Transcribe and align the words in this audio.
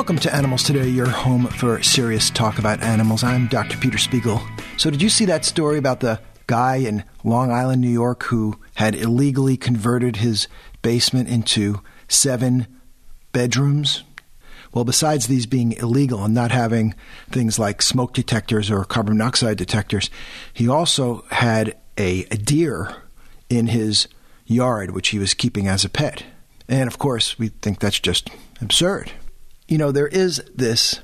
Welcome 0.00 0.18
to 0.20 0.34
Animals 0.34 0.62
Today, 0.62 0.88
your 0.88 1.10
home 1.10 1.44
for 1.44 1.82
serious 1.82 2.30
talk 2.30 2.58
about 2.58 2.80
animals. 2.80 3.22
I'm 3.22 3.48
Dr. 3.48 3.76
Peter 3.76 3.98
Spiegel. 3.98 4.40
So, 4.78 4.90
did 4.90 5.02
you 5.02 5.10
see 5.10 5.26
that 5.26 5.44
story 5.44 5.76
about 5.76 6.00
the 6.00 6.18
guy 6.46 6.76
in 6.76 7.04
Long 7.22 7.52
Island, 7.52 7.82
New 7.82 7.90
York, 7.90 8.22
who 8.22 8.58
had 8.76 8.94
illegally 8.94 9.58
converted 9.58 10.16
his 10.16 10.48
basement 10.80 11.28
into 11.28 11.82
seven 12.08 12.66
bedrooms? 13.32 14.02
Well, 14.72 14.86
besides 14.86 15.26
these 15.26 15.44
being 15.44 15.72
illegal 15.72 16.24
and 16.24 16.32
not 16.32 16.50
having 16.50 16.94
things 17.30 17.58
like 17.58 17.82
smoke 17.82 18.14
detectors 18.14 18.70
or 18.70 18.86
carbon 18.86 19.18
monoxide 19.18 19.58
detectors, 19.58 20.08
he 20.50 20.66
also 20.66 21.26
had 21.30 21.76
a, 21.98 22.22
deer 22.22 23.02
in 23.50 23.66
his 23.66 24.08
yard, 24.46 24.92
which 24.92 25.08
he 25.08 25.18
was 25.18 25.34
keeping 25.34 25.68
as 25.68 25.84
a 25.84 25.90
pet. 25.90 26.24
And 26.70 26.88
of 26.88 26.96
course, 26.96 27.38
we 27.38 27.48
think 27.48 27.80
that's 27.80 28.00
just 28.00 28.30
absurd. 28.62 29.12
You 29.70 29.78
know, 29.78 29.92
there 29.92 30.08
is 30.08 30.42
this 30.52 30.98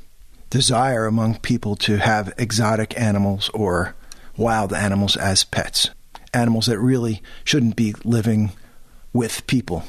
desire 0.50 1.06
among 1.06 1.38
people 1.38 1.76
to 1.76 1.98
have 1.98 2.34
exotic 2.36 3.00
animals 3.00 3.48
or 3.54 3.94
wild 4.36 4.72
animals 4.72 5.16
as 5.16 5.44
pets, 5.44 5.90
animals 6.34 6.66
that 6.66 6.80
really 6.80 7.22
shouldn't 7.44 7.76
be 7.76 7.94
living 8.02 8.50
with 9.12 9.46
people. 9.46 9.84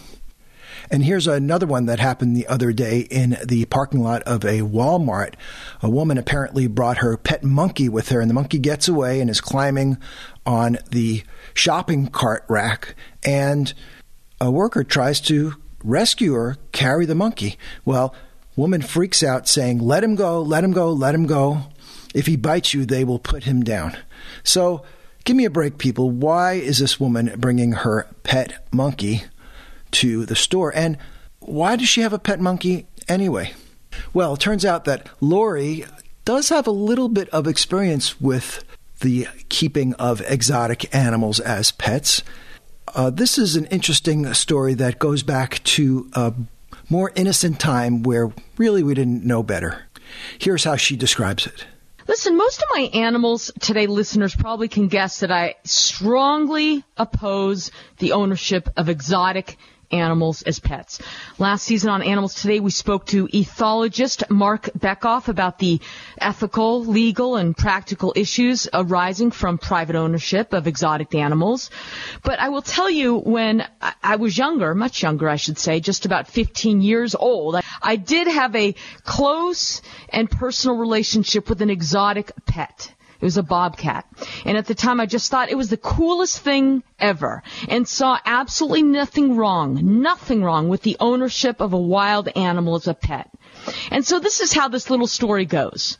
And 0.92 1.04
here's 1.04 1.26
another 1.26 1.66
one 1.66 1.88
that 1.88 1.98
happened 1.98 2.38
the 2.38 2.46
other 2.46 2.72
day 2.72 3.08
in 3.10 3.40
the 3.44 3.66
parking 3.66 4.04
lot 4.04 4.22
of 4.24 4.46
a 4.46 4.60
Walmart. 4.60 5.34
A 5.82 5.90
woman 5.90 6.20
apparently 6.20 6.68
brought 6.68 6.98
her 6.98 7.18
pet 7.18 7.44
monkey 7.44 7.90
with 7.90 8.10
her, 8.10 8.22
and 8.22 8.30
the 8.30 8.36
monkey 8.36 8.60
gets 8.60 8.88
away 8.88 9.20
and 9.20 9.28
is 9.28 9.42
climbing 9.42 9.98
on 10.46 10.78
the 10.92 11.24
shopping 11.56 12.10
cart 12.10 12.46
rack. 12.48 12.94
And 13.26 13.74
a 14.40 14.52
worker 14.52 14.84
tries 14.84 15.20
to 15.22 15.56
rescue 15.84 16.34
her, 16.34 16.58
carry 16.74 17.08
the 17.08 17.16
monkey. 17.16 17.58
Well, 17.84 18.14
Woman 18.58 18.82
freaks 18.82 19.22
out, 19.22 19.48
saying, 19.48 19.80
Let 19.80 20.04
him 20.04 20.16
go, 20.16 20.42
let 20.42 20.64
him 20.64 20.74
go, 20.74 20.92
let 20.92 21.16
him 21.16 21.28
go. 21.28 21.62
If 22.14 22.26
he 22.26 22.36
bites 22.36 22.74
you, 22.74 22.86
they 22.86 23.04
will 23.04 23.20
put 23.20 23.44
him 23.44 23.64
down. 23.64 23.96
So, 24.44 24.84
give 25.24 25.38
me 25.38 25.46
a 25.46 25.52
break, 25.52 25.78
people. 25.78 26.10
Why 26.10 26.54
is 26.54 26.80
this 26.80 27.00
woman 27.00 27.34
bringing 27.38 27.74
her 27.74 28.08
pet 28.24 28.68
monkey 28.74 29.24
to 29.92 30.26
the 30.26 30.36
store? 30.36 30.76
And 30.76 30.98
why 31.40 31.76
does 31.76 31.88
she 31.88 32.02
have 32.02 32.14
a 32.14 32.20
pet 32.20 32.40
monkey 32.40 32.88
anyway? 33.08 33.54
Well, 34.12 34.34
it 34.34 34.40
turns 34.40 34.66
out 34.66 34.86
that 34.86 35.08
Lori 35.22 35.86
does 36.26 36.50
have 36.50 36.66
a 36.66 36.72
little 36.72 37.10
bit 37.10 37.30
of 37.30 37.46
experience 37.46 38.20
with 38.20 38.64
the 39.02 39.28
keeping 39.50 39.94
of 39.96 40.22
exotic 40.22 40.94
animals 40.96 41.40
as 41.40 41.72
pets. 41.72 42.24
Uh, 42.96 43.12
this 43.12 43.38
is 43.38 43.56
an 43.56 43.66
interesting 43.66 44.34
story 44.34 44.74
that 44.74 44.98
goes 44.98 45.22
back 45.22 45.64
to 45.64 46.10
a 46.14 46.34
more 46.90 47.12
innocent 47.16 47.60
time 47.60 48.04
where 48.04 48.32
really 48.58 48.84
we 48.84 48.94
didn't 48.94 49.24
know 49.24 49.44
better. 49.44 49.84
Here's 50.40 50.64
how 50.64 50.76
she 50.76 50.96
describes 50.96 51.46
it. 51.46 51.66
Listen, 52.08 52.38
most 52.38 52.62
of 52.62 52.68
my 52.74 52.90
animals 52.94 53.52
today 53.60 53.86
listeners 53.86 54.34
probably 54.34 54.70
can 54.70 54.88
guess 54.88 55.20
that 55.20 55.32
I 55.32 55.56
strongly 55.66 56.86
oppose 56.96 57.70
the 57.98 58.14
ownership 58.14 58.70
of 58.78 58.88
exotic 58.88 59.58
animals 59.92 60.42
as 60.42 60.60
pets. 60.60 61.00
Last 61.38 61.64
season 61.64 61.90
on 61.90 62.02
Animals 62.02 62.36
Today, 62.36 62.60
we 62.60 62.72
spoke 62.72 63.06
to 63.08 63.28
ethologist 63.28 64.30
Marc 64.30 64.70
Bekoff 64.78 65.28
about 65.28 65.60
the 65.60 65.80
ethical, 66.18 66.84
legal, 66.86 67.36
and 67.36 67.56
practical 67.56 68.14
issues 68.16 68.68
arising 68.74 69.32
from 69.32 69.58
private 69.58 69.96
ownership 69.96 70.54
of 70.54 70.68
exotic 70.68 71.16
animals. 71.16 71.70
But 72.24 72.40
I 72.40 72.50
will 72.50 72.62
tell 72.62 72.90
you, 72.90 73.18
when 73.18 73.68
I 74.04 74.18
was 74.18 74.38
younger, 74.38 74.76
much 74.76 75.04
younger, 75.04 75.30
I 75.30 75.38
should 75.38 75.58
say, 75.58 75.80
just 75.80 76.06
about 76.06 76.28
15 76.28 76.82
years 76.82 77.16
old, 77.16 77.60
I 77.82 77.96
did 77.96 78.28
have 78.28 78.56
a 78.56 78.76
close 79.04 79.82
and 80.10 80.30
personal 80.30 80.78
relationship 80.78 81.50
with 81.50 81.62
an 81.62 81.70
exotic 81.70 82.32
pet. 82.46 82.94
It 83.20 83.26
was 83.26 83.38
a 83.38 83.44
bobcat. 83.44 84.06
And 84.46 84.58
at 84.58 84.68
the 84.68 84.76
time 84.76 85.00
I 85.00 85.06
just 85.06 85.32
thought 85.32 85.50
it 85.50 85.58
was 85.58 85.70
the 85.70 85.78
coolest 85.78 86.40
thing 86.40 86.84
ever 87.00 87.42
and 87.68 87.88
saw 87.88 88.20
absolutely 88.26 88.84
nothing 88.84 89.36
wrong, 89.36 90.02
nothing 90.02 90.44
wrong 90.44 90.70
with 90.70 90.84
the 90.84 90.98
ownership 91.00 91.60
of 91.60 91.74
a 91.74 91.80
wild 91.80 92.30
animal 92.36 92.76
as 92.76 92.88
a 92.88 92.94
pet. 92.94 93.30
And 93.92 94.06
so 94.06 94.20
this 94.20 94.40
is 94.40 94.54
how 94.54 94.68
this 94.68 94.90
little 94.90 95.08
story 95.08 95.46
goes. 95.46 95.98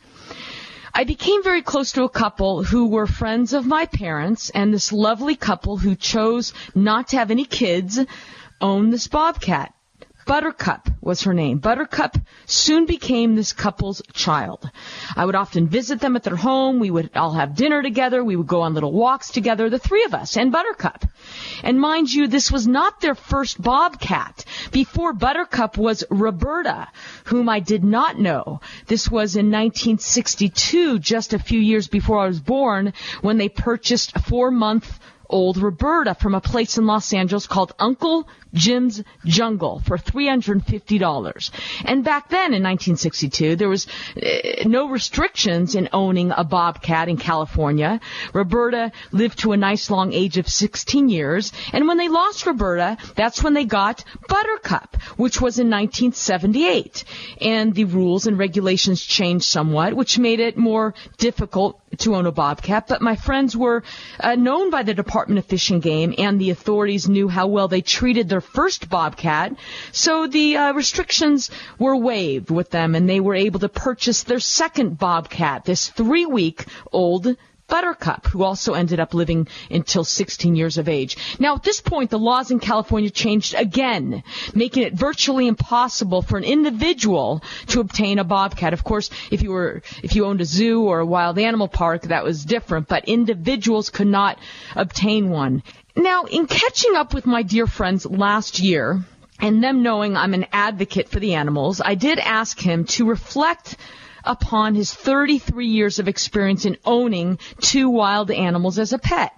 I 0.94 1.04
became 1.04 1.44
very 1.44 1.62
close 1.62 1.92
to 1.94 2.04
a 2.04 2.10
couple 2.10 2.64
who 2.64 2.88
were 2.88 3.08
friends 3.08 3.54
of 3.54 3.66
my 3.66 3.86
parents 3.86 4.50
and 4.50 4.74
this 4.74 4.92
lovely 4.92 5.36
couple 5.36 5.78
who 5.78 5.96
chose 5.96 6.54
not 6.74 7.10
to 7.10 7.18
have 7.18 7.30
any 7.30 7.46
kids 7.46 8.00
own 8.62 8.90
this 8.90 9.08
bobcat. 9.08 9.74
Buttercup 10.28 10.90
was 11.00 11.22
her 11.24 11.34
name. 11.34 11.60
Buttercup 11.60 12.18
soon 12.46 12.86
became 12.86 13.36
this 13.36 13.54
couple's 13.54 14.02
child. 14.12 14.70
I 15.16 15.26
would 15.26 15.36
often 15.36 15.70
visit 15.70 16.02
them 16.02 16.18
at 16.18 16.24
their 16.24 16.36
home. 16.36 16.80
We 16.80 16.92
would 16.92 17.16
all 17.16 17.32
have 17.32 17.56
dinner 17.56 17.82
together. 17.82 18.22
We 18.22 18.36
would 18.36 18.46
go 18.46 18.62
on 18.62 18.74
little 18.74 18.92
walks 18.92 19.32
together, 19.32 19.70
the 19.70 19.80
three 19.80 20.04
of 20.04 20.14
us, 20.14 20.36
and 20.36 20.52
Buttercup. 20.52 21.06
And 21.64 21.80
mind 21.80 22.12
you, 22.12 22.28
this 22.28 22.52
was 22.52 22.68
not 22.68 23.00
their 23.00 23.16
first 23.16 23.62
bobcat. 23.62 24.44
Before 24.74 25.14
Buttercup 25.14 25.78
was 25.78 26.04
Roberta, 26.10 26.90
whom 27.24 27.48
I 27.48 27.62
did 27.62 27.86
not 27.86 28.20
know. 28.20 28.60
This 28.88 29.10
was 29.10 29.38
in 29.38 29.46
1962, 29.46 31.00
just 31.00 31.34
a 31.34 31.40
few 31.40 31.60
years 31.60 31.88
before 31.88 32.20
I 32.20 32.28
was 32.28 32.42
born, 32.42 32.92
when 33.22 33.38
they 33.38 33.48
purchased 33.48 34.14
a 34.16 34.20
four 34.20 34.52
month 34.52 35.00
old 35.30 35.58
Roberta 35.58 36.16
from 36.16 36.36
a 36.36 36.42
place 36.42 36.78
in 36.78 36.86
Los 36.86 37.14
Angeles 37.14 37.48
called 37.48 37.74
Uncle 37.80 38.28
Jim's 38.54 39.04
Jungle 39.26 39.82
for 39.86 39.98
$350. 39.98 41.52
And 41.86 42.04
back 42.04 42.30
then 42.30 42.54
in 42.54 42.64
1962, 42.64 43.56
there 43.56 43.70
was 43.70 43.88
uh, 44.16 44.64
no 44.66 44.90
restrictions 44.90 45.76
in 45.76 45.90
owning 45.94 46.32
a 46.36 46.44
bobcat 46.44 47.10
in 47.10 47.18
California. 47.18 48.00
Roberta 48.34 48.92
lived 49.12 49.40
to 49.40 49.52
a 49.52 49.58
nice 49.58 49.90
long 49.90 50.14
age 50.14 50.38
of 50.38 50.48
16 50.48 51.10
years. 51.10 51.52
And 51.74 51.88
when 51.88 51.98
they 51.98 52.10
lost 52.10 52.46
Roberta, 52.46 52.98
that's 53.16 53.44
when 53.44 53.54
they 53.54 53.66
got 53.66 54.04
Buttercup, 54.28 54.96
which 55.18 55.42
was 55.42 55.60
in 55.60 55.70
1978. 55.70 57.04
And 57.42 57.74
the 57.74 57.86
rules 57.86 58.28
and 58.28 58.38
regulations 58.38 59.04
changed 59.04 59.46
somewhat, 59.46 59.94
which 59.94 60.18
made 60.18 60.40
it 60.40 60.58
more 60.58 60.94
difficult 61.18 61.80
to 62.00 62.16
own 62.16 62.26
a 62.26 62.32
bobcat. 62.32 62.88
But 62.88 63.02
my 63.02 63.16
friends 63.16 63.56
were 63.56 63.84
uh, 64.20 64.36
known 64.36 64.70
by 64.70 64.84
the 64.84 64.94
Department 64.94 65.40
of 65.40 65.46
Fish 65.46 65.70
and 65.70 65.82
Game 65.82 66.14
and 66.18 66.40
the 66.40 66.52
authorities 66.52 67.08
knew 67.08 67.28
how 67.28 67.48
well 67.48 67.68
they 67.68 67.82
treated 67.82 68.30
their 68.30 68.42
first 68.42 68.90
bobcat, 68.90 69.56
so 69.92 70.28
the 70.28 70.58
uh, 70.58 70.74
restrictions 70.74 71.50
were 71.80 71.96
waived 71.96 72.50
with 72.50 72.70
them, 72.70 72.96
and 72.96 73.10
they 73.10 73.20
were 73.20 73.36
able 73.36 73.60
to 73.60 73.70
purchase 73.70 74.24
their 74.24 74.40
second 74.40 74.98
bobcat, 74.98 75.66
this 75.66 75.90
three-week-old 75.90 77.36
Buttercup, 77.68 78.28
who 78.28 78.44
also 78.44 78.74
ended 78.74 79.00
up 79.00 79.14
living 79.14 79.48
until 79.70 80.04
16 80.04 80.56
years 80.56 80.78
of 80.78 80.88
age. 80.88 81.18
Now, 81.40 81.56
at 81.56 81.64
this 81.64 81.82
point, 81.82 82.10
the 82.10 82.20
laws 82.20 82.50
in 82.50 82.60
California 82.60 83.10
changed 83.10 83.56
again, 83.56 84.24
making 84.54 84.84
it 84.84 84.94
virtually 84.94 85.48
impossible 85.48 86.22
for 86.22 86.38
an 86.38 86.46
individual 86.46 87.44
to 87.68 87.82
obtain 87.82 88.20
a 88.20 88.24
bobcat. 88.24 88.74
Of 88.74 88.84
course, 88.84 89.10
if 89.32 89.42
you 89.42 89.52
were, 89.52 89.82
if 90.02 90.16
you 90.16 90.26
owned 90.26 90.42
a 90.42 90.46
zoo 90.46 90.84
or 90.84 91.00
a 91.00 91.06
wild 91.06 91.38
animal 91.38 91.68
park, 91.68 92.04
that 92.04 92.24
was 92.24 92.46
different, 92.46 92.88
but 92.88 93.06
individuals 93.06 93.90
could 93.90 94.08
not 94.08 94.40
obtain 94.76 95.30
one. 95.30 95.62
Now, 95.96 96.24
in 96.24 96.48
catching 96.48 96.96
up 96.96 97.14
with 97.14 97.26
my 97.26 97.44
dear 97.44 97.68
friends 97.68 98.06
last 98.06 98.60
year, 98.60 99.04
and 99.40 99.64
them 99.64 99.84
knowing 99.84 100.16
I'm 100.16 100.34
an 100.34 100.46
advocate 100.52 101.10
for 101.10 101.20
the 101.20 101.34
animals, 101.34 101.82
I 101.84 101.96
did 101.96 102.20
ask 102.20 102.60
him 102.60 102.86
to 102.86 103.06
reflect 103.06 103.78
upon 104.28 104.76
his 104.76 104.94
33 104.94 105.68
years 105.68 106.00
of 106.00 106.08
experience 106.08 106.66
in 106.66 106.78
owning 106.86 107.40
two 107.62 107.90
wild 107.90 108.32
animals 108.32 108.78
as 108.80 108.94
a 108.94 109.00
pet. 109.00 109.32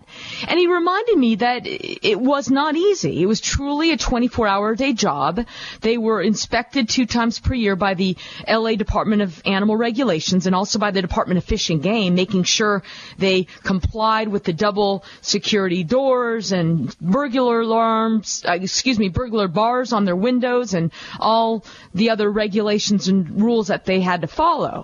And 0.48 0.60
he 0.60 0.68
reminded 0.68 1.18
me 1.18 1.36
that 1.36 1.62
it 1.66 2.20
was 2.20 2.50
not 2.50 2.76
easy. 2.76 3.22
It 3.22 3.26
was 3.26 3.42
truly 3.42 3.92
a 3.92 3.98
24 3.98 4.48
hour 4.48 4.72
a 4.72 4.76
day 4.76 4.94
job. 4.94 5.46
They 5.82 5.98
were 5.98 6.22
inspected 6.22 6.90
two 6.90 7.06
times 7.06 7.40
per 7.40 7.54
year 7.54 7.76
by 7.76 7.94
the 7.94 8.18
LA 8.48 8.76
Department 8.76 9.22
of 9.22 9.42
Animal 9.46 9.78
Regulations 9.78 10.48
and 10.48 10.56
also 10.56 10.80
by 10.80 10.92
the 10.92 11.02
Department 11.02 11.38
of 11.38 11.44
Fish 11.44 11.70
and 11.70 11.82
Game, 11.82 12.16
making 12.16 12.44
sure 12.44 12.84
they 13.18 13.48
complied 13.64 14.28
with 14.28 14.44
the 14.44 14.54
double 14.54 15.04
security 15.22 15.84
doors 15.84 16.52
and 16.52 16.98
burglar 17.00 17.62
alarms, 17.62 18.44
uh, 18.48 18.54
excuse 18.54 18.98
me, 18.98 19.10
burglar 19.10 19.48
bars 19.48 19.94
on 19.94 20.06
their 20.06 20.16
windows 20.16 20.74
and 20.74 20.92
all 21.20 21.64
the 21.94 22.10
other 22.10 22.30
regulations 22.30 23.08
and 23.08 23.42
rules 23.42 23.68
that 23.68 23.86
they 23.86 24.02
had 24.02 24.22
to 24.22 24.28
follow. 24.28 24.79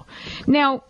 Now, 0.48 0.84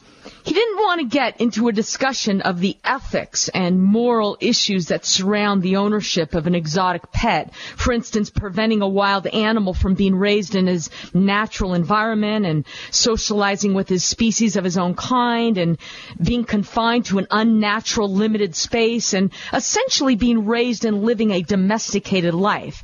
he 0.44 0.54
didn't 0.54 0.78
want 0.78 1.02
to 1.02 1.08
get 1.08 1.40
into 1.42 1.68
a 1.68 1.74
discussion 1.74 2.42
of 2.42 2.60
the 2.60 2.78
ethics 2.84 3.50
and 3.50 3.82
moral 3.82 4.38
issues 4.40 4.88
that 4.88 5.06
surround 5.06 5.62
the 5.62 5.78
ownership 5.78 6.34
of 6.34 6.48
an 6.48 6.56
exotic 6.56 7.12
pet. 7.12 7.54
For 7.56 7.92
instance, 7.92 8.30
preventing 8.30 8.82
a 8.82 8.88
wild 8.88 9.28
animal 9.28 9.74
from 9.74 9.94
being 9.94 10.16
raised 10.16 10.56
in 10.56 10.68
his 10.68 10.90
natural 11.14 11.74
environment 11.74 12.46
and 12.46 12.66
socializing 12.92 13.74
with 13.74 13.90
his 13.90 14.04
species 14.04 14.56
of 14.56 14.64
his 14.64 14.78
own 14.78 14.96
kind 14.96 15.58
and 15.58 15.78
being 16.22 16.44
confined 16.44 17.06
to 17.06 17.20
an 17.20 17.28
unnatural 17.32 18.12
limited 18.12 18.56
space 18.56 19.14
and 19.14 19.32
essentially 19.54 20.16
being 20.16 20.46
raised 20.46 20.86
and 20.86 21.04
living 21.04 21.32
a 21.32 21.42
domesticated 21.42 22.34
life. 22.34 22.84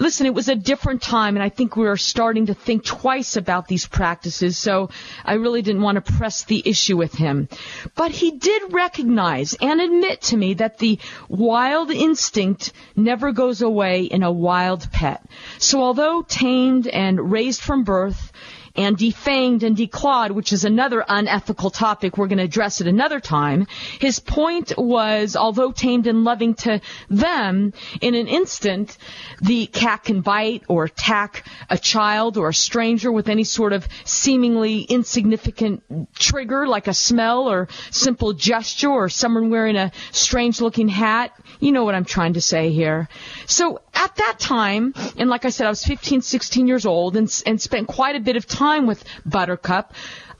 Listen, 0.00 0.26
it 0.26 0.34
was 0.34 0.48
a 0.48 0.56
different 0.56 1.02
time, 1.02 1.36
and 1.36 1.42
I 1.42 1.50
think 1.50 1.76
we 1.76 1.86
are 1.86 1.96
starting 1.96 2.46
to 2.46 2.54
think 2.54 2.84
twice 2.84 3.36
about 3.36 3.68
these 3.68 3.86
practices, 3.86 4.58
so 4.58 4.90
I 5.24 5.34
really 5.34 5.62
didn't 5.62 5.82
want 5.82 6.04
to 6.04 6.12
press 6.12 6.44
the 6.44 6.62
issue 6.64 6.96
with 6.96 7.12
him. 7.14 7.48
But 7.94 8.10
he 8.10 8.32
did 8.32 8.72
recognize 8.72 9.54
and 9.60 9.80
admit 9.80 10.22
to 10.22 10.36
me 10.36 10.54
that 10.54 10.78
the 10.78 10.98
wild 11.28 11.90
instinct 11.90 12.72
never 12.96 13.32
goes 13.32 13.60
away 13.62 14.04
in 14.04 14.22
a 14.22 14.32
wild 14.32 14.90
pet. 14.90 15.22
So 15.58 15.82
although 15.82 16.22
tamed 16.22 16.86
and 16.86 17.30
raised 17.30 17.60
from 17.60 17.84
birth, 17.84 18.32
and 18.80 18.96
defanged 18.96 19.62
and 19.62 19.76
declawed, 19.76 20.30
which 20.30 20.52
is 20.52 20.64
another 20.64 21.04
unethical 21.06 21.70
topic 21.70 22.16
we're 22.16 22.28
going 22.28 22.38
to 22.38 22.44
address 22.44 22.80
at 22.80 22.86
another 22.86 23.20
time. 23.20 23.66
His 24.00 24.18
point 24.18 24.72
was, 24.78 25.36
although 25.36 25.70
tamed 25.70 26.06
and 26.06 26.24
loving 26.24 26.54
to 26.54 26.80
them, 27.08 27.72
in 28.00 28.14
an 28.14 28.26
instant, 28.26 28.96
the 29.42 29.66
cat 29.66 30.04
can 30.04 30.22
bite 30.22 30.62
or 30.68 30.84
attack 30.84 31.46
a 31.68 31.76
child 31.76 32.38
or 32.38 32.48
a 32.48 32.54
stranger 32.54 33.12
with 33.12 33.28
any 33.28 33.44
sort 33.44 33.72
of 33.72 33.86
seemingly 34.04 34.80
insignificant 34.82 35.82
trigger, 36.14 36.66
like 36.66 36.86
a 36.86 36.94
smell 36.94 37.50
or 37.50 37.68
simple 37.90 38.32
gesture 38.32 38.90
or 38.90 39.08
someone 39.08 39.50
wearing 39.50 39.76
a 39.76 39.92
strange 40.12 40.60
looking 40.60 40.88
hat. 40.88 41.32
You 41.60 41.72
know 41.72 41.84
what 41.84 41.94
I'm 41.94 42.06
trying 42.06 42.34
to 42.34 42.40
say 42.40 42.70
here. 42.70 43.08
So 43.46 43.80
at 43.92 44.16
that 44.16 44.38
time, 44.38 44.94
and 45.18 45.28
like 45.28 45.44
I 45.44 45.50
said, 45.50 45.66
I 45.66 45.70
was 45.70 45.84
15, 45.84 46.22
16 46.22 46.66
years 46.66 46.86
old 46.86 47.16
and, 47.16 47.42
and 47.44 47.60
spent 47.60 47.86
quite 47.86 48.16
a 48.16 48.20
bit 48.20 48.36
of 48.36 48.46
time 48.46 48.69
with 48.78 49.04
Buttercup. 49.26 49.92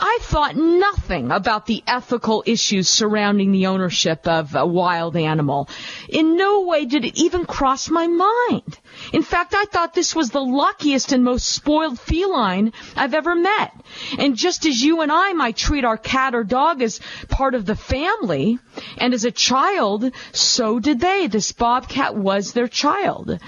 I 0.03 0.19
thought 0.23 0.56
nothing 0.56 1.31
about 1.31 1.67
the 1.67 1.82
ethical 1.87 2.43
issues 2.47 2.88
surrounding 2.88 3.53
the 3.53 3.67
ownership 3.67 4.27
of 4.27 4.55
a 4.55 4.67
wild 4.67 5.15
animal. 5.15 5.69
In 6.09 6.38
no 6.38 6.62
way 6.62 6.87
did 6.87 7.05
it 7.05 7.19
even 7.19 7.44
cross 7.44 7.91
my 7.91 8.06
mind. 8.06 8.79
In 9.12 9.23
fact, 9.23 9.55
I 9.55 9.67
thought 9.67 9.93
this 9.93 10.17
was 10.17 10.31
the 10.31 10.41
luckiest 10.41 11.12
and 11.12 11.23
most 11.23 11.47
spoiled 11.47 12.00
feline 12.00 12.73
I've 12.97 13.12
ever 13.12 13.35
met. 13.35 13.73
And 14.19 14.37
just 14.37 14.65
as 14.65 14.82
you 14.82 15.03
and 15.03 15.12
I 15.12 15.35
might 15.35 15.56
treat 15.56 15.85
our 15.85 15.99
cat 15.99 16.35
or 16.35 16.44
dog 16.44 16.81
as 16.81 17.00
part 17.29 17.55
of 17.55 17.67
the 17.67 17.77
family, 17.77 18.59
and 18.97 19.12
as 19.12 19.27
a 19.27 19.31
child, 19.31 20.11
so 20.32 20.79
did 20.81 21.00
they. 21.00 21.27
This 21.27 21.53
bobcat 21.53 22.17
was 22.17 22.55
their 22.55 22.69
child. 22.69 23.38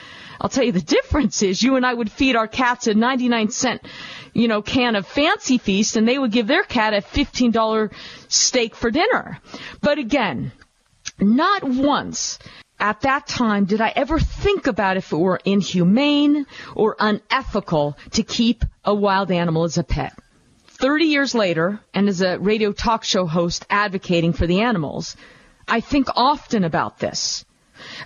I'll 0.43 0.49
tell 0.49 0.65
you 0.65 0.73
the 0.73 0.81
difference 0.81 1.41
is 1.43 1.63
you 1.63 1.77
and 1.77 1.87
I 1.87 1.95
would 1.95 2.11
feed 2.11 2.35
our 2.35 2.49
cats 2.49 2.89
a 2.89 2.95
99 2.95 3.51
cent 3.51 3.83
you 4.35 4.49
know, 4.49 4.61
can 4.61 4.97
of 4.97 5.07
Fancy 5.07 5.57
Feast 5.59 5.97
and 5.97 6.09
they 6.09 6.19
would 6.19 6.33
give 6.33 6.49
their 6.49 6.65
cat 6.65 6.95
a 6.95 6.97
$15 6.97 7.93
steak 8.27 8.75
for 8.75 8.91
dinner. 8.91 9.39
But 9.81 9.99
again, 9.99 10.51
not 11.21 11.63
once 11.63 12.41
at 12.81 13.03
that 13.03 13.29
time 13.29 13.67
did 13.67 13.81
I 13.81 13.93
ever 13.95 14.19
think 14.19 14.67
about 14.67 14.97
if 14.97 15.13
it 15.13 15.17
were 15.17 15.39
inhumane 15.45 16.47
or 16.75 16.97
unethical 16.99 17.97
to 18.13 18.25
keep 18.25 18.65
a 18.85 18.93
wild 18.93 19.31
animal 19.31 19.63
as 19.63 19.79
a 19.79 19.85
pet. 19.85 20.19
30 20.67 21.05
years 21.05 21.35
later, 21.37 21.79
and 21.95 22.09
as 22.09 22.21
a 22.21 22.39
radio 22.41 22.73
talk 22.73 23.05
show 23.05 23.27
host 23.27 23.65
advocating 23.71 24.33
for 24.33 24.49
the 24.49 24.63
animals, 24.63 25.17
I 25.69 25.79
think 25.79 26.09
often 26.17 26.65
about 26.65 26.99
this, 26.99 27.45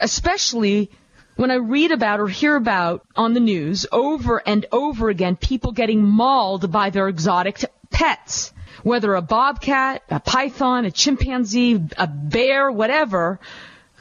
especially 0.03 0.91
when 1.37 1.51
I 1.51 1.57
read 1.57 1.93
about 1.93 2.21
or 2.21 2.29
hear 2.29 2.57
about 2.57 3.07
on 3.15 3.35
the 3.35 3.41
news 3.41 3.87
over 3.93 4.39
and 4.47 4.65
over 4.73 5.11
again 5.11 5.37
people 5.37 5.73
getting 5.73 6.03
mauled 6.03 6.73
by 6.73 6.91
their 6.91 7.09
exotic 7.09 7.65
pets, 7.91 8.53
whether 8.83 9.15
a 9.15 9.23
bobcat, 9.23 10.03
a 10.11 10.19
python, 10.19 10.87
a 10.87 10.91
chimpanzee, 10.91 11.81
a 11.99 12.07
bear, 12.07 12.73
whatever, 12.73 13.39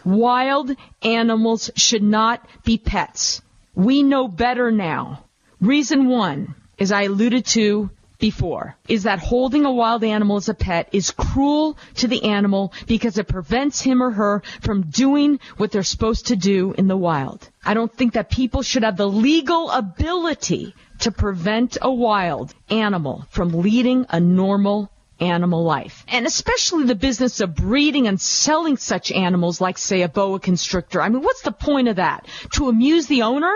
wild 0.05 0.71
animals 1.01 1.71
should 1.75 2.03
not 2.03 2.47
be 2.63 2.77
pets. 2.77 3.41
We 3.73 4.03
know 4.03 4.27
better 4.29 4.71
now. 4.71 5.25
Reason 5.59 6.07
one, 6.07 6.55
as 6.79 6.91
I 6.91 7.03
alluded 7.03 7.45
to 7.47 7.89
before 8.25 8.75
is 8.87 9.03
that 9.03 9.19
holding 9.19 9.65
a 9.65 9.71
wild 9.71 10.03
animal 10.03 10.37
as 10.37 10.49
a 10.49 10.53
pet 10.55 10.89
is 10.91 11.11
cruel 11.11 11.77
to 11.93 12.07
the 12.07 12.23
animal 12.23 12.73
because 12.87 13.19
it 13.19 13.27
prevents 13.27 13.79
him 13.81 14.01
or 14.01 14.09
her 14.09 14.41
from 14.61 14.81
doing 14.89 15.39
what 15.57 15.71
they're 15.71 15.83
supposed 15.83 16.25
to 16.25 16.35
do 16.35 16.73
in 16.75 16.87
the 16.87 16.97
wild. 16.97 17.47
I 17.63 17.75
don't 17.75 17.93
think 17.93 18.13
that 18.13 18.31
people 18.31 18.63
should 18.63 18.81
have 18.81 18.97
the 18.97 19.07
legal 19.07 19.69
ability 19.69 20.73
to 21.01 21.11
prevent 21.11 21.77
a 21.83 21.93
wild 21.93 22.51
animal 22.67 23.27
from 23.29 23.49
leading 23.49 24.07
a 24.09 24.19
normal 24.19 24.89
animal 25.19 25.63
life. 25.63 26.03
And 26.07 26.25
especially 26.25 26.85
the 26.85 26.95
business 26.95 27.41
of 27.41 27.55
breeding 27.55 28.07
and 28.07 28.19
selling 28.19 28.77
such 28.77 29.11
animals 29.11 29.61
like 29.61 29.77
say 29.77 30.01
a 30.01 30.09
boa 30.09 30.39
constrictor. 30.39 30.99
I 30.99 31.09
mean, 31.09 31.21
what's 31.21 31.43
the 31.43 31.51
point 31.51 31.89
of 31.89 31.97
that? 31.97 32.27
To 32.55 32.69
amuse 32.69 33.05
the 33.05 33.21
owner? 33.21 33.55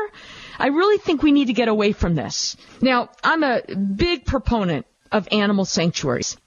I 0.59 0.67
really 0.67 0.97
think 0.97 1.23
we 1.23 1.31
need 1.31 1.47
to 1.47 1.53
get 1.53 1.69
away 1.69 1.93
from 1.93 2.15
this. 2.15 2.57
Now, 2.81 3.09
I'm 3.23 3.43
a 3.43 3.61
big 3.61 4.25
proponent 4.25 4.85
of 5.11 5.27
animal 5.31 5.63
sanctuaries. 5.63 6.37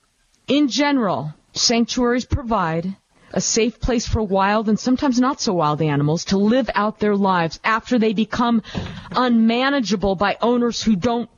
In 0.46 0.68
general, 0.68 1.32
sanctuaries 1.54 2.26
provide 2.26 2.94
a 3.32 3.40
safe 3.40 3.80
place 3.80 4.06
for 4.06 4.22
wild 4.22 4.68
and 4.68 4.78
sometimes 4.78 5.18
not 5.18 5.40
so 5.40 5.54
wild 5.54 5.80
animals 5.80 6.26
to 6.26 6.36
live 6.36 6.68
out 6.74 6.98
their 6.98 7.16
lives 7.16 7.58
after 7.64 7.98
they 7.98 8.12
become 8.12 8.62
unmanageable 9.12 10.14
by 10.14 10.36
owners 10.42 10.82
who 10.82 10.94
don't 10.94 11.30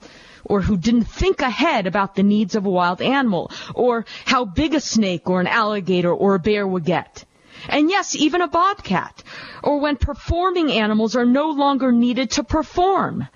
or 0.45 0.61
who 0.61 0.77
didn't 0.77 1.05
think 1.05 1.41
ahead 1.41 1.87
about 1.87 2.17
the 2.17 2.23
needs 2.23 2.57
of 2.57 2.67
a 2.67 2.71
wild 2.71 3.01
animal 3.01 3.51
or 3.75 4.05
how 4.25 4.45
big 4.45 4.75
a 4.75 4.81
snake 4.81 5.31
or 5.31 5.41
an 5.41 5.47
alligator 5.47 6.13
or 6.13 6.35
a 6.35 6.41
bear 6.41 6.67
would 6.67 6.85
get. 6.85 7.25
And 7.69 7.91
yes, 7.91 8.15
even 8.15 8.41
a 8.41 8.49
bobcat. 8.49 9.23
Or 9.63 9.81
when 9.81 9.97
performing 9.97 10.71
animals 10.71 11.17
are 11.17 11.25
no 11.25 11.51
longer 11.51 11.93
needed 11.93 12.33
to 12.33 12.45
perform. 12.45 13.27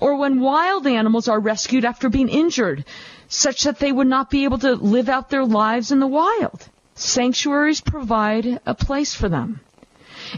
Or 0.00 0.16
when 0.16 0.40
wild 0.40 0.86
animals 0.86 1.28
are 1.28 1.40
rescued 1.40 1.84
after 1.84 2.08
being 2.08 2.28
injured, 2.28 2.84
such 3.28 3.64
that 3.64 3.78
they 3.78 3.92
would 3.92 4.06
not 4.06 4.30
be 4.30 4.44
able 4.44 4.58
to 4.58 4.74
live 4.74 5.08
out 5.08 5.30
their 5.30 5.44
lives 5.44 5.92
in 5.92 6.00
the 6.00 6.06
wild. 6.06 6.68
Sanctuaries 6.94 7.80
provide 7.80 8.60
a 8.64 8.74
place 8.74 9.14
for 9.14 9.28
them. 9.28 9.60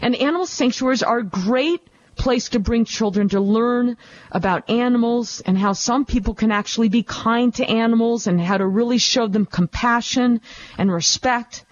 And 0.01 0.15
animal 0.15 0.45
sanctuaries 0.45 1.03
are 1.03 1.19
a 1.19 1.23
great 1.23 1.81
place 2.17 2.49
to 2.49 2.59
bring 2.59 2.83
children 2.83 3.29
to 3.29 3.39
learn 3.39 3.95
about 4.31 4.69
animals 4.69 5.41
and 5.41 5.57
how 5.57 5.73
some 5.73 6.03
people 6.03 6.33
can 6.33 6.51
actually 6.51 6.89
be 6.89 7.03
kind 7.03 7.53
to 7.55 7.65
animals 7.65 8.27
and 8.27 8.41
how 8.41 8.57
to 8.57 8.65
really 8.65 8.97
show 8.97 9.27
them 9.27 9.45
compassion 9.45 10.41
and 10.77 10.91
respect. 10.91 11.63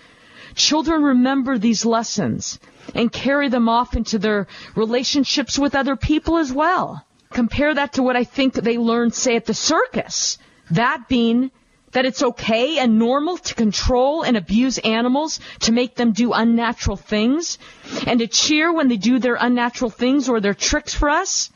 Children 0.55 1.03
remember 1.03 1.57
these 1.57 1.85
lessons 1.85 2.59
and 2.93 3.11
carry 3.11 3.49
them 3.49 3.67
off 3.67 3.95
into 3.95 4.17
their 4.17 4.47
relationships 4.75 5.59
with 5.59 5.75
other 5.75 5.95
people 5.95 6.37
as 6.37 6.51
well. 6.51 7.05
Compare 7.31 7.75
that 7.75 7.93
to 7.93 8.03
what 8.03 8.15
I 8.15 8.23
think 8.23 8.53
they 8.53 8.77
learned, 8.77 9.13
say, 9.13 9.35
at 9.35 9.45
the 9.45 9.53
circus. 9.53 10.37
That 10.71 11.07
being 11.09 11.51
that 11.91 12.05
it's 12.05 12.23
okay 12.23 12.77
and 12.77 12.99
normal 12.99 13.37
to 13.37 13.55
control 13.55 14.23
and 14.23 14.35
abuse 14.35 14.77
animals 14.79 15.39
to 15.61 15.71
make 15.71 15.95
them 15.95 16.11
do 16.11 16.33
unnatural 16.33 16.97
things 16.97 17.57
and 18.05 18.19
to 18.19 18.27
cheer 18.27 18.73
when 18.73 18.89
they 18.89 18.97
do 18.97 19.17
their 19.17 19.37
unnatural 19.39 19.89
things 19.89 20.27
or 20.27 20.41
their 20.41 20.53
tricks 20.53 20.93
for 20.93 21.09
us. 21.09 21.51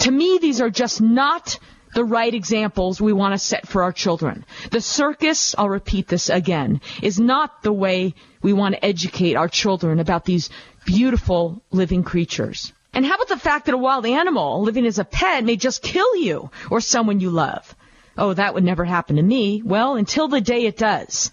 To 0.00 0.10
me, 0.10 0.38
these 0.38 0.60
are 0.60 0.68
just 0.68 1.00
not 1.00 1.58
the 1.94 2.04
right 2.04 2.32
examples 2.34 3.00
we 3.00 3.12
want 3.12 3.34
to 3.34 3.38
set 3.38 3.68
for 3.68 3.82
our 3.82 3.92
children. 3.92 4.44
The 4.70 4.80
circus, 4.80 5.54
I'll 5.56 5.68
repeat 5.68 6.08
this 6.08 6.30
again, 6.30 6.80
is 7.02 7.20
not 7.20 7.62
the 7.62 7.72
way 7.72 8.14
we 8.42 8.52
want 8.52 8.74
to 8.74 8.84
educate 8.84 9.36
our 9.36 9.48
children 9.48 10.00
about 10.00 10.24
these 10.24 10.50
beautiful 10.84 11.62
living 11.70 12.02
creatures. 12.02 12.72
And 12.94 13.06
how 13.06 13.14
about 13.14 13.28
the 13.28 13.38
fact 13.38 13.66
that 13.66 13.74
a 13.74 13.78
wild 13.78 14.04
animal 14.06 14.62
living 14.62 14.86
as 14.86 14.98
a 14.98 15.04
pet 15.04 15.44
may 15.44 15.56
just 15.56 15.82
kill 15.82 16.16
you 16.16 16.50
or 16.70 16.80
someone 16.80 17.20
you 17.20 17.30
love? 17.30 17.74
Oh, 18.18 18.34
that 18.34 18.54
would 18.54 18.64
never 18.64 18.84
happen 18.84 19.16
to 19.16 19.22
me. 19.22 19.62
Well, 19.64 19.96
until 19.96 20.28
the 20.28 20.40
day 20.40 20.66
it 20.66 20.76
does. 20.76 21.30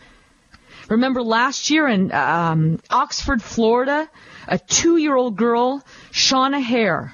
Remember 0.89 1.21
last 1.21 1.69
year 1.69 1.87
in 1.87 2.11
um, 2.11 2.79
Oxford, 2.89 3.41
Florida, 3.41 4.09
a 4.47 4.57
two-year-old 4.57 5.35
girl, 5.35 5.85
Shauna 6.11 6.61
Hare, 6.61 7.13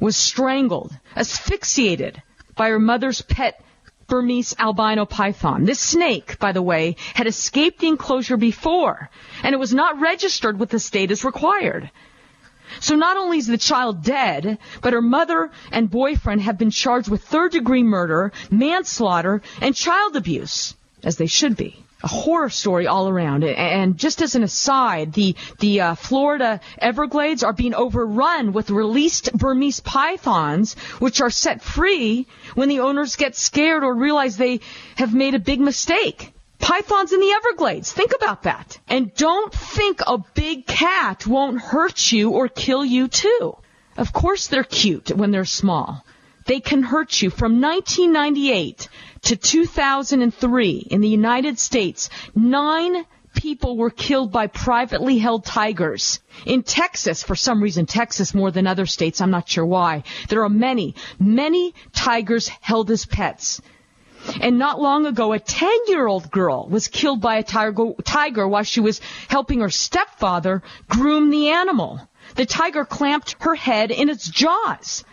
was 0.00 0.16
strangled, 0.16 0.92
asphyxiated 1.14 2.22
by 2.56 2.70
her 2.70 2.78
mother's 2.78 3.22
pet 3.22 3.62
Burmese 4.08 4.54
albino 4.58 5.04
python. 5.04 5.64
This 5.64 5.80
snake, 5.80 6.38
by 6.38 6.52
the 6.52 6.62
way, 6.62 6.96
had 7.14 7.26
escaped 7.26 7.80
the 7.80 7.88
enclosure 7.88 8.36
before, 8.36 9.10
and 9.42 9.52
it 9.52 9.58
was 9.58 9.74
not 9.74 10.00
registered 10.00 10.58
with 10.58 10.70
the 10.70 10.78
state 10.78 11.10
as 11.10 11.24
required. 11.24 11.90
So 12.80 12.94
not 12.94 13.16
only 13.16 13.38
is 13.38 13.46
the 13.46 13.58
child 13.58 14.02
dead, 14.02 14.58
but 14.80 14.92
her 14.92 15.02
mother 15.02 15.50
and 15.72 15.90
boyfriend 15.90 16.42
have 16.42 16.58
been 16.58 16.70
charged 16.70 17.08
with 17.08 17.22
third 17.22 17.52
degree 17.52 17.82
murder, 17.82 18.32
manslaughter, 18.50 19.42
and 19.60 19.74
child 19.74 20.16
abuse, 20.16 20.74
as 21.02 21.16
they 21.16 21.26
should 21.26 21.56
be 21.56 21.85
a 22.02 22.08
horror 22.08 22.50
story 22.50 22.86
all 22.86 23.08
around. 23.08 23.44
And 23.44 23.96
just 23.96 24.20
as 24.22 24.34
an 24.34 24.42
aside, 24.42 25.12
the 25.12 25.34
the 25.58 25.80
uh, 25.80 25.94
Florida 25.94 26.60
Everglades 26.78 27.42
are 27.42 27.52
being 27.52 27.74
overrun 27.74 28.52
with 28.52 28.70
released 28.70 29.32
Burmese 29.32 29.80
pythons, 29.80 30.74
which 30.98 31.20
are 31.20 31.30
set 31.30 31.62
free 31.62 32.26
when 32.54 32.68
the 32.68 32.80
owners 32.80 33.16
get 33.16 33.36
scared 33.36 33.82
or 33.82 33.94
realize 33.94 34.36
they 34.36 34.60
have 34.96 35.14
made 35.14 35.34
a 35.34 35.38
big 35.38 35.60
mistake. 35.60 36.32
Pythons 36.58 37.12
in 37.12 37.20
the 37.20 37.32
Everglades. 37.32 37.92
Think 37.92 38.12
about 38.14 38.44
that. 38.44 38.78
And 38.88 39.14
don't 39.14 39.52
think 39.52 40.00
a 40.06 40.18
big 40.34 40.66
cat 40.66 41.26
won't 41.26 41.60
hurt 41.60 42.12
you 42.12 42.30
or 42.30 42.48
kill 42.48 42.84
you 42.84 43.08
too. 43.08 43.56
Of 43.96 44.12
course 44.12 44.48
they're 44.48 44.64
cute 44.64 45.10
when 45.10 45.30
they're 45.30 45.44
small. 45.44 46.04
They 46.46 46.60
can 46.60 46.82
hurt 46.82 47.20
you. 47.20 47.30
From 47.30 47.60
1998 47.60 48.88
to 49.26 49.36
2003 49.36 50.86
in 50.88 51.00
the 51.00 51.08
United 51.08 51.58
States, 51.58 52.10
nine 52.36 53.04
people 53.34 53.76
were 53.76 53.90
killed 53.90 54.30
by 54.30 54.46
privately 54.46 55.18
held 55.18 55.44
tigers. 55.44 56.20
In 56.44 56.62
Texas, 56.62 57.24
for 57.24 57.34
some 57.34 57.60
reason, 57.60 57.86
Texas 57.86 58.34
more 58.34 58.52
than 58.52 58.68
other 58.68 58.86
states, 58.86 59.20
I'm 59.20 59.32
not 59.32 59.48
sure 59.48 59.66
why, 59.66 60.04
there 60.28 60.44
are 60.44 60.48
many, 60.48 60.94
many 61.18 61.74
tigers 61.92 62.46
held 62.46 62.88
as 62.92 63.04
pets. 63.04 63.60
And 64.40 64.58
not 64.58 64.80
long 64.80 65.06
ago, 65.06 65.32
a 65.32 65.40
10 65.40 65.70
year 65.88 66.06
old 66.06 66.30
girl 66.30 66.68
was 66.68 66.86
killed 66.86 67.20
by 67.20 67.38
a 67.38 67.42
tiger, 67.42 67.94
tiger 68.04 68.46
while 68.46 68.62
she 68.62 68.80
was 68.80 69.00
helping 69.28 69.60
her 69.60 69.70
stepfather 69.70 70.62
groom 70.88 71.30
the 71.30 71.48
animal. 71.48 72.00
The 72.36 72.46
tiger 72.46 72.84
clamped 72.84 73.34
her 73.40 73.56
head 73.56 73.90
in 73.90 74.08
its 74.08 74.28
jaws. 74.28 75.04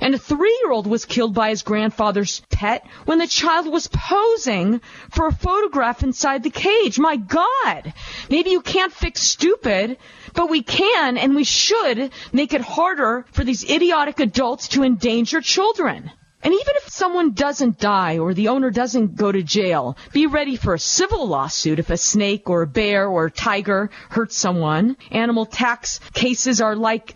And 0.00 0.14
a 0.14 0.18
three 0.18 0.58
year 0.62 0.72
old 0.72 0.86
was 0.86 1.04
killed 1.04 1.34
by 1.34 1.50
his 1.50 1.62
grandfather's 1.62 2.40
pet 2.50 2.86
when 3.04 3.18
the 3.18 3.26
child 3.26 3.66
was 3.66 3.88
posing 3.88 4.80
for 5.10 5.26
a 5.26 5.32
photograph 5.32 6.02
inside 6.02 6.42
the 6.42 6.50
cage. 6.50 6.98
My 6.98 7.16
God! 7.16 7.92
Maybe 8.28 8.50
you 8.50 8.60
can't 8.60 8.92
fix 8.92 9.22
stupid, 9.22 9.96
but 10.34 10.50
we 10.50 10.62
can 10.62 11.16
and 11.16 11.34
we 11.34 11.44
should 11.44 12.10
make 12.32 12.52
it 12.52 12.60
harder 12.60 13.24
for 13.32 13.44
these 13.44 13.68
idiotic 13.68 14.20
adults 14.20 14.68
to 14.68 14.82
endanger 14.82 15.40
children. 15.40 16.10
And 16.42 16.52
even 16.52 16.73
someone 16.94 17.32
doesn't 17.32 17.78
die 17.78 18.18
or 18.18 18.34
the 18.34 18.48
owner 18.48 18.70
doesn't 18.70 19.16
go 19.16 19.32
to 19.32 19.42
jail, 19.42 19.96
be 20.12 20.26
ready 20.26 20.54
for 20.54 20.74
a 20.74 20.78
civil 20.78 21.26
lawsuit 21.26 21.80
if 21.80 21.90
a 21.90 21.96
snake 21.96 22.48
or 22.48 22.62
a 22.62 22.66
bear 22.66 23.08
or 23.08 23.26
a 23.26 23.30
tiger 23.30 23.90
hurts 24.10 24.36
someone. 24.36 24.96
Animal 25.10 25.44
tax 25.44 25.98
cases 26.12 26.60
are 26.60 26.76
like 26.76 27.14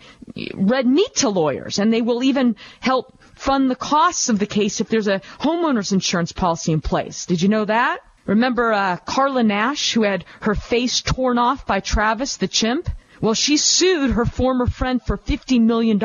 red 0.53 0.85
meat 0.85 1.15
to 1.15 1.29
lawyers, 1.29 1.79
and 1.79 1.93
they 1.93 2.01
will 2.01 2.23
even 2.23 2.57
help 2.81 3.17
fund 3.35 3.71
the 3.71 3.75
costs 3.75 4.27
of 4.27 4.37
the 4.37 4.45
case 4.45 4.81
if 4.81 4.89
there's 4.89 5.07
a 5.07 5.21
homeowner's 5.39 5.93
insurance 5.93 6.33
policy 6.33 6.73
in 6.73 6.81
place. 6.81 7.25
Did 7.25 7.41
you 7.41 7.47
know 7.47 7.63
that? 7.63 7.99
Remember 8.25 8.73
uh, 8.73 8.97
Charla 9.07 9.45
Nash, 9.45 9.93
who 9.93 10.03
had 10.03 10.25
her 10.41 10.55
face 10.55 11.01
torn 11.01 11.37
off 11.37 11.65
by 11.65 11.79
Travis 11.79 12.35
the 12.35 12.49
chimp? 12.49 12.89
Well, 13.21 13.33
she 13.33 13.57
sued 13.57 14.11
her 14.11 14.25
former 14.25 14.65
friend 14.65 15.01
for 15.01 15.17
$50 15.17 15.59
million, 15.61 16.01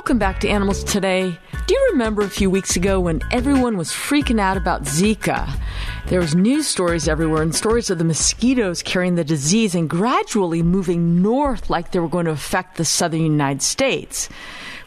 Welcome 0.07 0.19
back 0.19 0.39
to 0.39 0.47
Animals 0.47 0.85
Today. 0.85 1.37
Do 1.65 1.73
you 1.73 1.89
remember 1.91 2.21
a 2.21 2.29
few 2.29 2.49
weeks 2.49 2.77
ago 2.77 2.97
when 2.97 3.19
everyone 3.29 3.75
was 3.75 3.89
freaking 3.89 4.39
out 4.39 4.55
about 4.55 4.83
Zika? 4.83 5.53
There 6.05 6.21
was 6.21 6.33
news 6.33 6.65
stories 6.65 7.09
everywhere 7.09 7.41
and 7.41 7.53
stories 7.53 7.89
of 7.89 7.97
the 7.97 8.05
mosquitoes 8.05 8.81
carrying 8.81 9.15
the 9.15 9.25
disease 9.25 9.75
and 9.75 9.89
gradually 9.89 10.63
moving 10.63 11.21
north 11.21 11.69
like 11.69 11.91
they 11.91 11.99
were 11.99 12.07
going 12.07 12.23
to 12.23 12.31
affect 12.31 12.77
the 12.77 12.85
southern 12.85 13.19
United 13.19 13.61
States. 13.61 14.29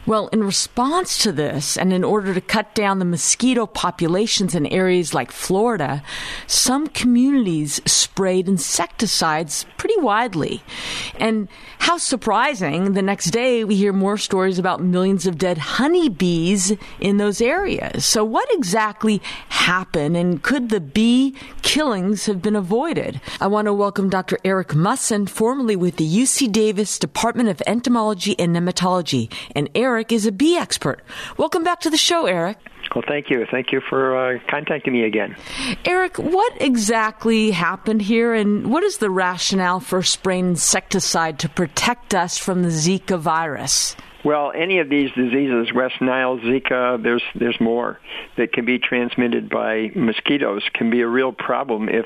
Well, 0.07 0.29
in 0.29 0.43
response 0.43 1.19
to 1.19 1.31
this, 1.31 1.77
and 1.77 1.93
in 1.93 2.03
order 2.03 2.33
to 2.33 2.41
cut 2.41 2.73
down 2.73 2.97
the 2.97 3.05
mosquito 3.05 3.67
populations 3.67 4.55
in 4.55 4.65
areas 4.65 5.13
like 5.13 5.31
Florida, 5.31 6.01
some 6.47 6.87
communities 6.87 7.79
sprayed 7.85 8.47
insecticides 8.47 9.67
pretty 9.77 9.99
widely. 9.99 10.63
And 11.19 11.47
how 11.77 11.99
surprising, 11.99 12.93
the 12.93 13.03
next 13.03 13.29
day 13.29 13.63
we 13.63 13.75
hear 13.75 13.93
more 13.93 14.17
stories 14.17 14.57
about 14.57 14.81
millions 14.81 15.27
of 15.27 15.37
dead 15.37 15.59
honeybees 15.59 16.73
in 16.99 17.17
those 17.17 17.39
areas. 17.39 18.03
So, 18.03 18.23
what 18.23 18.47
exactly 18.53 19.21
happened, 19.49 20.17
and 20.17 20.41
could 20.41 20.69
the 20.69 20.79
bee 20.79 21.35
killings 21.61 22.25
have 22.25 22.41
been 22.41 22.55
avoided? 22.55 23.21
I 23.39 23.45
want 23.45 23.67
to 23.67 23.73
welcome 23.73 24.09
Dr. 24.09 24.39
Eric 24.43 24.69
Mussen, 24.69 25.29
formerly 25.29 25.75
with 25.75 25.97
the 25.97 26.07
UC 26.07 26.51
Davis 26.51 26.97
Department 26.97 27.49
of 27.49 27.61
Entomology 27.67 28.37
and 28.39 28.55
Nematology. 28.55 29.31
And 29.55 29.69
Eric 29.75 29.90
Eric 29.91 30.13
is 30.13 30.25
a 30.25 30.31
bee 30.31 30.55
expert. 30.55 31.01
Welcome 31.35 31.65
back 31.65 31.81
to 31.81 31.89
the 31.89 31.97
show, 31.97 32.25
Eric. 32.25 32.57
Well, 32.95 33.03
thank 33.05 33.29
you. 33.29 33.45
Thank 33.51 33.73
you 33.73 33.81
for 33.89 34.15
uh, 34.15 34.39
contacting 34.49 34.93
me 34.93 35.03
again. 35.03 35.35
Eric, 35.83 36.17
what 36.17 36.53
exactly 36.61 37.51
happened 37.51 38.01
here, 38.01 38.33
and 38.33 38.71
what 38.71 38.83
is 38.83 38.99
the 38.99 39.09
rationale 39.09 39.81
for 39.81 40.01
spraying 40.01 40.47
insecticide 40.51 41.39
to 41.39 41.49
protect 41.49 42.15
us 42.15 42.37
from 42.37 42.63
the 42.63 42.69
Zika 42.69 43.19
virus? 43.19 43.97
Well, 44.23 44.51
any 44.55 44.79
of 44.79 44.89
these 44.89 45.09
diseases, 45.11 45.73
West 45.73 45.99
Nile, 45.99 46.37
Zika, 46.37 47.01
there's 47.01 47.23
there's 47.33 47.59
more 47.59 47.99
that 48.37 48.53
can 48.53 48.65
be 48.65 48.77
transmitted 48.77 49.49
by 49.49 49.91
mosquitoes 49.95 50.63
can 50.73 50.91
be 50.91 51.01
a 51.01 51.07
real 51.07 51.31
problem 51.31 51.89
if 51.89 52.05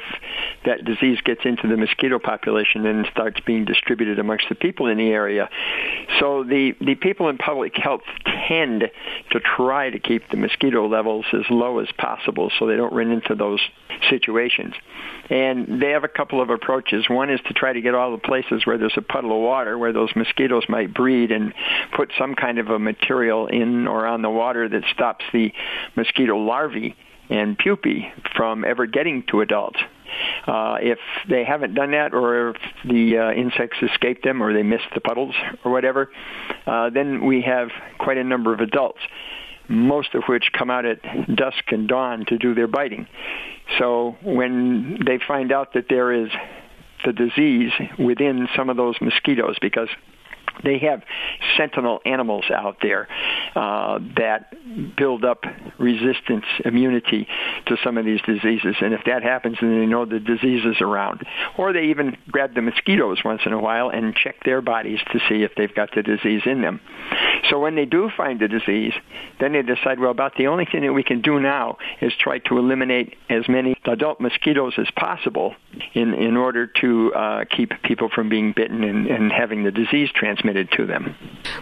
that 0.63 0.85
disease 0.85 1.19
gets 1.25 1.41
into 1.43 1.67
the 1.67 1.75
mosquito 1.75 2.17
population 2.17 2.85
and 2.85 3.05
starts 3.11 3.39
being 3.41 3.65
distributed 3.65 4.17
amongst 4.17 4.47
the 4.47 4.55
people 4.55 4.87
in 4.87 4.97
the 4.97 5.09
area. 5.09 5.49
So 6.19 6.43
the 6.43 6.73
the 6.79 6.95
people 6.95 7.27
in 7.27 7.37
public 7.37 7.75
health 7.75 8.03
tend 8.47 8.89
to 9.31 9.39
try 9.39 9.89
to 9.89 9.99
keep 9.99 10.29
the 10.29 10.37
mosquito 10.37 10.87
levels 10.87 11.25
as 11.33 11.43
low 11.49 11.79
as 11.79 11.89
possible 11.97 12.49
so 12.57 12.65
they 12.65 12.77
don't 12.77 12.93
run 12.93 13.11
into 13.11 13.35
those 13.35 13.59
situations. 14.09 14.73
And 15.29 15.81
they 15.81 15.91
have 15.91 16.03
a 16.03 16.09
couple 16.09 16.41
of 16.41 16.49
approaches. 16.49 17.09
One 17.09 17.29
is 17.29 17.39
to 17.47 17.53
try 17.53 17.73
to 17.73 17.81
get 17.81 17.95
all 17.95 18.11
the 18.11 18.17
places 18.17 18.65
where 18.65 18.77
there's 18.77 18.97
a 18.97 19.01
puddle 19.01 19.31
of 19.31 19.41
water 19.41 19.77
where 19.77 19.91
those 19.91 20.15
mosquitoes 20.15 20.63
might 20.69 20.93
breed 20.93 21.31
and 21.31 21.53
put 21.95 22.04
some 22.17 22.35
kind 22.35 22.59
of 22.59 22.69
a 22.69 22.79
material 22.79 23.47
in 23.47 23.87
or 23.87 24.05
on 24.05 24.21
the 24.21 24.29
water 24.29 24.67
that 24.69 24.83
stops 24.93 25.25
the 25.33 25.51
mosquito 25.95 26.37
larvae 26.37 26.95
and 27.29 27.57
pupae 27.57 28.11
from 28.35 28.63
ever 28.63 28.85
getting 28.85 29.23
to 29.31 29.41
adults. 29.41 29.79
Uh, 30.47 30.77
if 30.79 30.99
they 31.27 31.43
haven't 31.43 31.73
done 31.73 31.91
that, 31.91 32.13
or 32.13 32.51
if 32.51 32.57
the 32.85 33.17
uh, 33.17 33.31
insects 33.31 33.77
escape 33.81 34.21
them, 34.21 34.41
or 34.41 34.53
they 34.53 34.63
miss 34.63 34.81
the 34.93 35.01
puddles, 35.01 35.35
or 35.63 35.71
whatever, 35.71 36.11
uh, 36.67 36.89
then 36.89 37.25
we 37.25 37.41
have 37.41 37.69
quite 37.97 38.17
a 38.17 38.23
number 38.23 38.53
of 38.53 38.59
adults, 38.59 38.99
most 39.67 40.13
of 40.13 40.23
which 40.29 40.51
come 40.57 40.69
out 40.69 40.85
at 40.85 41.01
dusk 41.35 41.63
and 41.71 41.87
dawn 41.87 42.25
to 42.27 42.37
do 42.37 42.53
their 42.53 42.67
biting. 42.67 43.07
So 43.79 44.15
when 44.21 44.99
they 45.05 45.19
find 45.27 45.51
out 45.51 45.73
that 45.73 45.85
there 45.89 46.13
is 46.13 46.29
the 47.03 47.11
disease 47.11 47.71
within 47.97 48.47
some 48.55 48.69
of 48.69 48.77
those 48.77 48.95
mosquitoes, 49.01 49.57
because 49.59 49.89
they 50.63 50.79
have 50.79 51.03
sentinel 51.57 51.99
animals 52.05 52.45
out 52.53 52.77
there 52.81 53.07
uh, 53.55 53.99
that 54.17 54.53
build 54.95 55.23
up 55.23 55.43
resistance 55.79 56.45
immunity 56.63 57.27
to 57.67 57.77
some 57.83 57.97
of 57.97 58.05
these 58.05 58.21
diseases. 58.21 58.75
And 58.81 58.93
if 58.93 59.01
that 59.05 59.23
happens, 59.23 59.57
then 59.61 59.79
they 59.79 59.85
know 59.85 60.05
the 60.05 60.19
disease 60.19 60.65
is 60.65 60.81
around. 60.81 61.25
Or 61.57 61.73
they 61.73 61.85
even 61.85 62.17
grab 62.29 62.55
the 62.55 62.61
mosquitoes 62.61 63.19
once 63.23 63.41
in 63.45 63.53
a 63.53 63.59
while 63.59 63.89
and 63.89 64.15
check 64.15 64.43
their 64.43 64.61
bodies 64.61 64.99
to 65.11 65.19
see 65.29 65.43
if 65.43 65.51
they've 65.55 65.73
got 65.73 65.89
the 65.95 66.03
disease 66.03 66.41
in 66.45 66.61
them. 66.61 66.81
So 67.49 67.59
when 67.59 67.75
they 67.75 67.85
do 67.85 68.09
find 68.15 68.39
the 68.39 68.47
disease, 68.47 68.93
then 69.39 69.53
they 69.53 69.61
decide, 69.61 69.99
well, 69.99 70.11
about 70.11 70.35
the 70.37 70.47
only 70.47 70.65
thing 70.65 70.81
that 70.81 70.93
we 70.93 71.03
can 71.03 71.21
do 71.21 71.39
now 71.39 71.77
is 72.01 72.13
try 72.19 72.39
to 72.39 72.57
eliminate 72.57 73.15
as 73.29 73.47
many 73.47 73.75
adult 73.85 74.19
mosquitoes 74.19 74.73
as 74.77 74.87
possible 74.95 75.55
in, 75.93 76.13
in 76.13 76.37
order 76.37 76.67
to 76.67 77.13
uh, 77.13 77.45
keep 77.49 77.71
people 77.83 78.09
from 78.13 78.29
being 78.29 78.53
bitten 78.55 78.83
and, 78.83 79.07
and 79.07 79.31
having 79.31 79.63
the 79.63 79.71
disease 79.71 80.09
transmitted 80.13 80.71
to 80.71 80.85
them. 80.85 81.15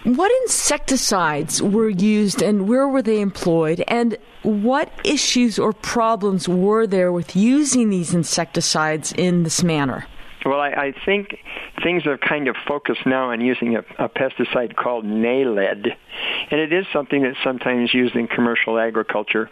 What 0.03 0.31
insecticides 0.43 1.61
were 1.61 1.89
used 1.89 2.41
and 2.41 2.67
where 2.67 2.87
were 2.87 3.01
they 3.01 3.19
employed? 3.19 3.83
And 3.87 4.17
what 4.43 4.91
issues 5.03 5.59
or 5.59 5.73
problems 5.73 6.47
were 6.47 6.87
there 6.87 7.11
with 7.11 7.35
using 7.35 7.89
these 7.89 8.13
insecticides 8.13 9.11
in 9.13 9.43
this 9.43 9.63
manner? 9.63 10.07
Well, 10.45 10.59
I, 10.59 10.69
I 10.69 10.93
think 11.05 11.37
things 11.83 12.05
are 12.05 12.17
kind 12.17 12.47
of 12.47 12.55
focused 12.67 13.05
now 13.05 13.31
on 13.31 13.41
using 13.41 13.75
a, 13.75 13.79
a 13.97 14.09
pesticide 14.09 14.75
called 14.75 15.05
Naled, 15.05 15.87
and 16.51 16.59
it 16.59 16.73
is 16.73 16.85
something 16.91 17.23
that's 17.23 17.37
sometimes 17.43 17.93
used 17.93 18.15
in 18.15 18.27
commercial 18.27 18.77
agriculture. 18.77 19.49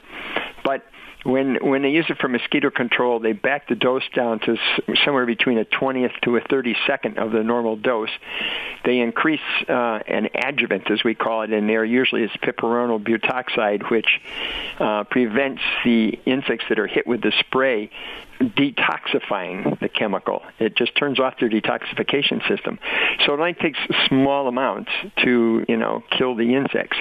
But 0.63 0.86
when 1.24 1.57
when 1.62 1.83
they 1.83 1.89
use 1.89 2.05
it 2.10 2.17
for 2.17 2.27
mosquito 2.27 2.69
control, 2.71 3.19
they 3.19 3.33
back 3.33 3.67
the 3.67 3.75
dose 3.75 4.03
down 4.13 4.39
to 4.39 4.57
somewhere 5.05 5.25
between 5.25 5.60
a 5.60 5.65
20th 5.65 6.19
to 6.24 6.38
a 6.38 6.41
32nd 6.41 7.17
of 7.17 7.31
the 7.31 7.43
normal 7.43 7.75
dose. 7.75 8.10
They 8.83 9.00
increase 9.00 9.39
uh, 9.69 10.00
an 10.07 10.29
adjuvant, 10.33 10.89
as 10.89 11.03
we 11.03 11.13
call 11.13 11.43
it 11.43 11.53
in 11.53 11.67
there. 11.67 11.86
Usually 11.86 12.24
it's 12.24 12.36
piperonyl 12.38 13.03
butoxide, 13.03 13.89
which 13.91 14.19
uh, 14.79 15.03
prevents 15.05 15.62
the 15.86 16.19
insects 16.25 16.65
that 16.69 16.79
are 16.79 16.88
hit 16.88 17.05
with 17.05 17.21
the 17.21 17.31
spray 17.39 17.91
detoxifying 18.41 19.79
the 19.79 19.89
chemical. 19.89 20.41
It 20.60 20.75
just 20.75 20.95
turns 20.95 21.19
off 21.19 21.36
their 21.39 21.50
detoxification 21.50 22.48
system. 22.48 22.79
So 23.25 23.33
it 23.33 23.39
only 23.39 23.53
takes 23.53 23.79
small 24.07 24.48
amounts 24.48 24.91
to, 25.24 25.65
you 25.67 25.77
know, 25.77 26.03
kill 26.17 26.36
the 26.36 26.55
insects. 26.55 26.98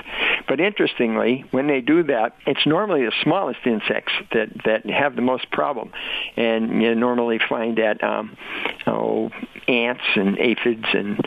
But 0.49 0.61
interestingly, 0.61 1.44
when 1.50 1.66
they 1.66 1.80
do 1.80 2.02
that, 2.04 2.37
it's 2.47 2.66
normally 2.66 3.04
the 3.04 3.12
smallest 3.23 3.61
insects 3.64 4.12
that, 4.32 4.49
that 4.64 4.87
have 4.87 5.16
the 5.16 5.23
most 5.23 5.50
problem. 5.50 5.92
And 6.37 6.82
you 6.82 6.94
normally 6.94 7.40
find 7.49 7.78
that 7.78 8.02
um, 8.02 8.37
oh, 8.87 9.30
ants 9.68 10.04
and 10.16 10.38
aphids 10.38 10.87
and 10.92 11.20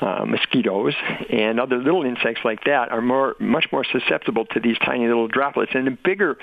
uh, 0.00 0.24
mosquitoes 0.24 0.94
and 1.28 1.58
other 1.58 1.78
little 1.78 2.04
insects 2.04 2.42
like 2.44 2.64
that 2.64 2.90
are 2.90 3.02
more 3.02 3.34
much 3.40 3.66
more 3.72 3.84
susceptible 3.84 4.46
to 4.46 4.60
these 4.60 4.78
tiny 4.78 5.06
little 5.06 5.26
droplets. 5.26 5.72
And 5.74 5.86
the 5.86 5.90
bigger 5.90 6.38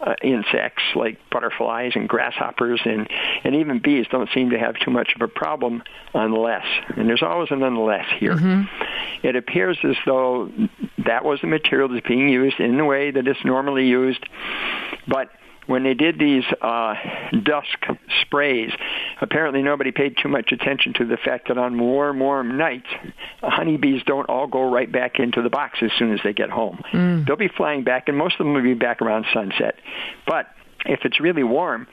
uh, 0.00 0.14
insects 0.22 0.82
like 0.94 1.18
butterflies 1.30 1.92
and 1.94 2.08
grasshoppers 2.08 2.61
and 2.84 3.08
and 3.44 3.54
even 3.54 3.80
bees 3.80 4.06
don't 4.10 4.28
seem 4.34 4.50
to 4.50 4.58
have 4.58 4.74
too 4.84 4.90
much 4.90 5.12
of 5.14 5.22
a 5.22 5.28
problem 5.28 5.82
unless 6.14 6.66
and 6.96 7.08
there's 7.08 7.22
always 7.22 7.50
an 7.50 7.62
unless 7.62 8.06
here. 8.18 8.34
Mm-hmm. 8.34 9.26
It 9.26 9.36
appears 9.36 9.78
as 9.84 9.96
though 10.04 10.50
that 11.04 11.24
was 11.24 11.40
the 11.40 11.46
material 11.46 11.88
that's 11.88 12.06
being 12.06 12.28
used 12.28 12.58
in 12.60 12.76
the 12.76 12.84
way 12.84 13.10
that 13.10 13.26
it's 13.26 13.44
normally 13.44 13.86
used, 13.86 14.24
but 15.06 15.30
when 15.66 15.84
they 15.84 15.94
did 15.94 16.18
these 16.18 16.44
uh, 16.60 16.94
dusk 17.42 17.86
sprays, 18.20 18.70
apparently 19.20 19.62
nobody 19.62 19.92
paid 19.92 20.16
too 20.20 20.28
much 20.28 20.50
attention 20.52 20.92
to 20.94 21.04
the 21.04 21.16
fact 21.16 21.48
that 21.48 21.58
on 21.58 21.78
warm, 21.78 22.18
warm 22.18 22.56
nights, 22.56 22.88
honeybees 23.42 24.02
don't 24.04 24.28
all 24.28 24.46
go 24.48 24.68
right 24.70 24.90
back 24.90 25.18
into 25.18 25.40
the 25.40 25.50
box 25.50 25.78
as 25.82 25.90
soon 25.96 26.12
as 26.12 26.20
they 26.24 26.32
get 26.32 26.50
home. 26.50 26.82
Mm. 26.92 27.26
They'll 27.26 27.36
be 27.36 27.48
flying 27.48 27.84
back, 27.84 28.08
and 28.08 28.18
most 28.18 28.34
of 28.34 28.38
them 28.38 28.54
will 28.54 28.62
be 28.62 28.74
back 28.74 29.00
around 29.00 29.24
sunset. 29.32 29.76
But 30.26 30.46
if 30.84 31.00
it's 31.04 31.20
really 31.20 31.44
warm, 31.44 31.86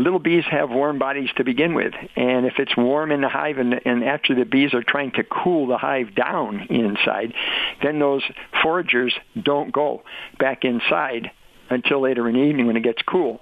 little 0.00 0.18
bees 0.18 0.44
have 0.50 0.70
warm 0.70 0.98
bodies 0.98 1.30
to 1.36 1.44
begin 1.44 1.74
with, 1.74 1.94
and 2.16 2.46
if 2.46 2.54
it's 2.58 2.76
warm 2.76 3.12
in 3.12 3.20
the 3.20 3.28
hive 3.28 3.58
and, 3.58 3.80
and 3.84 4.04
after 4.04 4.34
the 4.34 4.44
bees 4.44 4.74
are 4.74 4.82
trying 4.82 5.12
to 5.12 5.24
cool 5.24 5.66
the 5.66 5.78
hive 5.78 6.14
down 6.14 6.66
inside, 6.70 7.34
then 7.82 7.98
those 7.98 8.22
foragers 8.62 9.12
don't 9.40 9.72
go 9.72 10.02
back 10.38 10.64
inside 10.64 11.30
until 11.70 12.00
later 12.00 12.28
in 12.28 12.34
the 12.34 12.42
evening 12.42 12.66
when 12.66 12.76
it 12.76 12.82
gets 12.82 13.02
cool. 13.02 13.40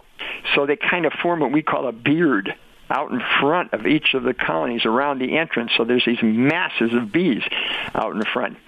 So 0.54 0.66
they 0.66 0.76
kind 0.76 1.06
of 1.06 1.12
form 1.22 1.40
what 1.40 1.52
we 1.52 1.62
call 1.62 1.88
a 1.88 1.92
beard 1.92 2.54
out 2.92 3.10
in 3.10 3.20
front 3.40 3.72
of 3.72 3.86
each 3.86 4.14
of 4.14 4.22
the 4.22 4.34
colonies 4.34 4.84
around 4.84 5.18
the 5.18 5.38
entrance. 5.38 5.72
So 5.76 5.84
there's 5.84 6.04
these 6.04 6.22
masses 6.22 6.92
of 6.92 7.10
bees 7.10 7.42
out 7.94 8.14
in 8.14 8.22
front. 8.22 8.58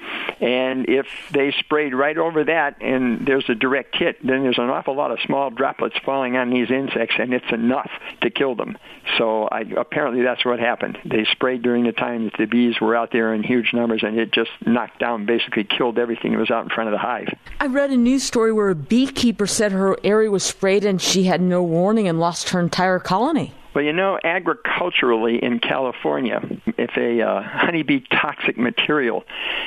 And 0.40 0.88
if 0.88 1.06
they 1.30 1.52
sprayed 1.52 1.94
right 1.94 2.16
over 2.16 2.44
that 2.44 2.80
and 2.80 3.26
there's 3.26 3.48
a 3.48 3.54
direct 3.54 3.96
hit, 3.96 4.26
then 4.26 4.42
there's 4.42 4.58
an 4.58 4.70
awful 4.70 4.96
lot 4.96 5.10
of 5.10 5.18
small 5.24 5.50
droplets 5.50 5.96
falling 6.04 6.37
on 6.37 6.50
these 6.50 6.70
insects, 6.70 7.16
and 7.18 7.32
it's 7.34 7.52
enough 7.52 7.90
to 8.22 8.30
kill 8.30 8.54
them. 8.54 8.76
So 9.18 9.44
I, 9.44 9.60
apparently 9.60 10.22
that's 10.22 10.44
what 10.44 10.58
happened. 10.58 10.98
They 11.04 11.24
sprayed 11.24 11.62
during 11.62 11.84
the 11.84 11.92
time 11.92 12.24
that 12.24 12.34
the 12.38 12.46
bees 12.46 12.80
were 12.80 12.96
out 12.96 13.12
there 13.12 13.34
in 13.34 13.42
huge 13.42 13.72
numbers, 13.72 14.02
and 14.02 14.18
it 14.18 14.32
just 14.32 14.50
knocked 14.66 14.98
down, 14.98 15.26
basically 15.26 15.64
killed 15.64 15.98
everything 15.98 16.32
that 16.32 16.38
was 16.38 16.50
out 16.50 16.64
in 16.64 16.70
front 16.70 16.88
of 16.88 16.92
the 16.92 16.98
hive. 16.98 17.28
I 17.60 17.66
read 17.66 17.90
a 17.90 17.96
news 17.96 18.24
story 18.24 18.52
where 18.52 18.70
a 18.70 18.74
beekeeper 18.74 19.46
said 19.46 19.72
her 19.72 19.96
area 20.02 20.30
was 20.30 20.42
sprayed 20.42 20.84
and 20.84 21.00
she 21.00 21.24
had 21.24 21.40
no 21.40 21.62
warning 21.62 22.08
and 22.08 22.18
lost 22.18 22.50
her 22.50 22.60
entire 22.60 22.98
colony. 22.98 23.52
Well, 23.74 23.84
you 23.84 23.92
know, 23.92 24.18
agriculturally 24.22 25.42
in 25.42 25.58
California, 25.58 26.40
if 26.78 26.96
a 26.96 27.22
uh, 27.22 27.42
honeybee 27.42 28.00
toxic 28.10 28.56
material 28.56 29.24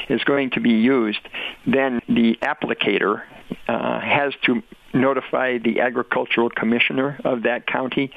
is 0.08 0.24
going 0.24 0.52
to 0.52 0.62
be 0.62 0.72
used, 0.72 1.20
then 1.66 2.02
the 2.08 2.38
applicator 2.42 3.24
uh, 3.68 4.00
has 4.00 4.34
to 4.44 4.64
notify 4.98 5.58
the 5.58 5.80
agricultural 5.80 6.50
commissioner 6.50 7.20
of 7.24 7.44
that 7.44 7.68
county 7.68 8.12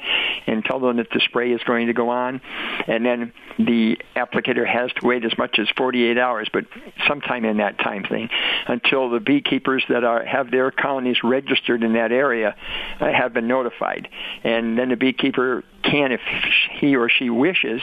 and 0.47 0.63
tell 0.63 0.79
them 0.79 0.97
that 0.97 1.09
the 1.11 1.21
spray 1.21 1.51
is 1.51 1.61
going 1.63 1.87
to 1.87 1.93
go 1.93 2.09
on. 2.09 2.41
And 2.87 3.05
then 3.05 3.33
the 3.57 3.97
applicator 4.15 4.65
has 4.65 4.91
to 4.93 5.07
wait 5.07 5.25
as 5.25 5.37
much 5.37 5.59
as 5.59 5.67
48 5.77 6.17
hours, 6.17 6.49
but 6.51 6.65
sometime 7.07 7.45
in 7.45 7.57
that 7.57 7.77
time 7.79 8.03
thing, 8.03 8.29
until 8.67 9.09
the 9.09 9.19
beekeepers 9.19 9.83
that 9.89 10.03
are 10.03 10.25
have 10.25 10.51
their 10.51 10.71
colonies 10.71 11.17
registered 11.23 11.83
in 11.83 11.93
that 11.93 12.11
area 12.11 12.55
uh, 12.99 13.11
have 13.11 13.33
been 13.33 13.47
notified. 13.47 14.07
And 14.43 14.77
then 14.77 14.89
the 14.89 14.95
beekeeper 14.95 15.63
can, 15.83 16.11
if 16.11 16.21
he 16.79 16.95
or 16.95 17.09
she 17.09 17.29
wishes, 17.29 17.81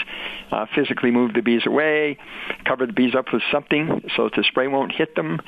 uh, 0.51 0.67
physically 0.75 1.11
move 1.11 1.35
the 1.35 1.43
bees 1.43 1.67
away, 1.67 2.19
cover 2.65 2.87
the 2.87 2.93
bees 2.93 3.15
up 3.15 3.27
with 3.33 3.43
something 3.51 4.09
so 4.17 4.25
that 4.25 4.35
the 4.37 4.45
spray 4.45 4.69
won't 4.69 4.93
hit 4.93 5.15
them. 5.15 5.41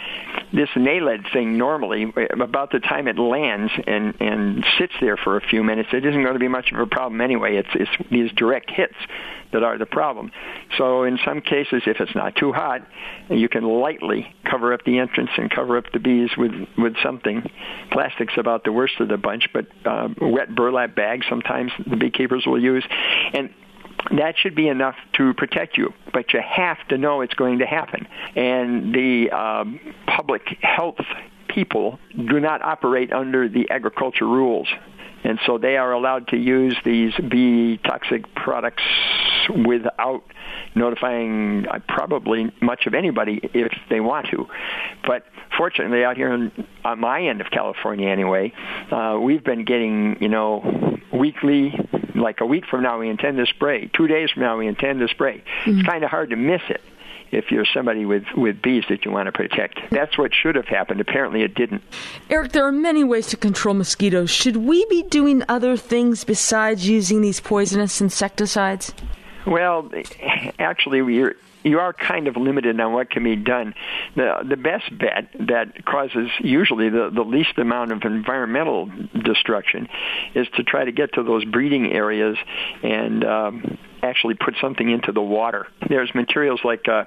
This 0.52 0.68
NALED 0.76 1.32
thing 1.32 1.56
normally, 1.56 2.12
about 2.32 2.72
the 2.72 2.80
time 2.80 3.08
it 3.08 3.18
lands 3.18 3.39
and, 3.48 4.14
and 4.20 4.64
sits 4.78 4.92
there 5.00 5.16
for 5.16 5.36
a 5.36 5.40
few 5.40 5.62
minutes, 5.62 5.90
it 5.92 6.04
isn't 6.04 6.22
going 6.22 6.34
to 6.34 6.40
be 6.40 6.48
much 6.48 6.72
of 6.72 6.78
a 6.78 6.86
problem 6.86 7.20
anyway. 7.20 7.56
It's, 7.56 7.68
it's 7.74 8.10
these 8.10 8.30
direct 8.32 8.70
hits 8.70 8.94
that 9.52 9.62
are 9.62 9.78
the 9.78 9.86
problem. 9.86 10.30
So 10.78 11.04
in 11.04 11.18
some 11.24 11.40
cases, 11.40 11.82
if 11.86 12.00
it's 12.00 12.14
not 12.14 12.36
too 12.36 12.52
hot, 12.52 12.86
you 13.28 13.48
can 13.48 13.64
lightly 13.64 14.32
cover 14.48 14.72
up 14.72 14.84
the 14.84 14.98
entrance 14.98 15.30
and 15.36 15.50
cover 15.50 15.76
up 15.76 15.84
the 15.92 15.98
bees 15.98 16.30
with, 16.36 16.52
with 16.78 16.94
something. 17.02 17.50
Plastic's 17.90 18.34
about 18.36 18.64
the 18.64 18.72
worst 18.72 19.00
of 19.00 19.08
the 19.08 19.16
bunch, 19.16 19.48
but 19.52 19.66
uh, 19.84 20.08
wet 20.20 20.54
burlap 20.54 20.94
bags 20.94 21.26
sometimes 21.28 21.72
the 21.86 21.96
beekeepers 21.96 22.44
will 22.46 22.62
use. 22.62 22.84
And 23.32 23.50
that 24.16 24.36
should 24.38 24.54
be 24.54 24.68
enough 24.68 24.96
to 25.14 25.34
protect 25.34 25.76
you, 25.76 25.92
but 26.12 26.32
you 26.32 26.40
have 26.40 26.78
to 26.88 26.96
know 26.96 27.20
it's 27.20 27.34
going 27.34 27.58
to 27.58 27.66
happen. 27.66 28.06
And 28.34 28.94
the 28.94 29.30
um, 29.30 29.80
public 30.06 30.42
health 30.62 31.00
people 31.54 31.98
do 32.16 32.40
not 32.40 32.62
operate 32.62 33.12
under 33.12 33.48
the 33.48 33.68
agriculture 33.70 34.26
rules. 34.26 34.68
And 35.22 35.38
so 35.44 35.58
they 35.58 35.76
are 35.76 35.92
allowed 35.92 36.28
to 36.28 36.36
use 36.36 36.76
these 36.84 37.12
bee 37.28 37.78
toxic 37.84 38.34
products 38.34 38.82
without 39.66 40.22
notifying 40.74 41.66
uh, 41.68 41.80
probably 41.88 42.50
much 42.62 42.86
of 42.86 42.94
anybody 42.94 43.40
if 43.52 43.72
they 43.90 44.00
want 44.00 44.28
to. 44.30 44.46
But 45.06 45.26
fortunately, 45.56 46.04
out 46.04 46.16
here 46.16 46.32
in, 46.32 46.66
on 46.84 47.00
my 47.00 47.22
end 47.22 47.40
of 47.40 47.50
California, 47.50 48.08
anyway, 48.08 48.52
uh, 48.90 49.18
we've 49.20 49.44
been 49.44 49.64
getting 49.64 50.16
you 50.20 50.28
know 50.28 50.98
weekly. 51.12 51.74
Like 52.14 52.40
a 52.40 52.46
week 52.46 52.64
from 52.66 52.82
now, 52.82 52.98
we 52.98 53.08
intend 53.08 53.38
to 53.38 53.46
spray. 53.46 53.88
Two 53.96 54.06
days 54.06 54.30
from 54.30 54.42
now, 54.42 54.58
we 54.58 54.66
intend 54.66 55.00
to 55.00 55.08
spray. 55.08 55.38
Mm-hmm. 55.38 55.78
It's 55.78 55.88
kind 55.88 56.04
of 56.04 56.10
hard 56.10 56.30
to 56.30 56.36
miss 56.36 56.60
it 56.68 56.82
if 57.32 57.50
you're 57.50 57.64
somebody 57.64 58.04
with, 58.04 58.24
with 58.36 58.60
bees 58.60 58.84
that 58.88 59.04
you 59.04 59.10
want 59.10 59.26
to 59.26 59.32
protect. 59.32 59.78
That's 59.90 60.18
what 60.18 60.32
should 60.34 60.56
have 60.56 60.66
happened. 60.66 61.00
Apparently, 61.00 61.42
it 61.42 61.54
didn't. 61.54 61.82
Eric, 62.28 62.52
there 62.52 62.66
are 62.66 62.72
many 62.72 63.04
ways 63.04 63.26
to 63.28 63.36
control 63.36 63.74
mosquitoes. 63.74 64.30
Should 64.30 64.56
we 64.56 64.84
be 64.86 65.02
doing 65.04 65.42
other 65.48 65.76
things 65.76 66.24
besides 66.24 66.88
using 66.88 67.20
these 67.20 67.40
poisonous 67.40 68.00
insecticides? 68.00 68.92
Well, 69.46 69.90
actually, 70.58 71.02
we're 71.02 71.36
you 71.62 71.78
are 71.78 71.92
kind 71.92 72.28
of 72.28 72.36
limited 72.36 72.80
on 72.80 72.92
what 72.92 73.10
can 73.10 73.24
be 73.24 73.36
done. 73.36 73.74
The 74.16 74.44
the 74.48 74.56
best 74.56 74.96
bet 74.96 75.30
that 75.40 75.84
causes 75.84 76.30
usually 76.40 76.88
the, 76.88 77.10
the 77.12 77.22
least 77.22 77.58
amount 77.58 77.92
of 77.92 78.02
environmental 78.02 78.90
destruction 79.24 79.88
is 80.34 80.46
to 80.56 80.64
try 80.64 80.84
to 80.84 80.92
get 80.92 81.14
to 81.14 81.22
those 81.22 81.44
breeding 81.44 81.92
areas 81.92 82.36
and 82.82 83.24
um, 83.24 83.78
actually 84.02 84.34
put 84.34 84.54
something 84.60 84.88
into 84.88 85.12
the 85.12 85.20
water. 85.20 85.66
There's 85.88 86.14
materials 86.14 86.60
like 86.64 86.88
uh, 86.88 87.04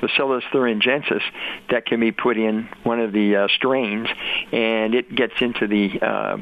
Bacillus 0.00 0.44
thuringiensis 0.52 1.22
that 1.70 1.86
can 1.86 2.00
be 2.00 2.12
put 2.12 2.36
in 2.36 2.68
one 2.84 3.00
of 3.00 3.12
the 3.12 3.36
uh, 3.36 3.48
strains, 3.56 4.08
and 4.52 4.94
it 4.94 5.14
gets 5.14 5.34
into 5.40 5.66
the 5.66 6.00
uh, 6.00 6.36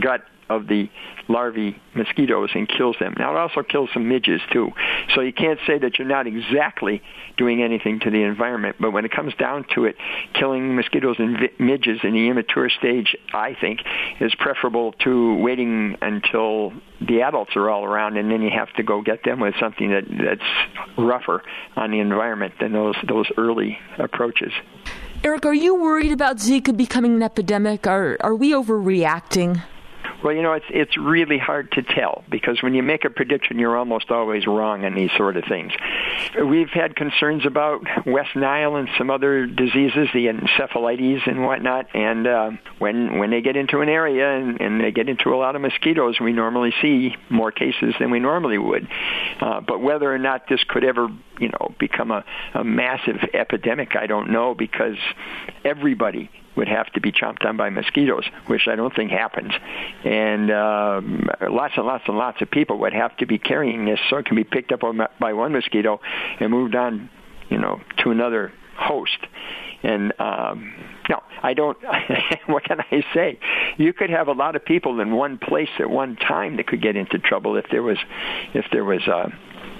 gut 0.00 0.24
of 0.56 0.66
the 0.68 0.88
larvae 1.28 1.76
mosquitoes 1.94 2.50
and 2.54 2.68
kills 2.68 2.96
them. 2.98 3.14
Now 3.18 3.36
it 3.36 3.38
also 3.38 3.62
kills 3.62 3.90
some 3.92 4.08
midges 4.08 4.40
too. 4.52 4.70
So 5.14 5.20
you 5.20 5.32
can't 5.32 5.58
say 5.66 5.78
that 5.78 5.98
you're 5.98 6.08
not 6.08 6.26
exactly 6.26 7.02
doing 7.36 7.62
anything 7.62 8.00
to 8.00 8.10
the 8.10 8.22
environment. 8.22 8.76
But 8.80 8.92
when 8.92 9.04
it 9.04 9.12
comes 9.12 9.34
down 9.34 9.64
to 9.74 9.84
it, 9.84 9.96
killing 10.34 10.74
mosquitoes 10.74 11.16
and 11.18 11.48
midges 11.58 12.00
in 12.02 12.12
the 12.12 12.28
immature 12.28 12.68
stage, 12.68 13.16
I 13.32 13.56
think, 13.60 13.80
is 14.20 14.34
preferable 14.34 14.92
to 15.04 15.36
waiting 15.36 15.96
until 16.00 16.72
the 17.00 17.22
adults 17.22 17.56
are 17.56 17.68
all 17.68 17.84
around, 17.84 18.16
and 18.16 18.30
then 18.30 18.42
you 18.42 18.50
have 18.50 18.72
to 18.74 18.82
go 18.82 19.02
get 19.02 19.24
them 19.24 19.40
with 19.40 19.54
something 19.58 19.90
that 19.90 20.04
that's 20.08 20.96
rougher 20.98 21.42
on 21.76 21.90
the 21.90 22.00
environment 22.00 22.54
than 22.60 22.72
those 22.72 22.94
those 23.06 23.26
early 23.36 23.78
approaches. 23.98 24.52
Eric, 25.24 25.46
are 25.46 25.54
you 25.54 25.74
worried 25.74 26.12
about 26.12 26.36
Zika 26.38 26.76
becoming 26.76 27.14
an 27.14 27.22
epidemic? 27.22 27.86
Are 27.86 28.16
are 28.20 28.34
we 28.34 28.52
overreacting? 28.52 29.62
Well, 30.22 30.34
you 30.34 30.42
know, 30.42 30.52
it's 30.52 30.66
it's 30.70 30.96
really 30.96 31.38
hard 31.38 31.72
to 31.72 31.82
tell 31.82 32.24
because 32.30 32.62
when 32.62 32.74
you 32.74 32.82
make 32.82 33.04
a 33.04 33.10
prediction, 33.10 33.58
you're 33.58 33.76
almost 33.76 34.10
always 34.10 34.46
wrong 34.46 34.84
on 34.84 34.94
these 34.94 35.10
sort 35.16 35.36
of 35.36 35.44
things. 35.44 35.72
We've 36.40 36.70
had 36.70 36.94
concerns 36.94 37.44
about 37.44 37.82
West 38.06 38.36
Nile 38.36 38.76
and 38.76 38.88
some 38.96 39.10
other 39.10 39.46
diseases, 39.46 40.08
the 40.14 40.26
encephalitis 40.26 41.26
and 41.26 41.44
whatnot. 41.44 41.94
And 41.94 42.26
uh, 42.26 42.50
when 42.78 43.18
when 43.18 43.30
they 43.30 43.40
get 43.40 43.56
into 43.56 43.80
an 43.80 43.88
area 43.88 44.36
and, 44.36 44.60
and 44.60 44.80
they 44.80 44.92
get 44.92 45.08
into 45.08 45.30
a 45.30 45.36
lot 45.36 45.56
of 45.56 45.62
mosquitoes, 45.62 46.20
we 46.20 46.32
normally 46.32 46.72
see 46.80 47.16
more 47.28 47.50
cases 47.50 47.94
than 47.98 48.10
we 48.10 48.20
normally 48.20 48.58
would. 48.58 48.86
Uh, 49.40 49.60
but 49.60 49.80
whether 49.80 50.12
or 50.12 50.18
not 50.18 50.48
this 50.48 50.62
could 50.68 50.84
ever, 50.84 51.08
you 51.40 51.48
know, 51.48 51.74
become 51.80 52.12
a, 52.12 52.24
a 52.54 52.62
massive 52.62 53.16
epidemic, 53.34 53.96
I 53.96 54.06
don't 54.06 54.30
know 54.30 54.54
because 54.54 54.96
everybody 55.64 56.30
would 56.56 56.68
have 56.68 56.90
to 56.92 57.00
be 57.00 57.12
chomped 57.12 57.44
on 57.44 57.56
by 57.56 57.70
mosquitoes, 57.70 58.24
which 58.46 58.68
I 58.68 58.76
don't 58.76 58.94
think 58.94 59.10
happens. 59.10 59.52
And 60.04 60.50
um, 60.50 61.28
lots 61.50 61.74
and 61.76 61.86
lots 61.86 62.04
and 62.06 62.18
lots 62.18 62.42
of 62.42 62.50
people 62.50 62.78
would 62.80 62.92
have 62.92 63.16
to 63.18 63.26
be 63.26 63.38
carrying 63.38 63.84
this 63.84 63.98
so 64.10 64.18
it 64.18 64.26
can 64.26 64.36
be 64.36 64.44
picked 64.44 64.72
up 64.72 64.80
by 65.18 65.32
one 65.32 65.52
mosquito 65.52 66.00
and 66.40 66.50
moved 66.50 66.74
on, 66.74 67.08
you 67.48 67.58
know, 67.58 67.80
to 67.98 68.10
another 68.10 68.52
host. 68.76 69.18
And 69.82 70.12
um, 70.20 70.72
no, 71.08 71.22
I 71.42 71.54
don't. 71.54 71.76
what 72.46 72.64
can 72.64 72.80
I 72.80 73.02
say? 73.12 73.38
You 73.76 73.92
could 73.92 74.10
have 74.10 74.28
a 74.28 74.32
lot 74.32 74.54
of 74.54 74.64
people 74.64 75.00
in 75.00 75.12
one 75.12 75.38
place 75.38 75.70
at 75.78 75.90
one 75.90 76.16
time 76.16 76.56
that 76.56 76.66
could 76.66 76.80
get 76.80 76.96
into 76.96 77.18
trouble 77.18 77.56
if 77.56 77.64
there 77.70 77.82
was, 77.82 77.98
if 78.54 78.66
there 78.72 78.84
was. 78.84 79.02
Uh, 79.08 79.30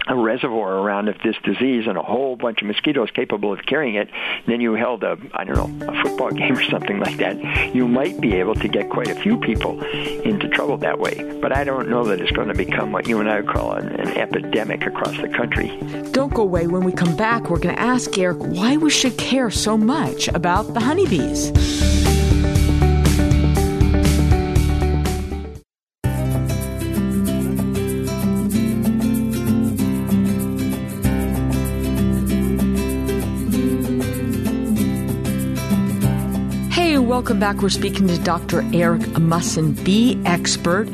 a 0.06 0.16
reservoir 0.16 0.78
around 0.78 1.08
of 1.08 1.16
this 1.22 1.36
disease 1.44 1.86
and 1.86 1.96
a 1.96 2.02
whole 2.02 2.36
bunch 2.36 2.60
of 2.60 2.66
mosquitoes 2.66 3.10
capable 3.10 3.52
of 3.52 3.64
carrying 3.66 3.94
it, 3.94 4.08
then 4.46 4.60
you 4.60 4.74
held 4.74 5.04
a, 5.04 5.16
I 5.34 5.44
don't 5.44 5.56
know, 5.56 5.88
a 5.88 6.02
football 6.02 6.30
game 6.42 6.56
or 6.56 6.62
something 6.64 6.98
like 6.98 7.18
that, 7.18 7.74
you 7.74 7.86
might 7.86 8.20
be 8.20 8.34
able 8.34 8.54
to 8.56 8.68
get 8.68 8.90
quite 8.90 9.08
a 9.08 9.14
few 9.14 9.38
people 9.38 9.80
into 9.82 10.48
trouble 10.48 10.76
that 10.78 10.98
way. 10.98 11.38
But 11.40 11.56
I 11.56 11.64
don't 11.64 11.88
know 11.88 12.04
that 12.04 12.20
it's 12.20 12.32
going 12.32 12.48
to 12.48 12.54
become 12.54 12.92
what 12.92 13.06
you 13.06 13.20
and 13.20 13.28
I 13.28 13.40
would 13.40 13.50
call 13.50 13.72
an, 13.72 13.88
an 13.88 14.08
epidemic 14.08 14.86
across 14.86 15.16
the 15.20 15.28
country. 15.28 15.68
Don't 16.12 16.34
go 16.34 16.42
away. 16.42 16.66
When 16.66 16.84
we 16.84 16.92
come 16.92 17.16
back, 17.16 17.50
we're 17.50 17.58
going 17.58 17.74
to 17.74 17.80
ask 17.80 18.16
Eric 18.18 18.38
why 18.38 18.76
we 18.76 18.90
should 18.90 19.16
care 19.18 19.50
so 19.50 19.76
much 19.76 20.28
about 20.28 20.74
the 20.74 20.80
honeybees. 20.80 21.91
Welcome 37.02 37.40
back. 37.40 37.60
We're 37.60 37.68
speaking 37.68 38.06
to 38.06 38.16
Dr. 38.18 38.62
Eric 38.72 39.02
Mussen, 39.18 39.74
bee 39.84 40.22
expert. 40.24 40.88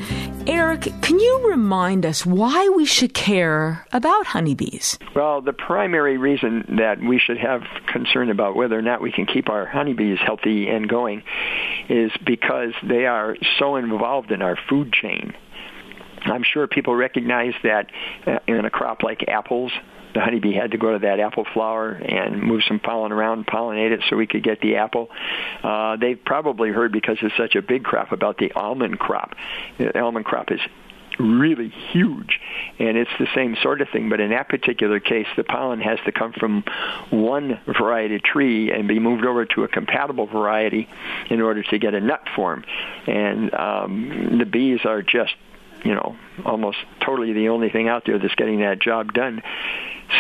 Eric, 0.47 0.89
can 1.03 1.21
you 1.21 1.49
remind 1.51 2.07
us 2.07 2.25
why 2.25 2.69
we 2.71 2.87
should 2.87 3.13
care 3.13 3.87
about 3.93 4.27
honeybees? 4.27 4.99
Well, 5.15 5.43
the 5.43 5.53
primary 5.53 6.17
reason 6.17 6.77
that 6.79 6.99
we 7.01 7.19
should 7.19 7.37
have 7.37 7.63
concern 7.87 8.31
about 8.31 8.57
whether 8.57 8.77
or 8.77 8.83
not 8.83 9.03
we 9.03 9.13
can 9.13 9.27
keep 9.27 9.51
our 9.51 9.67
honeybees 9.67 10.19
healthy 10.25 10.67
and 10.67 10.89
going 10.89 11.23
is 11.89 12.11
because 12.25 12.73
they 12.83 13.05
are 13.05 13.37
so 13.59 13.77
involved 13.77 14.33
in 14.33 14.41
our 14.41 14.59
food 14.69 14.93
chain. 14.93 15.35
I'm 16.25 16.43
sure 16.43 16.67
people 16.67 16.97
recognize 16.97 17.53
that 17.63 17.91
uh, 18.27 18.39
in 18.47 18.65
a 18.65 18.71
crop 18.71 19.03
like 19.03 19.25
apples, 19.29 19.73
the 20.15 20.21
honeybee 20.21 20.55
had 20.55 20.73
to 20.73 20.79
go 20.79 20.93
to 20.93 20.99
that 21.01 21.21
apple 21.21 21.47
flower 21.53 21.93
and 21.93 22.43
move 22.43 22.63
some 22.67 22.81
pollen 22.81 23.13
around, 23.13 23.47
pollinate 23.47 23.93
it 23.93 24.01
so 24.09 24.17
we 24.17 24.27
could 24.27 24.43
get 24.43 24.61
the 24.61 24.77
apple. 24.77 25.09
Uh, 25.63 25.97
they've 25.97 26.23
probably 26.25 26.71
heard 26.71 26.93
because 26.93 27.19
it's 27.23 27.37
such 27.37 27.55
a 27.55 27.63
big 27.63 27.85
crop 27.85 28.13
about 28.13 28.39
the 28.39 28.53
almond 28.53 28.99
crop. 28.99 29.35
The 29.79 29.99
almond 29.99 30.25
crop 30.25 30.51
is 30.51 30.61
really 31.19 31.73
huge 31.91 32.39
and 32.79 32.97
it's 32.97 33.11
the 33.19 33.27
same 33.35 33.57
sort 33.61 33.81
of 33.81 33.89
thing 33.93 34.09
but 34.09 34.21
in 34.21 34.31
that 34.31 34.49
particular 34.49 35.01
case 35.01 35.27
the 35.37 35.43
pollen 35.43 35.81
has 35.81 35.99
to 36.05 36.13
come 36.13 36.33
from 36.33 36.63
one 37.11 37.61
variety 37.67 38.21
tree 38.21 38.71
and 38.71 38.87
be 38.87 38.99
moved 39.01 39.25
over 39.25 39.45
to 39.45 39.65
a 39.65 39.69
compatible 39.69 40.27
variety 40.27 40.89
in 41.29 41.41
order 41.41 41.63
to 41.63 41.79
get 41.79 41.93
a 41.95 42.01
nut 42.01 42.23
form 42.37 42.65
and 43.07 43.53
um, 43.55 44.39
the 44.39 44.47
bees 44.47 44.81
are 44.85 45.03
just 45.03 45.35
you 45.85 45.95
know 45.95 46.17
almost 46.45 46.79
totally 47.01 47.33
the 47.33 47.49
only 47.49 47.71
thing 47.71 47.89
out 47.89 48.05
there 48.07 48.19
that's 48.19 48.35
getting 48.35 48.61
that 48.61 48.81
job 48.81 49.13
done 49.13 49.43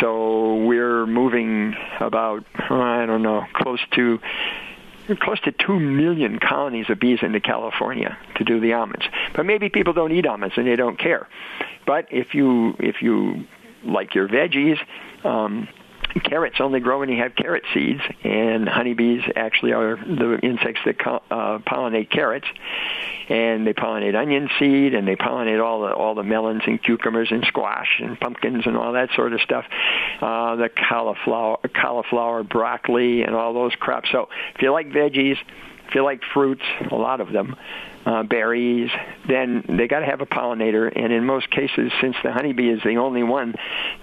so 0.00 0.54
we're 0.54 1.06
moving 1.06 1.74
about, 1.98 2.44
I 2.54 3.06
don't 3.06 3.22
know, 3.22 3.46
close 3.54 3.80
to 3.92 4.20
close 5.20 5.40
to 5.40 5.52
2 5.52 5.80
million 5.80 6.38
colonies 6.38 6.90
of 6.90 7.00
bees 7.00 7.20
into 7.22 7.40
California 7.40 8.18
to 8.34 8.44
do 8.44 8.60
the 8.60 8.74
almonds. 8.74 9.06
But 9.34 9.46
maybe 9.46 9.70
people 9.70 9.94
don't 9.94 10.12
eat 10.12 10.26
almonds 10.26 10.58
and 10.58 10.66
they 10.66 10.76
don't 10.76 10.98
care. 10.98 11.26
But 11.86 12.08
if 12.10 12.34
you 12.34 12.76
if 12.78 13.00
you 13.00 13.46
like 13.84 14.14
your 14.14 14.28
veggies, 14.28 14.78
um, 15.24 15.66
carrots 16.24 16.56
only 16.60 16.80
grow 16.80 17.00
when 17.00 17.08
you 17.08 17.22
have 17.22 17.34
carrot 17.34 17.64
seeds, 17.74 18.00
and 18.24 18.68
honeybees 18.68 19.22
actually 19.36 19.72
are 19.72 19.96
the 19.96 20.38
insects 20.42 20.80
that 20.84 20.96
uh, 21.06 21.58
pollinate 21.60 22.10
carrots, 22.10 22.46
and 23.28 23.66
they 23.66 23.72
pollinate 23.72 24.14
onion 24.14 24.48
seed, 24.58 24.94
and 24.94 25.06
they 25.06 25.16
pollinate 25.16 25.62
all 25.62 25.82
the 25.82 25.92
all 25.92 26.14
the 26.14 26.22
melons 26.22 26.62
and 26.66 26.82
cucumbers 26.82 27.28
and 27.30 27.44
squash 27.46 28.00
and 28.02 28.18
pumpkins 28.18 28.66
and 28.66 28.76
all 28.76 28.92
that 28.92 29.10
sort 29.14 29.32
of 29.32 29.40
stuff, 29.40 29.64
uh, 30.20 30.56
the 30.56 30.68
cauliflower, 30.88 31.58
cauliflower, 31.74 32.42
broccoli, 32.42 33.22
and 33.22 33.34
all 33.34 33.52
those 33.52 33.74
crops. 33.74 34.08
So 34.10 34.28
if 34.54 34.62
you 34.62 34.72
like 34.72 34.88
veggies, 34.88 35.36
if 35.88 35.94
you 35.94 36.04
like 36.04 36.20
fruits, 36.34 36.62
a 36.90 36.94
lot 36.94 37.20
of 37.20 37.32
them, 37.32 37.56
uh, 38.04 38.22
berries, 38.22 38.90
then 39.26 39.64
they 39.68 39.88
got 39.88 40.00
to 40.00 40.06
have 40.06 40.20
a 40.20 40.26
pollinator. 40.26 40.90
And 40.94 41.12
in 41.12 41.24
most 41.24 41.50
cases, 41.50 41.92
since 42.00 42.16
the 42.22 42.32
honeybee 42.32 42.68
is 42.68 42.80
the 42.84 42.96
only 42.96 43.22
one 43.22 43.54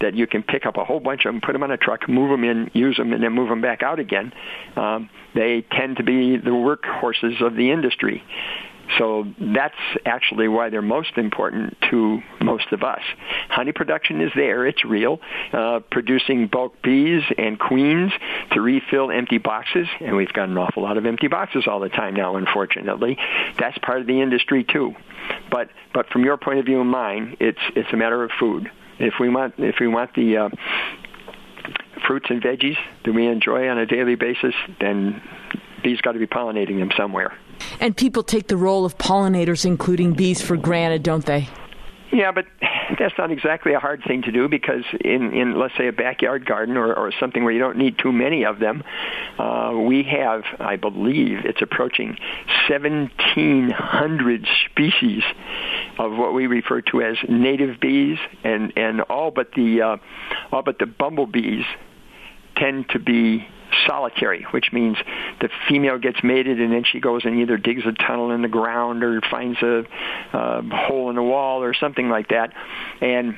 that 0.02 0.15
you 0.15 0.28
can 0.28 0.43
pick 0.43 0.65
up 0.65 0.78
a 0.78 0.84
whole 0.84 1.00
bunch 1.00 1.26
of 1.26 1.34
them, 1.34 1.41
put 1.41 1.54
them 1.54 1.63
on 1.63 1.71
a 1.71 1.78
truck, 1.78 2.10
move 2.10 2.30
them 2.30 2.43
in, 2.43 2.71
use 2.74 2.98
them, 2.98 3.13
and 3.13 3.24
then 3.24 3.34
move 3.34 3.50
them 3.50 3.62
back 3.62 3.84
out 3.84 4.00
again, 4.00 4.34
um, 4.76 5.10
they 5.34 5.65
tend 5.71 5.98
to 5.98 6.04
be 6.04 6.38
the 6.38 6.52
workhorses 6.52 7.45
of 7.45 7.56
the 7.56 7.71
industry. 7.71 8.24
So 8.98 9.26
that's 9.39 9.76
actually 10.06 10.48
why 10.48 10.69
they're 10.69 10.82
most 10.82 11.17
important 11.17 11.78
to 11.89 12.21
most 12.41 12.71
of 12.71 12.84
us. 12.84 13.02
Honey 13.50 13.71
production 13.71 14.21
is 14.21 14.32
there, 14.36 14.65
it's 14.65 14.86
real. 14.86 15.19
Uh, 15.52 15.80
producing 15.91 16.48
bulk 16.48 16.82
bees 16.82 17.24
and 17.38 17.60
queens 17.60 18.12
to 18.52 18.62
refill 18.62 19.12
empty 19.12 19.38
boxes, 19.38 19.88
and 20.00 20.15
we've 20.15 20.34
got 20.34 20.50
an 20.50 20.58
awful 20.58 20.84
lot 20.84 20.98
of 20.98 21.06
empty 21.06 21.28
boxes 21.28 21.65
all 21.67 21.80
the 21.80 21.89
time 21.89 22.13
now, 22.13 22.36
unfortunately. 22.36 23.17
That's 23.58 23.78
part 23.80 24.02
of 24.02 24.08
the 24.08 24.21
industry 24.21 24.63
too. 24.63 24.93
But 25.50 25.69
but 25.93 26.10
from 26.10 26.24
your 26.24 26.38
point 26.38 26.60
of 26.60 26.65
view 26.65 26.82
and 26.82 26.89
mine, 26.89 27.38
it's 27.39 27.60
it's 27.76 27.91
a 27.91 27.98
matter 27.98 28.24
of 28.24 28.32
food. 28.39 28.69
If 29.00 29.15
we 29.19 29.30
want 29.30 29.56
if 29.58 29.76
we 29.80 29.88
want 29.88 30.13
the 30.13 30.38
uh, 30.38 30.50
fruits 32.08 32.28
and 32.30 32.41
veggies 32.41 32.78
that 33.04 33.13
we 33.13 33.28
enjoy 33.28 33.67
on 33.67 33.78
a 33.78 33.86
daily 33.86 34.15
basis, 34.15 34.54
then 34.80 35.21
bees 35.84 36.02
got 36.02 36.13
to 36.13 36.19
be 36.19 36.28
pollinating 36.28 36.80
them 36.80 36.91
somewhere. 36.95 37.38
And 37.80 37.96
people 37.96 38.24
take 38.24 38.48
the 38.48 38.58
role 38.58 38.86
of 38.86 38.98
pollinators, 38.98 39.65
including 39.65 40.13
bees, 40.13 40.41
for 40.41 40.58
granted, 40.58 41.04
don't 41.04 41.26
they? 41.26 41.50
Yeah, 42.12 42.32
but 42.32 42.46
that's 42.98 43.18
not 43.18 43.32
exactly 43.32 43.74
a 43.74 43.80
hard 43.80 44.04
thing 44.08 44.22
to 44.24 44.32
do 44.32 44.48
because 44.48 44.84
in, 45.02 45.34
in 45.34 45.60
let's 45.60 45.76
say 45.78 45.88
a 45.88 45.91
backyard 45.91 46.46
garden 46.46 46.78
or, 46.78 46.94
or 46.94 47.12
something 47.20 47.44
where 47.44 47.52
you 47.52 47.60
don't 47.60 47.78
need 47.78 47.98
too 47.98 48.12
many 48.13 48.46
of 48.46 48.60
them, 48.60 48.84
uh, 49.38 49.74
we 49.76 50.04
have, 50.04 50.44
I 50.60 50.76
believe, 50.78 51.39
it's 51.46 51.62
approaching 51.62 52.18
1,700 52.70 54.48
species 54.70 55.24
of 55.98 56.13
what 56.13 56.34
we 56.34 56.48
refer 56.48 56.82
to 56.82 57.02
as 57.02 57.18
native 57.28 57.80
bees, 57.80 58.18
and 58.44 58.74
and 58.78 59.02
all 59.02 59.32
but 59.32 59.52
the 59.54 59.82
uh, 59.82 59.98
all 60.52 60.62
but 60.62 60.80
the 60.80 60.86
bumblebees 60.86 61.65
tend 62.56 62.89
to 62.89 63.00
be 63.00 63.48
solitary, 63.88 64.46
which 64.52 64.72
means 64.72 64.98
the 65.45 65.53
female 65.69 65.99
gets 65.99 66.23
mated 66.23 66.60
and 66.60 66.71
then 66.71 66.84
she 66.84 66.99
goes 66.99 67.23
and 67.25 67.39
either 67.39 67.58
digs 67.58 67.84
a 67.86 67.91
tunnel 67.91 68.31
in 68.31 68.41
the 68.41 68.47
ground 68.47 69.03
or 69.03 69.21
finds 69.29 69.62
a, 69.62 69.84
hole 70.31 71.10
in 71.10 71.15
the 71.15 71.23
wall 71.23 71.62
or 71.63 71.73
something 71.73 72.10
like 72.10 72.29
that. 72.29 72.51
And 73.01 73.38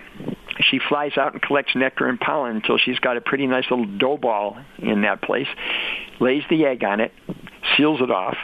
she 0.60 0.80
flies 0.80 1.18
out 1.18 1.34
and 1.34 1.42
collects 1.42 1.76
nectar 1.76 2.08
and 2.08 2.20
pollen 2.20 2.56
until 2.56 2.78
she's 2.78 3.00
got 3.00 3.18
a 3.18 3.22
pretty 3.22 3.46
nice 3.46 3.66
little 3.70 3.86
dough 3.86 4.18
ball 4.18 4.58
in 4.80 5.02
that 5.02 5.22
place, 5.22 5.48
lays 6.20 6.44
the 6.50 6.66
egg 6.66 6.84
on 6.84 7.00
it, 7.00 7.12
seals 7.76 8.02
it 8.02 8.10
off, 8.10 8.38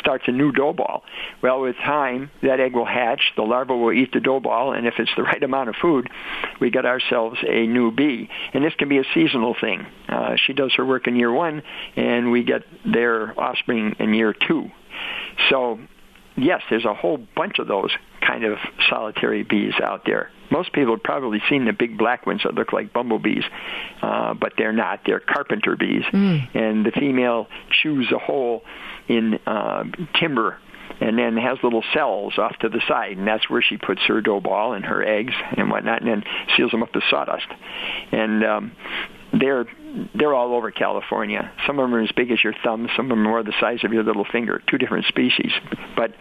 starts 0.00 0.24
a 0.26 0.32
new 0.32 0.52
dough 0.52 0.72
ball. 0.72 1.02
Well, 1.42 1.60
with 1.60 1.76
time, 1.76 2.30
that 2.42 2.60
egg 2.60 2.74
will 2.74 2.86
hatch, 2.86 3.32
the 3.36 3.42
larva 3.42 3.76
will 3.76 3.92
eat 3.92 4.12
the 4.12 4.20
dough 4.20 4.40
ball, 4.40 4.72
and 4.72 4.86
if 4.86 4.94
it's 4.98 5.10
the 5.16 5.22
right 5.30 5.42
amount 5.42 5.68
of 5.68 5.76
food, 5.80 6.08
we 6.60 6.70
get 6.70 6.86
ourselves 6.86 7.38
a 7.46 7.66
new 7.66 7.90
bee. 7.90 8.28
And 8.52 8.64
this 8.64 8.74
can 8.74 8.88
be 8.88 8.98
a 8.98 9.04
seasonal 9.14 9.54
thing. 9.60 9.86
Uh, 10.08 10.36
she 10.36 10.52
does 10.52 10.72
her 10.76 10.84
work 10.84 11.06
in 11.06 11.16
year 11.16 11.32
one, 11.32 11.62
and 11.96 12.30
we 12.30 12.42
get 12.42 12.62
their 12.84 13.38
offspring 13.38 13.96
in 13.98 14.14
year 14.14 14.34
two. 14.34 14.70
So, 15.48 15.78
yes, 16.36 16.62
there's 16.70 16.84
a 16.84 16.94
whole 16.94 17.18
bunch 17.36 17.58
of 17.58 17.66
those 17.66 17.90
kind 18.20 18.44
of 18.44 18.58
solitary 18.88 19.42
bees 19.42 19.74
out 19.82 20.02
there. 20.06 20.30
Most 20.50 20.72
people 20.72 20.94
have 20.94 21.02
probably 21.02 21.40
seen 21.48 21.64
the 21.64 21.72
big 21.72 21.96
black 21.96 22.26
ones 22.26 22.42
that 22.44 22.54
look 22.54 22.72
like 22.72 22.92
bumblebees, 22.92 23.44
uh, 24.02 24.34
but 24.34 24.54
they're 24.58 24.72
not. 24.72 25.00
They're 25.06 25.20
carpenter 25.20 25.76
bees, 25.76 26.02
mm. 26.12 26.54
and 26.54 26.84
the 26.84 26.90
female 26.90 27.46
chews 27.82 28.10
a 28.14 28.18
hole 28.18 28.62
in 29.08 29.38
uh, 29.46 29.84
timber 30.18 30.58
and 31.00 31.18
then 31.18 31.36
has 31.36 31.58
little 31.62 31.84
cells 31.94 32.34
off 32.36 32.56
to 32.58 32.68
the 32.68 32.80
side, 32.86 33.16
and 33.16 33.26
that's 33.26 33.48
where 33.48 33.62
she 33.62 33.76
puts 33.76 34.00
her 34.02 34.20
dough 34.20 34.40
ball 34.40 34.74
and 34.74 34.84
her 34.84 35.02
eggs 35.02 35.32
and 35.56 35.70
whatnot, 35.70 36.02
and 36.02 36.10
then 36.10 36.24
seals 36.56 36.70
them 36.72 36.82
up 36.82 36.94
with 36.94 37.04
sawdust. 37.08 37.46
And 38.12 38.44
um, 38.44 38.72
they're 39.32 39.66
they're 40.14 40.34
all 40.34 40.54
over 40.54 40.70
California. 40.70 41.50
Some 41.66 41.78
of 41.78 41.84
them 41.84 41.94
are 41.94 42.02
as 42.02 42.12
big 42.12 42.30
as 42.30 42.42
your 42.42 42.54
thumb. 42.64 42.88
Some 42.96 43.06
of 43.06 43.16
them 43.16 43.26
are 43.26 43.42
the 43.42 43.54
size 43.60 43.82
of 43.84 43.92
your 43.92 44.02
little 44.02 44.24
finger. 44.24 44.62
Two 44.68 44.78
different 44.78 45.06
species, 45.06 45.52
but 45.96 46.14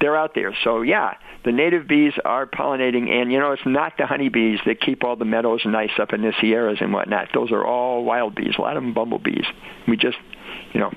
they're 0.00 0.16
out 0.16 0.34
there. 0.34 0.56
So 0.64 0.82
yeah, 0.82 1.14
the 1.44 1.52
native 1.52 1.86
bees 1.86 2.12
are 2.24 2.46
pollinating, 2.46 3.10
and 3.10 3.32
you 3.32 3.38
know 3.38 3.52
it's 3.52 3.66
not 3.66 3.96
the 3.98 4.06
honeybees 4.06 4.60
that 4.66 4.80
keep 4.80 5.04
all 5.04 5.16
the 5.16 5.24
meadows 5.24 5.62
nice 5.64 5.92
up 5.98 6.12
in 6.12 6.22
the 6.22 6.32
Sierras 6.40 6.78
and 6.80 6.92
whatnot. 6.92 7.28
Those 7.34 7.52
are 7.52 7.64
all 7.64 8.04
wild 8.04 8.34
bees. 8.34 8.54
A 8.58 8.60
lot 8.60 8.76
of 8.76 8.82
them 8.82 8.94
bumblebees. 8.94 9.46
We 9.86 9.96
just, 9.96 10.18
you 10.72 10.80
know, 10.80 10.92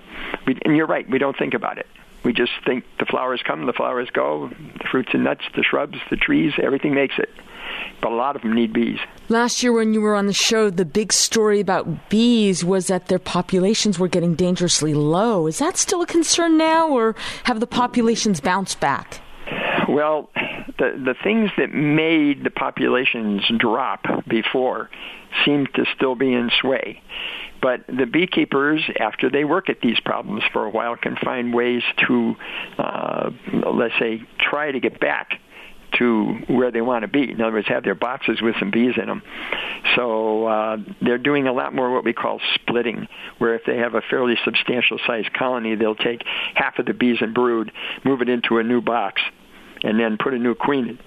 we, 0.47 0.57
and 0.63 0.75
you're 0.75 0.87
right. 0.87 1.09
We 1.09 1.19
don't 1.19 1.37
think 1.37 1.53
about 1.53 1.77
it. 1.77 1.87
We 2.23 2.33
just 2.33 2.51
think 2.65 2.85
the 2.97 3.05
flowers 3.05 3.41
come, 3.45 3.67
the 3.67 3.73
flowers 3.73 4.09
go, 4.11 4.49
the 4.49 4.87
fruits 4.89 5.09
and 5.13 5.23
nuts, 5.23 5.43
the 5.55 5.63
shrubs, 5.63 5.97
the 6.09 6.17
trees, 6.17 6.53
everything 6.61 6.95
makes 6.95 7.13
it. 7.19 7.29
But 8.01 8.11
a 8.11 8.15
lot 8.15 8.35
of 8.35 8.41
them 8.41 8.53
need 8.53 8.73
bees. 8.73 8.99
Last 9.29 9.63
year, 9.63 9.73
when 9.73 9.93
you 9.93 10.01
were 10.01 10.15
on 10.15 10.27
the 10.27 10.33
show, 10.33 10.69
the 10.69 10.85
big 10.85 11.11
story 11.11 11.59
about 11.59 12.09
bees 12.09 12.63
was 12.63 12.87
that 12.87 13.07
their 13.07 13.19
populations 13.19 13.97
were 13.97 14.07
getting 14.07 14.35
dangerously 14.35 14.93
low. 14.93 15.47
Is 15.47 15.59
that 15.59 15.77
still 15.77 16.01
a 16.01 16.05
concern 16.05 16.57
now, 16.57 16.89
or 16.89 17.15
have 17.45 17.59
the 17.59 17.67
populations 17.67 18.39
bounced 18.39 18.79
back? 18.79 19.21
Well, 19.89 20.29
the 20.77 21.01
the 21.03 21.15
things 21.23 21.51
that 21.57 21.73
made 21.73 22.43
the 22.43 22.49
populations 22.49 23.43
drop 23.57 24.05
before 24.27 24.89
seem 25.43 25.67
to 25.73 25.85
still 25.95 26.15
be 26.15 26.33
in 26.33 26.49
sway. 26.61 27.01
But 27.61 27.85
the 27.87 28.05
beekeepers, 28.05 28.83
after 28.99 29.29
they 29.29 29.43
work 29.43 29.69
at 29.69 29.81
these 29.81 29.99
problems 29.99 30.43
for 30.53 30.65
a 30.65 30.69
while, 30.69 30.95
can 30.95 31.15
find 31.15 31.53
ways 31.53 31.81
to, 32.07 32.35
uh, 32.77 33.31
let's 33.73 33.97
say, 33.97 34.21
try 34.37 34.71
to 34.71 34.79
get 34.79 34.99
back 34.99 35.39
to 35.99 36.37
where 36.47 36.71
they 36.71 36.81
want 36.81 37.03
to 37.03 37.07
be. 37.07 37.31
In 37.31 37.41
other 37.41 37.53
words, 37.53 37.67
have 37.67 37.83
their 37.83 37.95
boxes 37.95 38.41
with 38.41 38.55
some 38.59 38.71
bees 38.71 38.93
in 39.01 39.07
them. 39.07 39.21
So 39.95 40.47
uh, 40.47 40.77
they're 41.01 41.17
doing 41.17 41.47
a 41.47 41.53
lot 41.53 41.73
more 41.73 41.91
what 41.93 42.03
we 42.03 42.13
call 42.13 42.39
splitting, 42.55 43.07
where 43.37 43.55
if 43.55 43.61
they 43.65 43.77
have 43.77 43.95
a 43.95 44.01
fairly 44.01 44.35
substantial 44.43 44.99
sized 45.05 45.33
colony, 45.33 45.75
they'll 45.75 45.95
take 45.95 46.23
half 46.53 46.79
of 46.79 46.85
the 46.85 46.93
bees 46.93 47.17
and 47.21 47.33
brood, 47.33 47.71
move 48.03 48.21
it 48.21 48.29
into 48.29 48.57
a 48.57 48.63
new 48.63 48.81
box, 48.81 49.21
and 49.83 49.99
then 49.99 50.17
put 50.17 50.33
a 50.33 50.39
new 50.39 50.55
queen 50.55 50.99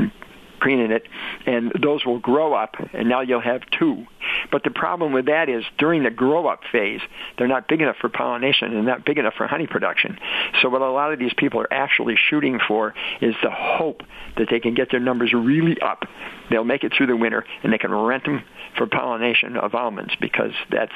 queen 0.61 0.81
in 0.81 0.93
it, 0.93 1.07
and 1.47 1.73
those 1.81 2.05
will 2.05 2.19
grow 2.19 2.55
up, 2.55 2.75
and 2.93 3.09
now 3.09 3.21
you'll 3.21 3.41
have 3.41 3.63
two. 3.79 4.07
But 4.51 4.65
the 4.65 4.71
problem 4.71 5.13
with 5.13 5.27
that 5.27 5.49
is 5.49 5.65
during 5.79 6.03
the 6.03 6.11
grow 6.11 6.47
up 6.47 6.61
phase, 6.71 7.01
they're 7.37 7.49
not 7.49 7.69
big 7.69 7.81
enough 7.81 7.97
for 8.01 8.09
pollination 8.09 8.75
and 8.75 8.87
not 8.87 9.05
big 9.05 9.19
enough 9.19 9.35
for 9.35 9.47
honey 9.47 9.67
production. 9.67 10.19
So 10.61 10.69
what 10.69 10.83
a 10.83 10.91
lot 10.91 11.13
of 11.13 11.19
these 11.19 11.33
people 11.37 11.61
are 11.61 11.73
actually 11.73 12.17
shooting 12.17 12.59
for 12.67 12.95
is 13.21 13.35
the 13.43 13.51
hope 13.51 14.03
that 14.37 14.49
they 14.51 14.61
can 14.61 14.75
get 14.75 14.91
their 14.91 15.01
numbers 15.01 15.33
really 15.33 15.81
up. 15.81 16.05
They'll 16.51 16.65
make 16.65 16.85
it 16.85 16.93
through 16.97 17.09
the 17.09 17.17
winter, 17.17 17.45
and 17.63 17.73
they 17.73 17.79
can 17.79 17.93
rent 17.93 18.25
them 18.25 18.43
for 18.77 18.87
pollination 18.87 19.57
of 19.57 19.75
almonds 19.75 20.15
because 20.21 20.53
that's 20.71 20.93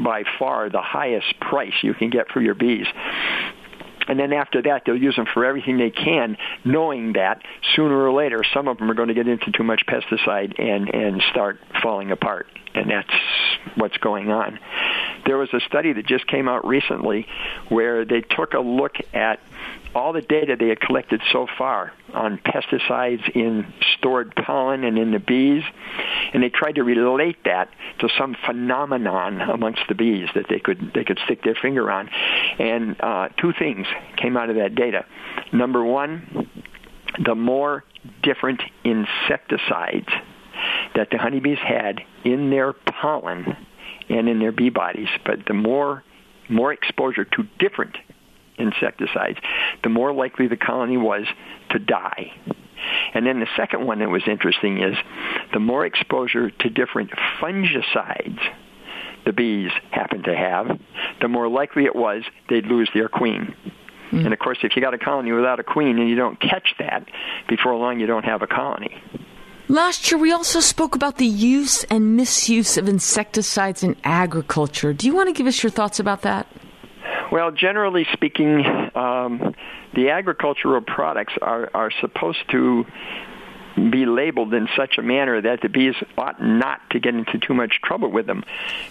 by 0.00 0.24
far 0.38 0.70
the 0.70 0.80
highest 0.80 1.38
price 1.40 1.74
you 1.82 1.94
can 1.94 2.10
get 2.10 2.28
for 2.30 2.40
your 2.40 2.54
bees. 2.54 2.86
And 4.12 4.20
then 4.20 4.34
after 4.34 4.60
that, 4.60 4.82
they'll 4.84 4.94
use 4.94 5.16
them 5.16 5.24
for 5.24 5.42
everything 5.42 5.78
they 5.78 5.88
can, 5.88 6.36
knowing 6.66 7.14
that 7.14 7.40
sooner 7.74 7.96
or 7.96 8.12
later, 8.12 8.44
some 8.52 8.68
of 8.68 8.76
them 8.76 8.90
are 8.90 8.94
going 8.94 9.08
to 9.08 9.14
get 9.14 9.26
into 9.26 9.50
too 9.52 9.62
much 9.62 9.86
pesticide 9.86 10.60
and, 10.60 10.94
and 10.94 11.22
start 11.30 11.58
falling 11.82 12.10
apart. 12.10 12.46
And 12.74 12.90
that's 12.90 13.08
what's 13.74 13.96
going 13.96 14.30
on. 14.30 14.58
There 15.24 15.38
was 15.38 15.48
a 15.54 15.60
study 15.60 15.94
that 15.94 16.04
just 16.04 16.26
came 16.26 16.46
out 16.46 16.66
recently 16.66 17.26
where 17.70 18.04
they 18.04 18.20
took 18.20 18.52
a 18.52 18.60
look 18.60 18.96
at 19.14 19.40
all 19.94 20.12
the 20.12 20.22
data 20.22 20.56
they 20.58 20.68
had 20.68 20.80
collected 20.80 21.20
so 21.32 21.46
far 21.58 21.92
on 22.14 22.38
pesticides 22.38 23.28
in 23.34 23.72
stored 23.96 24.34
pollen 24.34 24.84
and 24.84 24.98
in 24.98 25.12
the 25.12 25.18
bees, 25.18 25.62
and 26.32 26.42
they 26.42 26.48
tried 26.48 26.76
to 26.76 26.82
relate 26.82 27.36
that 27.44 27.68
to 28.00 28.08
some 28.18 28.36
phenomenon 28.46 29.40
amongst 29.40 29.82
the 29.88 29.94
bees 29.94 30.28
that 30.34 30.46
they 30.48 30.58
could 30.58 30.92
they 30.94 31.04
could 31.04 31.18
stick 31.24 31.42
their 31.42 31.54
finger 31.54 31.90
on. 31.90 32.08
And 32.58 33.00
uh, 33.00 33.28
two 33.40 33.52
things 33.58 33.86
came 34.16 34.36
out 34.36 34.50
of 34.50 34.56
that 34.56 34.74
data. 34.74 35.04
Number 35.52 35.84
one, 35.84 36.48
the 37.24 37.34
more 37.34 37.84
different 38.22 38.62
insecticides 38.84 40.08
that 40.94 41.08
the 41.10 41.18
honeybees 41.18 41.58
had 41.58 42.00
in 42.24 42.50
their 42.50 42.72
pollen 42.72 43.56
and 44.08 44.28
in 44.28 44.38
their 44.38 44.52
bee 44.52 44.70
bodies, 44.70 45.08
but 45.24 45.40
the 45.46 45.54
more 45.54 46.02
more 46.48 46.72
exposure 46.72 47.24
to 47.24 47.44
different 47.58 47.96
insecticides, 48.58 49.38
the 49.82 49.88
more 49.88 50.12
likely 50.12 50.48
the 50.48 50.56
colony 50.56 50.96
was 50.96 51.26
to 51.70 51.78
die. 51.78 52.32
And 53.14 53.26
then 53.26 53.40
the 53.40 53.48
second 53.56 53.86
one 53.86 54.00
that 54.00 54.10
was 54.10 54.22
interesting 54.26 54.82
is 54.82 54.96
the 55.52 55.60
more 55.60 55.86
exposure 55.86 56.50
to 56.50 56.70
different 56.70 57.10
fungicides 57.40 58.40
the 59.24 59.32
bees 59.32 59.70
happened 59.90 60.24
to 60.24 60.34
have, 60.34 60.78
the 61.20 61.28
more 61.28 61.48
likely 61.48 61.84
it 61.84 61.94
was 61.94 62.24
they'd 62.48 62.66
lose 62.66 62.90
their 62.92 63.08
queen. 63.08 63.54
Mm. 64.10 64.24
And 64.24 64.32
of 64.32 64.38
course, 64.38 64.58
if 64.62 64.76
you 64.76 64.82
got 64.82 64.94
a 64.94 64.98
colony 64.98 65.32
without 65.32 65.60
a 65.60 65.64
queen 65.64 65.98
and 65.98 66.08
you 66.08 66.16
don't 66.16 66.40
catch 66.40 66.74
that, 66.78 67.08
before 67.48 67.74
long 67.76 68.00
you 68.00 68.06
don't 68.06 68.24
have 68.24 68.42
a 68.42 68.46
colony. 68.46 69.00
Last 69.68 70.10
year, 70.10 70.20
we 70.20 70.32
also 70.32 70.60
spoke 70.60 70.94
about 70.94 71.16
the 71.16 71.26
use 71.26 71.84
and 71.84 72.16
misuse 72.16 72.76
of 72.76 72.88
insecticides 72.88 73.82
in 73.82 73.96
agriculture. 74.04 74.92
Do 74.92 75.06
you 75.06 75.14
want 75.14 75.28
to 75.28 75.32
give 75.32 75.46
us 75.46 75.62
your 75.62 75.70
thoughts 75.70 75.98
about 75.98 76.22
that? 76.22 76.46
Well, 77.32 77.50
generally 77.50 78.06
speaking, 78.12 78.62
um, 78.94 79.54
the 79.94 80.10
agricultural 80.10 80.82
products 80.82 81.32
are, 81.40 81.70
are 81.72 81.90
supposed 82.02 82.40
to 82.50 82.84
be 83.74 84.04
labeled 84.04 84.52
in 84.52 84.68
such 84.76 84.98
a 84.98 85.02
manner 85.02 85.40
that 85.40 85.62
the 85.62 85.70
bees 85.70 85.94
ought 86.18 86.42
not 86.42 86.90
to 86.90 87.00
get 87.00 87.14
into 87.14 87.38
too 87.38 87.54
much 87.54 87.80
trouble 87.82 88.10
with 88.10 88.26
them. 88.26 88.44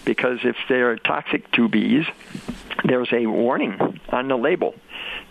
Because 0.05 0.39
if 0.43 0.55
they're 0.67 0.95
toxic 0.97 1.51
to 1.51 1.69
bees, 1.69 2.07
there's 2.83 3.09
a 3.13 3.27
warning 3.27 3.99
on 4.09 4.27
the 4.27 4.37
label 4.37 4.73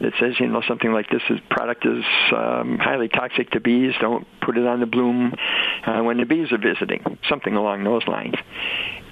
that 0.01 0.13
says, 0.21 0.39
you 0.39 0.47
know, 0.47 0.63
something 0.69 0.93
like 0.93 1.11
this 1.11 1.23
is, 1.31 1.41
product 1.51 1.85
is 1.85 2.05
um, 2.33 2.79
highly 2.79 3.09
toxic 3.09 3.51
to 3.51 3.61
bees. 3.61 3.93
Don't 4.01 4.25
put 4.41 4.57
it 4.57 4.69
on 4.69 4.79
the 4.79 4.87
bloom 4.87 5.35
uh, 5.85 6.01
when 6.01 6.19
the 6.19 6.27
bees 6.27 6.53
are 6.53 6.59
visiting. 6.59 7.19
Something 7.29 7.57
along 7.57 7.83
those 7.83 8.07
lines. 8.07 8.37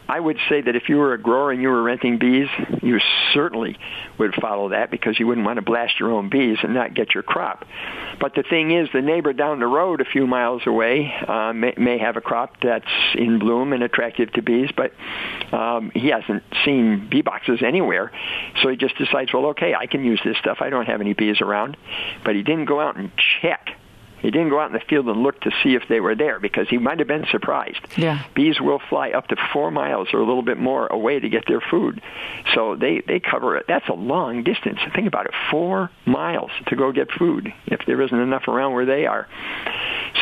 I 0.08 0.18
would 0.18 0.38
say 0.48 0.62
that 0.62 0.74
if 0.74 0.88
you 0.88 0.96
were 0.96 1.12
a 1.12 1.18
grower 1.18 1.52
and 1.52 1.60
you 1.60 1.68
were 1.68 1.82
renting 1.82 2.18
bees, 2.18 2.48
you 2.82 2.98
certainly 3.34 3.76
would 4.18 4.34
follow 4.34 4.70
that 4.70 4.90
because 4.90 5.18
you 5.18 5.26
wouldn't 5.26 5.46
want 5.46 5.56
to 5.56 5.62
blast 5.62 6.00
your 6.00 6.12
own 6.12 6.30
bees 6.30 6.56
and 6.62 6.72
not 6.72 6.94
get 6.94 7.12
your 7.12 7.22
crop. 7.22 7.66
But 8.18 8.34
the 8.34 8.42
thing 8.42 8.70
is, 8.70 8.88
the 8.92 9.02
neighbor 9.02 9.34
down 9.34 9.60
the 9.60 9.66
road 9.66 10.00
a 10.00 10.06
few 10.06 10.26
miles 10.26 10.62
away 10.66 11.12
uh, 11.26 11.52
may, 11.52 11.74
may 11.76 11.98
have 11.98 12.16
a 12.16 12.22
crop 12.22 12.54
that's 12.62 12.86
in 13.14 13.38
bloom 13.38 13.74
and 13.74 13.82
attractive 13.82 14.32
to 14.32 14.42
bees, 14.42 14.70
but 14.74 14.92
um, 15.52 15.90
he 15.94 16.08
hasn't 16.08 16.42
seen 16.64 17.08
bee 17.10 17.22
boxes 17.22 17.60
anywhere. 17.62 18.10
So 18.62 18.70
he 18.70 18.76
just 18.76 18.96
decides, 18.96 19.32
well, 19.34 19.46
okay, 19.46 19.74
I 19.74 19.86
can 19.86 20.04
use 20.04 20.20
this 20.24 20.38
stuff. 20.38 20.58
I 20.60 20.70
don't 20.70 20.86
have 20.86 21.02
any 21.02 21.12
bees 21.12 21.42
around. 21.42 21.76
But 22.24 22.34
he 22.34 22.42
didn't 22.42 22.64
go 22.64 22.80
out 22.80 22.96
and 22.96 23.10
check 23.42 23.77
he 24.20 24.30
didn't 24.30 24.50
go 24.50 24.60
out 24.60 24.66
in 24.66 24.72
the 24.72 24.84
field 24.88 25.06
and 25.08 25.22
look 25.22 25.40
to 25.42 25.50
see 25.62 25.74
if 25.74 25.82
they 25.88 26.00
were 26.00 26.14
there 26.14 26.40
because 26.40 26.68
he 26.68 26.78
might 26.78 26.98
have 26.98 27.08
been 27.08 27.26
surprised. 27.30 27.80
Yeah. 27.96 28.24
Bees 28.34 28.60
will 28.60 28.80
fly 28.88 29.10
up 29.10 29.28
to 29.28 29.36
four 29.52 29.70
miles 29.70 30.08
or 30.12 30.20
a 30.20 30.26
little 30.26 30.42
bit 30.42 30.58
more 30.58 30.86
away 30.86 31.20
to 31.20 31.28
get 31.28 31.44
their 31.46 31.60
food. 31.60 32.02
So 32.54 32.76
they, 32.76 33.02
they 33.06 33.20
cover 33.20 33.56
it. 33.56 33.66
That's 33.68 33.88
a 33.88 33.94
long 33.94 34.42
distance. 34.42 34.78
Think 34.94 35.06
about 35.06 35.26
it. 35.26 35.32
Four 35.50 35.90
miles 36.06 36.50
to 36.66 36.76
go 36.76 36.92
get 36.92 37.10
food 37.12 37.52
if 37.66 37.80
there 37.86 38.00
isn't 38.02 38.18
enough 38.18 38.48
around 38.48 38.74
where 38.74 38.86
they 38.86 39.06
are. 39.06 39.28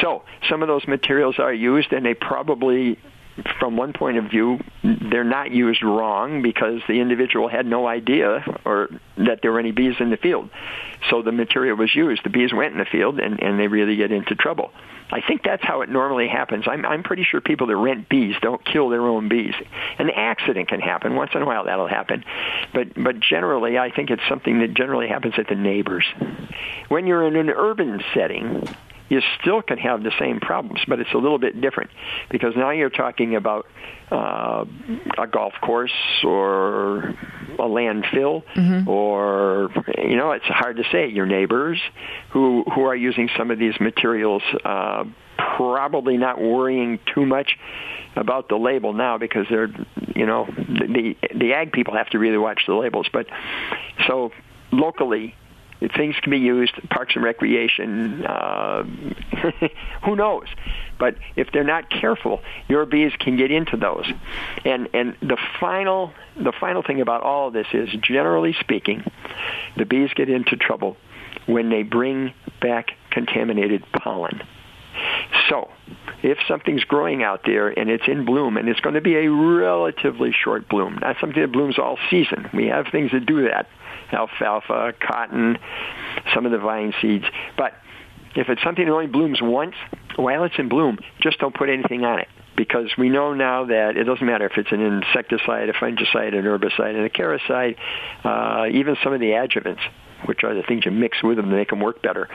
So 0.00 0.22
some 0.48 0.62
of 0.62 0.68
those 0.68 0.86
materials 0.86 1.38
are 1.38 1.52
used 1.52 1.92
and 1.92 2.04
they 2.04 2.14
probably 2.14 2.98
from 3.58 3.76
one 3.76 3.92
point 3.92 4.16
of 4.18 4.24
view, 4.30 4.58
they're 4.82 5.24
not 5.24 5.50
used 5.50 5.82
wrong 5.82 6.42
because 6.42 6.80
the 6.88 7.00
individual 7.00 7.48
had 7.48 7.66
no 7.66 7.86
idea 7.86 8.44
or 8.64 8.88
that 9.18 9.40
there 9.42 9.52
were 9.52 9.58
any 9.58 9.72
bees 9.72 9.96
in 10.00 10.10
the 10.10 10.16
field. 10.16 10.48
So 11.10 11.22
the 11.22 11.32
material 11.32 11.76
was 11.76 11.94
used. 11.94 12.24
The 12.24 12.30
bees 12.30 12.52
went 12.52 12.72
in 12.72 12.78
the 12.78 12.86
field, 12.86 13.20
and, 13.20 13.42
and 13.42 13.58
they 13.60 13.68
really 13.68 13.96
get 13.96 14.10
into 14.10 14.34
trouble. 14.34 14.72
I 15.10 15.20
think 15.20 15.42
that's 15.44 15.62
how 15.62 15.82
it 15.82 15.88
normally 15.88 16.26
happens. 16.26 16.64
I'm, 16.66 16.84
I'm 16.84 17.02
pretty 17.02 17.22
sure 17.22 17.40
people 17.40 17.68
that 17.68 17.76
rent 17.76 18.08
bees 18.08 18.34
don't 18.42 18.64
kill 18.64 18.88
their 18.88 19.02
own 19.02 19.28
bees. 19.28 19.54
An 19.98 20.10
accident 20.10 20.68
can 20.68 20.80
happen. 20.80 21.14
Once 21.14 21.30
in 21.34 21.42
a 21.42 21.46
while 21.46 21.64
that'll 21.64 21.86
happen. 21.86 22.24
But, 22.74 22.94
but 22.94 23.20
generally, 23.20 23.78
I 23.78 23.90
think 23.90 24.10
it's 24.10 24.26
something 24.28 24.58
that 24.60 24.74
generally 24.74 25.06
happens 25.06 25.34
at 25.38 25.46
the 25.48 25.54
neighbors. 25.54 26.04
When 26.88 27.06
you're 27.06 27.26
in 27.26 27.36
an 27.36 27.50
urban 27.50 28.02
setting, 28.14 28.66
you 29.08 29.20
still 29.40 29.62
can 29.62 29.78
have 29.78 30.02
the 30.02 30.12
same 30.18 30.40
problems, 30.40 30.80
but 30.88 31.00
it's 31.00 31.12
a 31.14 31.18
little 31.18 31.38
bit 31.38 31.60
different 31.60 31.90
because 32.30 32.54
now 32.56 32.70
you're 32.70 32.90
talking 32.90 33.36
about 33.36 33.66
uh, 34.10 34.64
a 35.18 35.26
golf 35.26 35.54
course 35.60 35.92
or 36.24 37.14
a 37.58 37.68
landfill 37.68 38.42
mm-hmm. 38.54 38.88
or 38.88 39.70
you 39.98 40.16
know 40.16 40.32
it's 40.32 40.44
hard 40.44 40.76
to 40.76 40.84
say 40.92 41.08
your 41.08 41.26
neighbors 41.26 41.80
who 42.30 42.64
who 42.74 42.82
are 42.82 42.94
using 42.94 43.28
some 43.36 43.50
of 43.50 43.58
these 43.58 43.74
materials 43.80 44.42
uh, 44.64 45.04
probably 45.38 46.16
not 46.16 46.40
worrying 46.40 46.98
too 47.14 47.24
much 47.24 47.56
about 48.14 48.48
the 48.48 48.56
label 48.56 48.92
now 48.92 49.18
because 49.18 49.46
they're 49.50 49.70
you 50.14 50.26
know 50.26 50.46
the 50.46 51.16
the 51.34 51.52
ag 51.52 51.72
people 51.72 51.94
have 51.94 52.08
to 52.08 52.18
really 52.18 52.38
watch 52.38 52.62
the 52.66 52.74
labels 52.74 53.06
but 53.12 53.26
so 54.06 54.30
locally 54.70 55.34
things 55.94 56.16
can 56.22 56.30
be 56.30 56.38
used, 56.38 56.74
parks 56.88 57.14
and 57.14 57.24
recreation, 57.24 58.24
uh, 58.24 58.82
who 60.04 60.16
knows? 60.16 60.46
But 60.98 61.16
if 61.36 61.52
they're 61.52 61.64
not 61.64 61.90
careful, 61.90 62.42
your 62.68 62.86
bees 62.86 63.12
can 63.18 63.36
get 63.36 63.50
into 63.50 63.76
those. 63.76 64.10
And 64.64 64.88
and 64.94 65.16
the 65.20 65.36
final 65.60 66.12
the 66.36 66.52
final 66.52 66.82
thing 66.82 67.00
about 67.00 67.22
all 67.22 67.48
of 67.48 67.52
this 67.52 67.66
is, 67.72 67.90
generally 68.00 68.54
speaking, 68.60 69.04
the 69.76 69.84
bees 69.84 70.10
get 70.14 70.28
into 70.28 70.56
trouble 70.56 70.96
when 71.46 71.70
they 71.70 71.82
bring 71.82 72.32
back 72.60 72.92
contaminated 73.10 73.84
pollen. 73.92 74.42
So, 75.48 75.70
if 76.22 76.38
something's 76.48 76.84
growing 76.84 77.22
out 77.22 77.42
there 77.44 77.68
and 77.68 77.90
it's 77.90 78.08
in 78.08 78.24
bloom 78.24 78.56
and 78.56 78.68
it's 78.68 78.80
going 78.80 78.94
to 78.94 79.00
be 79.00 79.14
a 79.16 79.30
relatively 79.30 80.32
short 80.32 80.68
bloom, 80.68 80.98
not 81.00 81.16
something 81.20 81.40
that 81.40 81.52
blooms 81.52 81.78
all 81.78 81.98
season. 82.10 82.48
We 82.54 82.66
have 82.68 82.86
things 82.90 83.12
that 83.12 83.26
do 83.26 83.48
that 83.48 83.68
alfalfa, 84.12 84.94
cotton, 85.00 85.58
some 86.34 86.46
of 86.46 86.52
the 86.52 86.58
vine 86.58 86.92
seeds. 87.00 87.24
But 87.56 87.72
if 88.34 88.48
it's 88.48 88.62
something 88.62 88.84
that 88.84 88.92
only 88.92 89.06
blooms 89.06 89.40
once, 89.40 89.74
while 90.16 90.44
it's 90.44 90.54
in 90.58 90.68
bloom, 90.68 90.98
just 91.20 91.38
don't 91.38 91.54
put 91.54 91.68
anything 91.68 92.04
on 92.04 92.20
it. 92.20 92.28
Because 92.56 92.90
we 92.96 93.10
know 93.10 93.34
now 93.34 93.66
that 93.66 93.96
it 93.96 94.04
doesn't 94.04 94.26
matter 94.26 94.46
if 94.46 94.56
it's 94.56 94.72
an 94.72 94.80
insecticide, 94.80 95.68
a 95.68 95.74
fungicide, 95.74 96.34
an 96.34 96.44
herbicide, 96.44 96.96
an 96.96 97.08
acaricide, 97.08 97.76
uh, 98.24 98.66
even 98.70 98.96
some 99.02 99.12
of 99.12 99.20
the 99.20 99.30
adjuvants, 99.30 99.80
which 100.24 100.42
are 100.42 100.54
the 100.54 100.62
things 100.62 100.86
you 100.86 100.90
mix 100.90 101.22
with 101.22 101.36
them 101.36 101.50
to 101.50 101.56
make 101.56 101.68
them 101.68 101.80
work 101.80 102.00
better. 102.00 102.28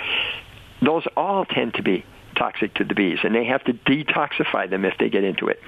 Those 0.81 1.03
all 1.17 1.45
tend 1.45 1.73
to 1.75 1.84
be 1.84 2.05
toxic 2.41 2.73
to 2.73 2.84
the 2.84 2.95
bees, 2.95 3.19
and 3.23 3.36
they 3.36 3.45
have 3.45 3.63
to 3.63 3.73
detoxify 3.73 4.67
them 4.67 4.84
if 4.84 4.97
they 4.97 5.10
get 5.10 5.23
into 5.23 5.47
it. 5.47 5.60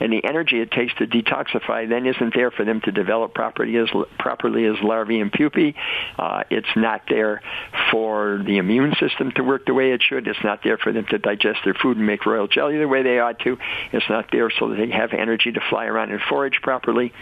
And 0.00 0.12
the 0.12 0.24
energy 0.24 0.60
it 0.60 0.72
takes 0.72 0.92
to 0.94 1.06
detoxify 1.06 1.88
then 1.88 2.04
isn't 2.04 2.34
there 2.34 2.50
for 2.50 2.64
them 2.64 2.80
to 2.80 2.90
develop 2.90 3.32
properly 3.32 3.76
as 3.76 3.88
properly 4.18 4.64
as 4.64 4.74
larvae 4.82 5.20
and 5.20 5.32
pupae. 5.32 5.74
Uh, 6.18 6.42
it's 6.50 6.74
not 6.74 7.02
there 7.08 7.42
for 7.92 8.42
the 8.44 8.58
immune 8.58 8.94
system 8.98 9.30
to 9.36 9.44
work 9.44 9.66
the 9.66 9.74
way 9.74 9.92
it 9.92 10.02
should. 10.02 10.26
It's 10.26 10.42
not 10.42 10.64
there 10.64 10.78
for 10.78 10.92
them 10.92 11.06
to 11.10 11.18
digest 11.18 11.60
their 11.64 11.74
food 11.74 11.96
and 11.96 12.06
make 12.06 12.26
royal 12.26 12.48
jelly 12.48 12.76
the 12.76 12.88
way 12.88 13.04
they 13.04 13.20
ought 13.20 13.38
to. 13.40 13.56
It's 13.92 14.08
not 14.08 14.26
there 14.32 14.50
so 14.50 14.70
that 14.70 14.76
they 14.76 14.90
have 14.90 15.12
energy 15.12 15.52
to 15.52 15.60
fly 15.70 15.84
around 15.84 16.10
and 16.10 16.20
forage 16.28 16.58
properly. 16.60 17.12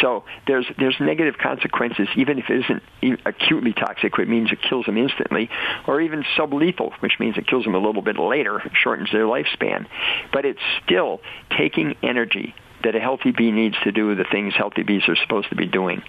So 0.00 0.24
there's 0.48 0.66
there's 0.76 0.96
negative 0.98 1.38
consequences, 1.38 2.08
even 2.16 2.38
if 2.40 2.50
it 2.50 2.64
isn't 2.64 2.82
acutely 3.24 3.74
toxic, 3.74 4.16
which 4.16 4.28
means 4.28 4.50
it 4.50 4.60
kills 4.60 4.86
them 4.86 4.98
instantly, 4.98 5.48
or 5.86 6.00
even 6.00 6.24
sublethal, 6.36 6.92
which 6.98 7.20
means 7.20 7.38
it 7.38 7.46
kills 7.46 7.64
them 7.64 7.76
a 7.76 7.78
little 7.78 8.02
bit 8.02 8.18
later 8.18 8.39
later, 8.40 8.70
shortens 8.74 9.10
their 9.12 9.24
lifespan. 9.24 9.86
But 10.32 10.44
it's 10.44 10.60
still 10.84 11.20
taking 11.56 11.96
energy 12.02 12.54
that 12.82 12.94
a 12.94 13.00
healthy 13.00 13.30
bee 13.30 13.50
needs 13.50 13.76
to 13.84 13.92
do 13.92 14.14
the 14.14 14.24
things 14.24 14.54
healthy 14.56 14.82
bees 14.82 15.02
are 15.08 15.16
supposed 15.16 15.50
to 15.50 15.56
be 15.56 15.66
doing. 15.66 16.02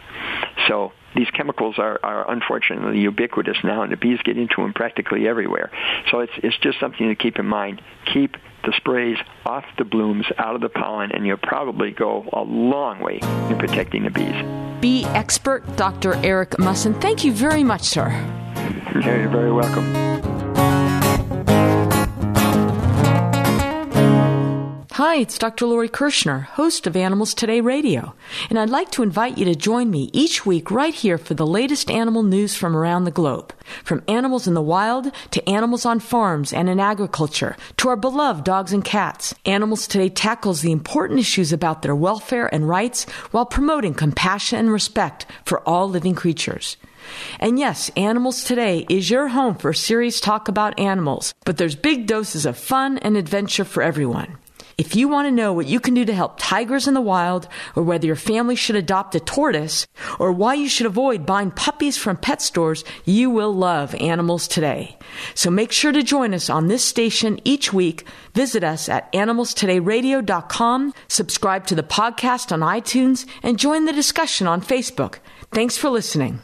So 0.70 0.94
these 1.16 1.30
chemicals 1.32 1.78
are, 1.78 2.00
are 2.02 2.32
unfortunately 2.32 3.00
ubiquitous 3.00 3.58
now, 3.64 3.84
and 3.84 3.92
the 3.92 3.98
bees 3.98 4.20
get 4.24 4.38
into 4.38 4.56
them 4.58 4.74
practically 4.74 5.28
everywhere. 5.28 5.70
So 6.10 6.20
it's, 6.20 6.32
it's 6.38 6.58
just 6.60 6.80
something 6.80 7.10
to 7.10 7.16
keep 7.16 7.38
in 7.40 7.46
mind. 7.46 7.82
Keep 8.14 8.38
the 8.64 8.72
sprays 8.78 9.18
off 9.46 9.66
the 9.78 9.84
blooms, 9.84 10.26
out 10.38 10.56
of 10.56 10.62
the 10.62 10.70
pollen, 10.70 11.12
and 11.12 11.26
you'll 11.28 11.38
probably 11.38 11.92
go 11.92 12.30
a 12.32 12.42
long 12.42 13.02
way 13.02 13.20
in 13.50 13.58
protecting 13.58 14.04
the 14.04 14.12
bees. 14.12 14.80
Bee 14.80 15.04
expert 15.08 15.64
Dr. 15.76 16.16
Eric 16.24 16.52
Mussen, 16.52 17.00
thank 17.02 17.26
you 17.26 17.34
very 17.34 17.66
much, 17.66 17.82
sir. 17.82 18.10
You're 18.94 19.30
very 19.30 19.52
welcome. 19.52 20.31
Hi, 24.96 25.16
it's 25.16 25.38
Dr. 25.38 25.68
Lori 25.68 25.88
Kirschner, 25.88 26.40
host 26.40 26.86
of 26.86 26.98
Animals 26.98 27.34
Today 27.34 27.62
Radio, 27.62 28.14
and 28.50 28.60
I'd 28.60 28.70
like 28.70 28.92
to 28.92 29.04
invite 29.04 29.38
you 29.38 29.46
to 29.46 29.56
join 29.56 29.90
me 29.90 30.10
each 30.12 30.46
week 30.46 30.70
right 30.70 30.94
here 30.94 31.18
for 31.18 31.34
the 31.34 31.48
latest 31.48 31.90
animal 31.90 32.24
news 32.24 32.58
from 32.58 32.76
around 32.76 33.06
the 33.06 33.10
globe. 33.10 33.54
From 33.86 34.04
animals 34.10 34.48
in 34.48 34.54
the 34.54 34.62
wild 34.62 35.14
to 35.32 35.50
animals 35.50 35.86
on 35.86 36.02
farms 36.02 36.52
and 36.52 36.68
in 36.68 36.82
agriculture 36.82 37.56
to 37.78 37.88
our 37.88 37.96
beloved 37.96 38.44
dogs 38.44 38.74
and 38.74 38.84
cats, 38.84 39.34
Animals 39.46 39.88
Today 39.88 40.10
tackles 40.10 40.60
the 40.60 40.74
important 40.74 41.22
issues 41.22 41.54
about 41.54 41.84
their 41.84 41.96
welfare 41.96 42.54
and 42.54 42.68
rights 42.68 43.06
while 43.32 43.46
promoting 43.46 43.94
compassion 43.94 44.60
and 44.60 44.74
respect 44.74 45.26
for 45.46 45.62
all 45.62 45.90
living 45.90 46.16
creatures. 46.16 46.76
And 47.40 47.58
yes, 47.58 47.90
Animals 47.96 48.44
Today 48.44 48.86
is 48.90 49.10
your 49.10 49.30
home 49.30 49.56
for 49.56 49.72
serious 49.72 50.20
talk 50.20 50.50
about 50.50 50.78
animals, 50.78 51.34
but 51.46 51.56
there's 51.56 51.76
big 51.76 52.08
doses 52.08 52.46
of 52.46 52.58
fun 52.58 52.98
and 52.98 53.16
adventure 53.16 53.64
for 53.64 53.82
everyone. 53.82 54.38
If 54.78 54.96
you 54.96 55.08
want 55.08 55.28
to 55.28 55.32
know 55.32 55.54
what 55.54 55.68
you 55.68 55.80
can 55.80 55.94
do 55.94 56.06
to 56.06 56.14
help 56.14 56.36
tigers 56.38 56.88
in 56.88 56.94
the 56.94 57.02
wild, 57.02 57.48
or 57.76 57.84
whether 57.84 58.08
your 58.08 58.16
family 58.16 58.56
should 58.56 58.76
adopt 58.76 59.16
a 59.16 59.20
tortoise, 59.20 59.88
or 60.20 60.32
why 60.32 60.54
you 60.54 60.68
should 60.70 60.88
avoid 60.88 61.26
buying 61.26 61.52
puppies 61.52 61.98
from 61.98 62.18
pet 62.18 62.42
stores, 62.42 62.84
you 63.06 63.30
will 63.30 63.54
love 63.54 63.94
Animals 63.96 64.48
Today. 64.48 64.98
So 65.36 65.50
make 65.50 65.72
sure 65.72 65.92
to 65.92 66.04
join 66.04 66.34
us 66.34 66.50
on 66.50 66.68
this 66.68 66.84
station 66.84 67.40
each 67.44 67.72
week. 67.72 68.08
Visit 68.34 68.64
us 68.64 68.90
at 68.90 69.12
animalstodayradio.com, 69.14 70.94
subscribe 71.08 71.68
to 71.68 71.76
the 71.76 71.84
podcast 71.84 72.52
on 72.52 72.62
iTunes, 72.62 73.26
and 73.44 73.60
join 73.60 73.86
the 73.86 73.94
discussion 73.94 74.48
on 74.48 74.62
Facebook. 74.62 75.20
Thanks 75.52 75.78
for 75.78 75.90
listening. 75.90 76.40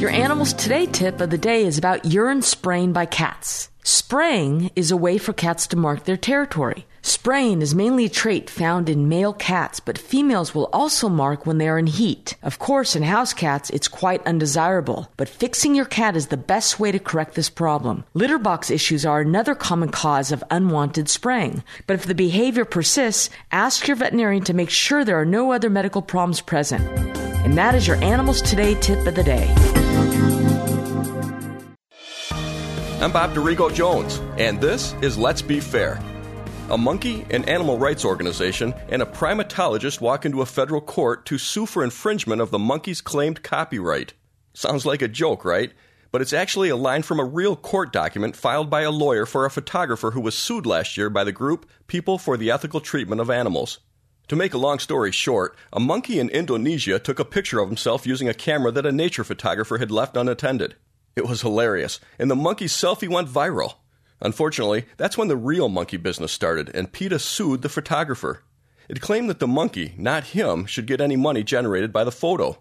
Your 0.00 0.10
Animals 0.10 0.54
Today 0.54 0.86
tip 0.86 1.20
of 1.20 1.28
the 1.28 1.36
day 1.36 1.64
is 1.64 1.76
about 1.76 2.06
urine 2.06 2.40
spraying 2.40 2.94
by 2.94 3.04
cats. 3.04 3.69
Spraying 3.82 4.70
is 4.76 4.90
a 4.90 4.96
way 4.96 5.16
for 5.16 5.32
cats 5.32 5.66
to 5.68 5.76
mark 5.76 6.04
their 6.04 6.16
territory. 6.16 6.86
Spraying 7.00 7.62
is 7.62 7.74
mainly 7.74 8.04
a 8.04 8.10
trait 8.10 8.50
found 8.50 8.90
in 8.90 9.08
male 9.08 9.32
cats, 9.32 9.80
but 9.80 9.96
females 9.96 10.54
will 10.54 10.68
also 10.70 11.08
mark 11.08 11.46
when 11.46 11.56
they 11.56 11.66
are 11.66 11.78
in 11.78 11.86
heat. 11.86 12.36
Of 12.42 12.58
course, 12.58 12.94
in 12.94 13.02
house 13.04 13.32
cats, 13.32 13.70
it's 13.70 13.88
quite 13.88 14.26
undesirable, 14.26 15.10
but 15.16 15.30
fixing 15.30 15.74
your 15.74 15.86
cat 15.86 16.14
is 16.14 16.26
the 16.26 16.36
best 16.36 16.78
way 16.78 16.92
to 16.92 16.98
correct 16.98 17.34
this 17.34 17.48
problem. 17.48 18.04
Litter 18.12 18.38
box 18.38 18.70
issues 18.70 19.06
are 19.06 19.22
another 19.22 19.54
common 19.54 19.88
cause 19.88 20.30
of 20.30 20.44
unwanted 20.50 21.08
spraying, 21.08 21.64
but 21.86 21.94
if 21.94 22.04
the 22.04 22.14
behavior 22.14 22.66
persists, 22.66 23.30
ask 23.50 23.88
your 23.88 23.96
veterinarian 23.96 24.44
to 24.44 24.52
make 24.52 24.70
sure 24.70 25.04
there 25.04 25.18
are 25.20 25.24
no 25.24 25.52
other 25.52 25.70
medical 25.70 26.02
problems 26.02 26.42
present. 26.42 26.86
And 27.46 27.56
that 27.56 27.74
is 27.74 27.86
your 27.86 27.96
Animals 28.04 28.42
Today 28.42 28.74
tip 28.74 29.06
of 29.06 29.14
the 29.14 29.24
day. 29.24 30.39
I'm 33.00 33.12
Bob 33.12 33.32
Dorigo 33.32 33.72
Jones, 33.72 34.20
and 34.36 34.60
this 34.60 34.92
is 35.00 35.16
Let's 35.16 35.40
Be 35.40 35.58
Fair. 35.58 35.98
A 36.68 36.76
monkey, 36.76 37.24
an 37.30 37.46
animal 37.46 37.78
rights 37.78 38.04
organization, 38.04 38.74
and 38.90 39.00
a 39.00 39.06
primatologist 39.06 40.02
walk 40.02 40.26
into 40.26 40.42
a 40.42 40.46
federal 40.46 40.82
court 40.82 41.24
to 41.24 41.38
sue 41.38 41.64
for 41.64 41.82
infringement 41.82 42.42
of 42.42 42.50
the 42.50 42.58
monkey's 42.58 43.00
claimed 43.00 43.42
copyright. 43.42 44.12
Sounds 44.52 44.84
like 44.84 45.00
a 45.00 45.08
joke, 45.08 45.46
right? 45.46 45.72
But 46.12 46.20
it's 46.20 46.34
actually 46.34 46.68
a 46.68 46.76
line 46.76 47.02
from 47.02 47.18
a 47.18 47.24
real 47.24 47.56
court 47.56 47.90
document 47.90 48.36
filed 48.36 48.68
by 48.68 48.82
a 48.82 48.90
lawyer 48.90 49.24
for 49.24 49.46
a 49.46 49.50
photographer 49.50 50.10
who 50.10 50.20
was 50.20 50.36
sued 50.36 50.66
last 50.66 50.98
year 50.98 51.08
by 51.08 51.24
the 51.24 51.32
group 51.32 51.70
People 51.86 52.18
for 52.18 52.36
the 52.36 52.50
Ethical 52.50 52.82
Treatment 52.82 53.22
of 53.22 53.30
Animals. 53.30 53.78
To 54.28 54.36
make 54.36 54.52
a 54.52 54.58
long 54.58 54.78
story 54.78 55.10
short, 55.10 55.56
a 55.72 55.80
monkey 55.80 56.18
in 56.18 56.28
Indonesia 56.28 56.98
took 56.98 57.18
a 57.18 57.24
picture 57.24 57.60
of 57.60 57.68
himself 57.70 58.06
using 58.06 58.28
a 58.28 58.34
camera 58.34 58.70
that 58.72 58.84
a 58.84 58.92
nature 58.92 59.24
photographer 59.24 59.78
had 59.78 59.90
left 59.90 60.18
unattended. 60.18 60.74
It 61.20 61.28
was 61.28 61.42
hilarious, 61.42 62.00
and 62.18 62.30
the 62.30 62.34
monkey 62.34 62.64
selfie 62.64 63.06
went 63.06 63.28
viral. 63.28 63.74
Unfortunately, 64.22 64.86
that's 64.96 65.18
when 65.18 65.28
the 65.28 65.36
real 65.36 65.68
monkey 65.68 65.98
business 65.98 66.32
started, 66.32 66.74
and 66.74 66.90
PETA 66.90 67.18
sued 67.18 67.60
the 67.60 67.68
photographer. 67.68 68.42
It 68.88 69.02
claimed 69.02 69.28
that 69.28 69.38
the 69.38 69.46
monkey, 69.46 69.92
not 69.98 70.28
him, 70.28 70.64
should 70.64 70.86
get 70.86 71.02
any 71.02 71.16
money 71.16 71.42
generated 71.42 71.92
by 71.92 72.04
the 72.04 72.10
photo. 72.10 72.56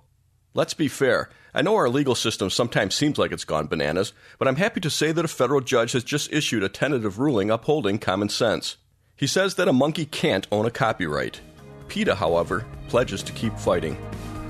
Let's 0.54 0.74
be 0.74 0.90
fair. 0.90 1.30
I 1.54 1.62
know 1.62 1.78
our 1.78 1.88
legal 1.88 2.16
system 2.16 2.50
sometimes 2.50 2.96
seems 2.96 3.18
like 3.18 3.32
it's 3.32 3.46
gone 3.46 3.68
bananas, 3.68 4.12
but 4.38 4.50
I'm 4.50 4.58
happy 4.58 4.82
to 4.82 4.90
say 4.90 5.14
that 5.14 5.24
a 5.24 5.30
federal 5.30 5.62
judge 5.62 5.94
has 5.94 6.04
just 6.04 6.34
issued 6.34 6.62
a 6.62 6.68
tentative 6.68 7.18
ruling 7.18 7.50
upholding 7.50 7.98
common 7.98 8.28
sense. 8.28 8.76
He 9.16 9.26
says 9.26 9.56
that 9.56 9.70
a 9.70 9.74
monkey 9.74 10.06
can't 10.06 10.48
own 10.52 10.66
a 10.66 10.72
copyright. 10.72 11.40
PETA, 11.88 12.16
however, 12.16 12.66
pledges 12.90 13.24
to 13.24 13.32
keep 13.32 13.58
fighting. 13.58 13.98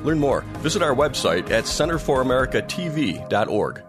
Learn 0.04 0.18
more. 0.18 0.42
Visit 0.64 0.82
our 0.82 0.96
website 0.96 1.52
at 1.52 1.66
centerforamericatv.org. 1.66 3.84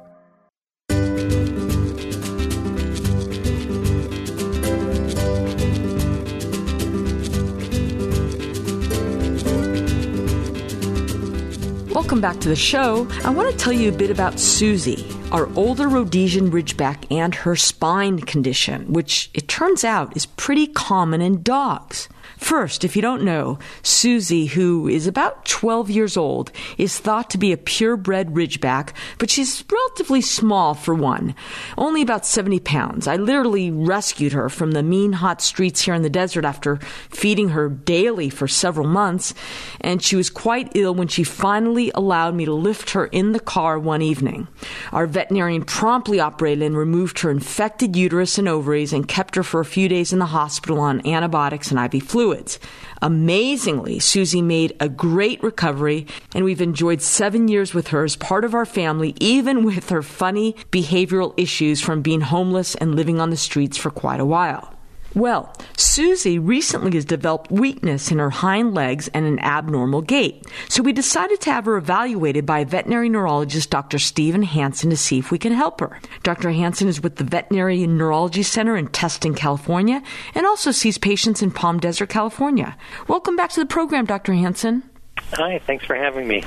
Welcome 12.01 12.23
back 12.23 12.41
to 12.41 12.49
the 12.49 12.57
show. 12.57 13.07
I 13.25 13.31
want 13.31 13.53
to 13.53 13.59
tell 13.59 13.75
you 13.75 13.91
a 13.91 13.93
bit 13.95 14.11
about 14.11 14.41
Susie, 14.41 15.07
our 15.33 15.55
older 15.55 15.87
Rhodesian 15.87 16.51
Ridgeback, 16.51 17.05
and 17.11 17.35
her 17.35 17.55
spine 17.55 18.21
condition, 18.21 18.91
which 18.91 19.31
it 19.35 19.49
turns 19.49 19.85
out 19.85 20.17
is 20.17 20.25
pretty 20.25 20.67
common 20.67 21.21
in 21.21 21.43
dogs. 21.43 22.09
First, 22.41 22.85
if 22.85 22.97
you 22.97 23.03
don't 23.03 23.23
know, 23.23 23.59
Susie, 23.83 24.47
who 24.47 24.89
is 24.89 25.07
about 25.07 25.45
12 25.45 25.91
years 25.91 26.17
old, 26.17 26.51
is 26.79 26.99
thought 26.99 27.29
to 27.31 27.39
be 27.39 27.53
a 27.53 27.59
purebred 27.59 28.29
Ridgeback, 28.29 28.95
but 29.19 29.29
she's 29.29 29.63
relatively 29.71 30.23
small 30.23 30.73
for 30.73 30.95
one, 30.95 31.35
only 31.77 32.01
about 32.01 32.25
70 32.25 32.59
pounds. 32.61 33.07
I 33.07 33.17
literally 33.17 33.71
rescued 33.71 34.33
her 34.33 34.49
from 34.49 34.73
the 34.73 34.83
mean 34.83 35.13
hot 35.13 35.43
streets 35.43 35.83
here 35.83 35.93
in 35.93 36.01
the 36.01 36.09
desert 36.09 36.47
after 36.47 36.77
feeding 37.11 37.51
her 37.51 37.69
daily 37.69 38.31
for 38.31 38.49
several 38.49 38.87
months, 38.87 39.35
and 39.83 40.03
she 40.03 40.17
was 40.17 40.31
quite 40.31 40.73
ill 40.75 40.95
when 40.95 41.09
she 41.09 41.23
finally 41.23 41.93
allowed 41.95 42.35
me 42.35 42.47
to 42.47 42.55
lift 42.55 42.91
her 42.93 43.05
in 43.07 43.33
the 43.33 43.39
car 43.39 43.79
one 43.79 44.01
evening. 44.01 44.49
Our 44.93 45.07
veterinarian 45.07 45.63
promptly 45.63 46.21
operated 46.21 46.65
and 46.65 46.77
removed 46.77 47.21
her 47.21 47.31
infected 47.31 47.95
uterus 47.95 48.39
and 48.39 48.49
ovaries 48.49 48.95
and 48.95 49.07
kept 49.07 49.37
her 49.37 49.43
for 49.43 49.61
a 49.61 49.65
few 49.65 49.89
days 49.89 50.13
in 50.13 50.19
the 50.19 50.27
hospital 50.27 50.81
on 50.81 51.07
antibiotics 51.07 51.71
and 51.71 51.95
IV 51.95 52.03
fluid 52.03 52.30
fluids. 52.31 52.61
Amazingly, 53.03 53.99
Susie 53.99 54.43
made 54.43 54.77
a 54.79 54.89
great 54.89 55.43
recovery, 55.43 56.07
and 56.35 56.45
we've 56.45 56.61
enjoyed 56.61 57.03
seven 57.03 57.49
years 57.49 57.75
with 57.75 57.89
her 57.89 58.05
as 58.05 58.15
part 58.15 58.45
of 58.45 58.55
our 58.55 58.67
family, 58.67 59.15
even 59.19 59.65
with 59.65 59.89
her 59.89 60.03
funny 60.03 60.55
behavioral 60.71 61.35
issues 61.37 61.81
from 61.81 62.03
being 62.03 62.21
homeless 62.21 62.77
and 62.77 62.95
living 62.95 63.21
on 63.21 63.31
the 63.31 63.37
streets 63.37 63.77
for 63.77 63.91
quite 63.91 64.21
a 64.21 64.25
while. 64.25 64.80
Well, 65.15 65.53
Susie 65.77 66.39
recently 66.39 66.93
has 66.93 67.05
developed 67.05 67.51
weakness 67.51 68.13
in 68.13 68.19
her 68.19 68.31
hind 68.31 68.75
legs 68.75 69.09
and 69.09 69.27
an 69.27 69.41
abnormal 69.41 70.03
gait. 70.03 70.47
So 70.69 70.85
we 70.85 70.93
decided 70.93 71.41
to 71.41 71.53
have 71.53 71.65
her 71.65 71.77
evaluated 71.77 72.47
by 72.47 72.63
veterinary 72.63 73.09
neurologist 73.09 73.71
Dr. 73.71 73.99
Stephen 73.99 74.45
Hansen 74.45 74.89
to 74.91 74.97
see 74.97 75.19
if 75.19 75.33
we 75.33 75.39
can 75.39 75.53
help 75.53 75.81
her. 75.81 75.99
Dr. 76.23 76.51
Hansen 76.53 76.87
is 76.87 77.03
with 77.03 77.17
the 77.17 77.25
Veterinary 77.25 77.85
Neurology 77.89 78.45
Center 78.45 78.77
in 78.77 78.87
Tustin, 78.89 79.37
California, 79.37 80.01
and 80.37 80.47
also 80.47 80.71
sees 80.71 80.97
patients 80.97 81.43
in 81.43 81.51
Palm 81.51 81.81
Desert, 81.81 82.09
California. 82.09 82.77
Welcome 83.09 83.35
back 83.35 83.51
to 83.51 83.61
the 83.61 83.67
program, 83.67 84.05
Dr. 84.05 84.33
Hansen. 84.35 84.85
Hi, 85.33 85.61
thanks 85.67 85.85
for 85.85 85.97
having 85.97 86.29
me. 86.29 86.45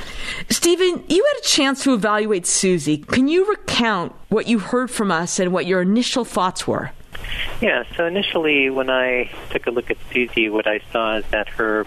Stephen, 0.49 1.03
you 1.07 1.24
had 1.24 1.41
a 1.41 1.47
chance 1.47 1.84
to 1.84 1.93
evaluate 1.93 2.47
Susie. 2.47 2.97
Can 2.97 3.28
you 3.28 3.45
recount 3.45 4.14
what 4.30 4.47
you 4.47 4.59
heard 4.59 4.89
from 4.89 5.11
us 5.11 5.39
and 5.39 5.51
what 5.51 5.66
your 5.66 5.82
initial 5.82 6.24
thoughts 6.24 6.66
were? 6.66 6.91
Yeah, 7.61 7.84
so 7.95 8.05
initially 8.05 8.69
when 8.69 8.89
I 8.89 9.32
took 9.49 9.67
a 9.67 9.71
look 9.71 9.91
at 9.91 9.97
Susie, 10.11 10.49
what 10.49 10.67
I 10.67 10.82
saw 10.91 11.17
is 11.17 11.26
that 11.32 11.49
her 11.49 11.86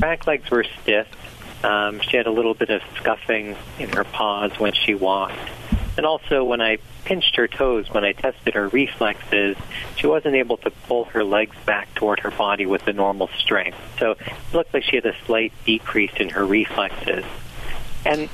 back 0.00 0.26
legs 0.26 0.50
were 0.50 0.64
stiff. 0.82 1.08
Um, 1.64 2.00
she 2.00 2.16
had 2.16 2.26
a 2.26 2.30
little 2.30 2.54
bit 2.54 2.70
of 2.70 2.82
scuffing 2.96 3.56
in 3.78 3.88
her 3.90 4.04
paws 4.04 4.52
when 4.58 4.72
she 4.74 4.94
walked. 4.94 5.38
And 5.96 6.04
also 6.04 6.44
when 6.44 6.60
I 6.60 6.78
pinched 7.04 7.36
her 7.36 7.46
toes, 7.46 7.88
when 7.90 8.04
I 8.04 8.12
tested 8.12 8.54
her 8.54 8.68
reflexes, 8.68 9.56
she 9.96 10.06
wasn't 10.06 10.34
able 10.34 10.56
to 10.58 10.70
pull 10.70 11.04
her 11.06 11.22
legs 11.22 11.56
back 11.64 11.94
toward 11.94 12.20
her 12.20 12.30
body 12.30 12.66
with 12.66 12.84
the 12.84 12.92
normal 12.92 13.28
strength. 13.38 13.78
So 13.98 14.12
it 14.12 14.18
looked 14.52 14.74
like 14.74 14.84
she 14.84 14.96
had 14.96 15.06
a 15.06 15.14
slight 15.24 15.52
decrease 15.64 16.12
in 16.16 16.30
her 16.30 16.44
reflexes. 16.44 17.24
And 18.04 18.28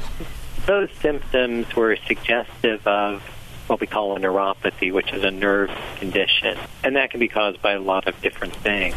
those 0.67 0.89
symptoms 1.01 1.75
were 1.77 1.97
suggestive 2.07 2.87
of 2.87 3.23
what 3.71 3.81
we 3.81 3.87
call 3.87 4.17
a 4.17 4.21
neuropathy, 4.21 4.93
which 4.93 5.13
is 5.13 5.23
a 5.23 5.31
nerve 5.31 5.71
condition. 5.97 6.59
And 6.83 6.97
that 6.97 7.11
can 7.13 7.21
be 7.21 7.29
caused 7.29 7.63
by 7.63 7.73
a 7.73 7.81
lot 7.81 8.09
of 8.09 8.21
different 8.21 8.55
things. 8.57 8.97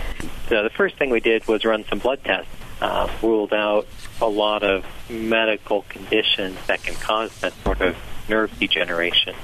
So 0.49 0.63
the 0.63 0.71
first 0.71 0.97
thing 0.97 1.11
we 1.11 1.19
did 1.19 1.47
was 1.47 1.63
run 1.63 1.85
some 1.85 1.99
blood 1.99 2.23
tests, 2.23 2.49
uh, 2.81 3.07
ruled 3.21 3.53
out 3.53 3.87
a 4.19 4.27
lot 4.27 4.63
of 4.63 4.83
medical 5.09 5.83
conditions 5.89 6.57
that 6.65 6.81
can 6.81 6.95
cause 6.95 7.39
that 7.41 7.53
sort 7.63 7.81
of 7.81 7.95
nerve 8.27 8.57
degeneration. 8.59 9.35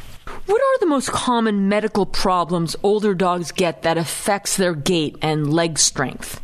What 0.48 0.62
are 0.62 0.80
the 0.80 0.88
most 0.88 1.12
common 1.12 1.70
medical 1.70 2.08
problems 2.08 2.76
older 2.82 3.14
dogs 3.14 3.52
get 3.52 3.84
that 3.84 3.98
affects 3.98 4.58
their 4.58 4.74
gait 4.74 5.16
and 5.22 5.54
leg 5.54 5.78
strength? 5.78 6.42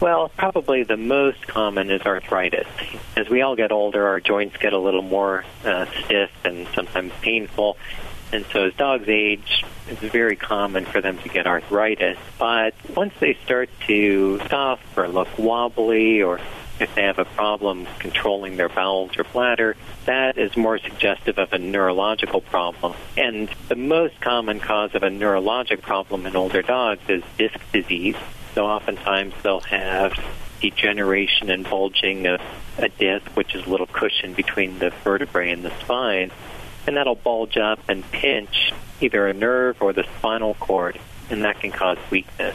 Well, 0.00 0.30
probably 0.36 0.82
the 0.82 0.98
most 0.98 1.46
common 1.46 1.90
is 1.90 2.02
arthritis. 2.02 2.66
As 3.16 3.28
we 3.30 3.40
all 3.40 3.56
get 3.56 3.72
older, 3.72 4.06
our 4.06 4.20
joints 4.20 4.56
get 4.58 4.74
a 4.74 4.78
little 4.78 5.02
more 5.02 5.44
uh, 5.64 5.86
stiff 6.04 6.30
and 6.44 6.68
sometimes 6.74 7.12
painful, 7.22 7.78
and 8.32 8.44
so 8.52 8.64
as 8.64 8.74
dogs 8.74 9.08
age, 9.08 9.64
it's 9.88 10.00
very 10.00 10.36
common 10.36 10.84
for 10.84 11.00
them 11.00 11.18
to 11.18 11.28
get 11.28 11.46
arthritis. 11.46 12.18
But 12.38 12.74
once 12.94 13.14
they 13.20 13.38
start 13.44 13.70
to 13.86 14.40
scuff 14.44 14.80
or 14.96 15.08
look 15.08 15.38
wobbly 15.38 16.22
or 16.22 16.40
if 16.78 16.94
they 16.94 17.04
have 17.04 17.18
a 17.18 17.24
problem 17.24 17.86
controlling 17.98 18.56
their 18.56 18.68
bowels 18.68 19.16
or 19.16 19.24
bladder, 19.24 19.76
that 20.04 20.36
is 20.36 20.56
more 20.56 20.78
suggestive 20.78 21.38
of 21.38 21.52
a 21.52 21.58
neurological 21.58 22.40
problem. 22.40 22.94
And 23.16 23.48
the 23.68 23.76
most 23.76 24.20
common 24.20 24.60
cause 24.60 24.94
of 24.94 25.02
a 25.02 25.08
neurologic 25.08 25.80
problem 25.80 26.26
in 26.26 26.36
older 26.36 26.62
dogs 26.62 27.02
is 27.08 27.22
disc 27.38 27.58
disease. 27.72 28.16
So 28.54 28.66
oftentimes 28.66 29.34
they'll 29.42 29.60
have 29.60 30.12
degeneration 30.60 31.50
and 31.50 31.64
bulging 31.64 32.26
of 32.26 32.40
a 32.78 32.88
disc, 32.88 33.26
which 33.36 33.54
is 33.54 33.66
a 33.66 33.70
little 33.70 33.86
cushion 33.86 34.34
between 34.34 34.78
the 34.78 34.90
vertebrae 35.04 35.52
and 35.52 35.64
the 35.64 35.72
spine 35.80 36.30
and 36.86 36.96
that'll 36.96 37.14
bulge 37.14 37.56
up 37.56 37.80
and 37.88 38.08
pinch 38.10 38.72
either 39.00 39.26
a 39.26 39.34
nerve 39.34 39.80
or 39.80 39.92
the 39.92 40.04
spinal 40.18 40.54
cord, 40.54 40.98
and 41.30 41.44
that 41.44 41.60
can 41.60 41.70
cause 41.70 41.98
weakness. 42.10 42.54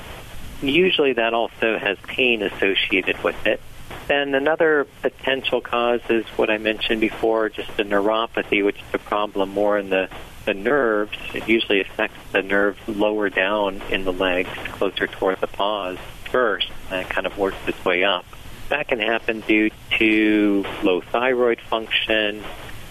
Usually 0.62 1.14
that 1.14 1.34
also 1.34 1.78
has 1.78 1.98
pain 2.08 2.42
associated 2.42 3.24
with 3.24 3.46
it. 3.46 3.60
Then 4.08 4.36
another 4.36 4.88
potential 5.02 5.62
cause 5.62 6.02
is 6.10 6.26
what 6.36 6.50
I 6.50 6.58
mentioned 6.58 7.02
before, 7.02 7.50
just 7.50 7.70
a 7.80 7.84
neuropathy, 7.84 8.64
which 8.64 8.78
is 8.78 8.94
a 8.94 9.00
problem 9.00 9.50
more 9.50 9.78
in 9.78 9.90
the, 9.90 10.10
the 10.46 10.54
nerves. 10.54 11.18
It 11.34 11.48
usually 11.48 11.82
affects 11.82 12.20
the 12.32 12.42
nerve 12.42 12.78
lower 12.88 13.30
down 13.30 13.82
in 13.90 14.04
the 14.04 14.14
legs, 14.14 14.50
closer 14.74 15.08
toward 15.08 15.40
the 15.40 15.48
paws 15.48 15.98
first, 16.26 16.70
and 16.90 17.02
it 17.02 17.10
kind 17.10 17.28
of 17.28 17.38
works 17.38 17.58
its 17.68 17.84
way 17.86 18.04
up. 18.04 18.26
That 18.70 18.88
can 18.88 19.00
happen 19.00 19.42
due 19.42 19.70
to 19.98 20.66
low 20.84 21.02
thyroid 21.02 21.60
function, 21.60 22.44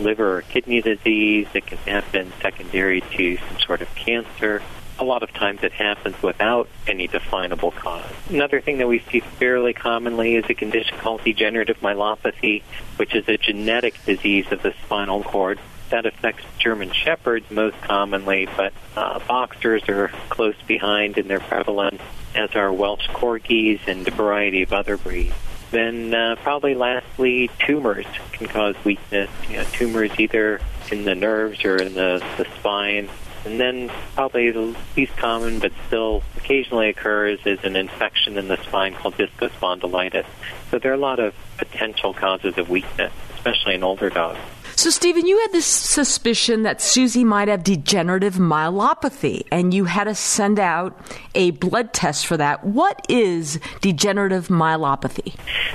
liver 0.03 0.39
or 0.39 0.43
kidney 0.43 0.81
disease. 0.81 1.47
It 1.55 1.67
can 1.67 1.79
happen 1.79 2.33
secondary 2.41 3.01
to 3.01 3.37
some 3.37 3.59
sort 3.61 3.83
of 3.83 3.95
cancer. 3.95 4.63
A 4.99 5.05
lot 5.05 5.23
of 5.23 5.33
times 5.33 5.63
it 5.63 5.73
happens 5.73 6.21
without 6.23 6.69
any 6.87 7.07
definable 7.07 7.71
cause. 7.71 8.13
Another 8.29 8.61
thing 8.61 8.79
that 8.79 8.89
we 8.89 8.99
see 9.11 9.21
fairly 9.21 9.73
commonly 9.73 10.37
is 10.37 10.45
a 10.49 10.55
condition 10.55 10.99
called 10.99 11.25
degenerative 11.25 11.81
myelopathy, 11.81 12.63
which 12.97 13.15
is 13.15 13.27
a 13.29 13.39
genetic 13.39 13.95
disease 14.05 14.47
of 14.51 14.63
the 14.63 14.75
spinal 14.85 15.23
cord 15.23 15.59
that 15.91 16.07
affects 16.07 16.45
German 16.59 16.93
Shepherds 16.93 17.51
most 17.51 17.81
commonly, 17.83 18.49
but 18.57 18.73
uh, 18.97 19.19
Boxers 19.27 19.83
are 19.89 20.09
close 20.29 20.55
behind 20.67 21.19
in 21.19 21.29
their 21.29 21.41
prevalence, 21.41 22.01
as 22.35 22.55
are 22.55 22.73
Welsh 22.73 23.09
Corgis 23.09 23.81
and 23.87 24.07
a 24.07 24.11
variety 24.11 24.63
of 24.63 24.73
other 24.73 24.97
breeds. 24.97 25.35
Then 25.71 26.13
uh, 26.13 26.37
probably 26.43 26.75
lastly, 26.75 27.51
tumors 27.59 28.07
can 28.33 28.49
cause 28.49 28.75
weakness. 28.85 29.31
You 29.49 29.59
know, 29.59 29.65
tumors 29.73 30.11
either 30.19 30.61
in 30.91 31.05
the 31.05 31.15
nerves 31.15 31.65
or 31.65 31.77
in 31.77 31.95
the, 31.95 32.25
the 32.37 32.47
spine. 32.59 33.09
And 33.45 33.59
then 33.59 33.91
probably 34.15 34.51
the 34.51 34.77
least 34.97 35.17
common 35.17 35.61
but 35.61 35.73
still 35.87 36.23
occasionally 36.37 36.91
occurs 36.91 37.41
is 37.47 37.63
an 37.65 37.75
infection 37.75 38.37
in 38.37 38.49
the 38.49 38.63
spine 38.65 38.95
called 38.95 39.15
discospondylitis. 39.15 40.27
So 40.71 40.79
there 40.79 40.91
are 40.91 40.95
a 40.95 40.99
lot 40.99 41.21
of 41.21 41.35
potential 41.57 42.13
causes 42.13 42.59
of 42.59 42.69
weakness, 42.69 43.13
especially 43.35 43.75
in 43.75 43.83
older 43.83 44.11
dogs. 44.11 44.39
So, 44.81 44.89
Stephen, 44.89 45.27
you 45.27 45.39
had 45.41 45.53
this 45.53 45.67
suspicion 45.67 46.63
that 46.63 46.81
Susie 46.81 47.23
might 47.23 47.49
have 47.49 47.63
degenerative 47.63 48.37
myelopathy, 48.37 49.43
and 49.53 49.75
you 49.75 49.85
had 49.85 50.05
to 50.05 50.15
send 50.15 50.59
out 50.59 50.99
a 51.35 51.51
blood 51.51 51.93
test 51.93 52.27
for 52.27 52.39
that. 52.39 52.65
What 52.65 53.05
is 53.07 53.61
degenerative 53.83 54.49
myelopathy? 54.49 55.35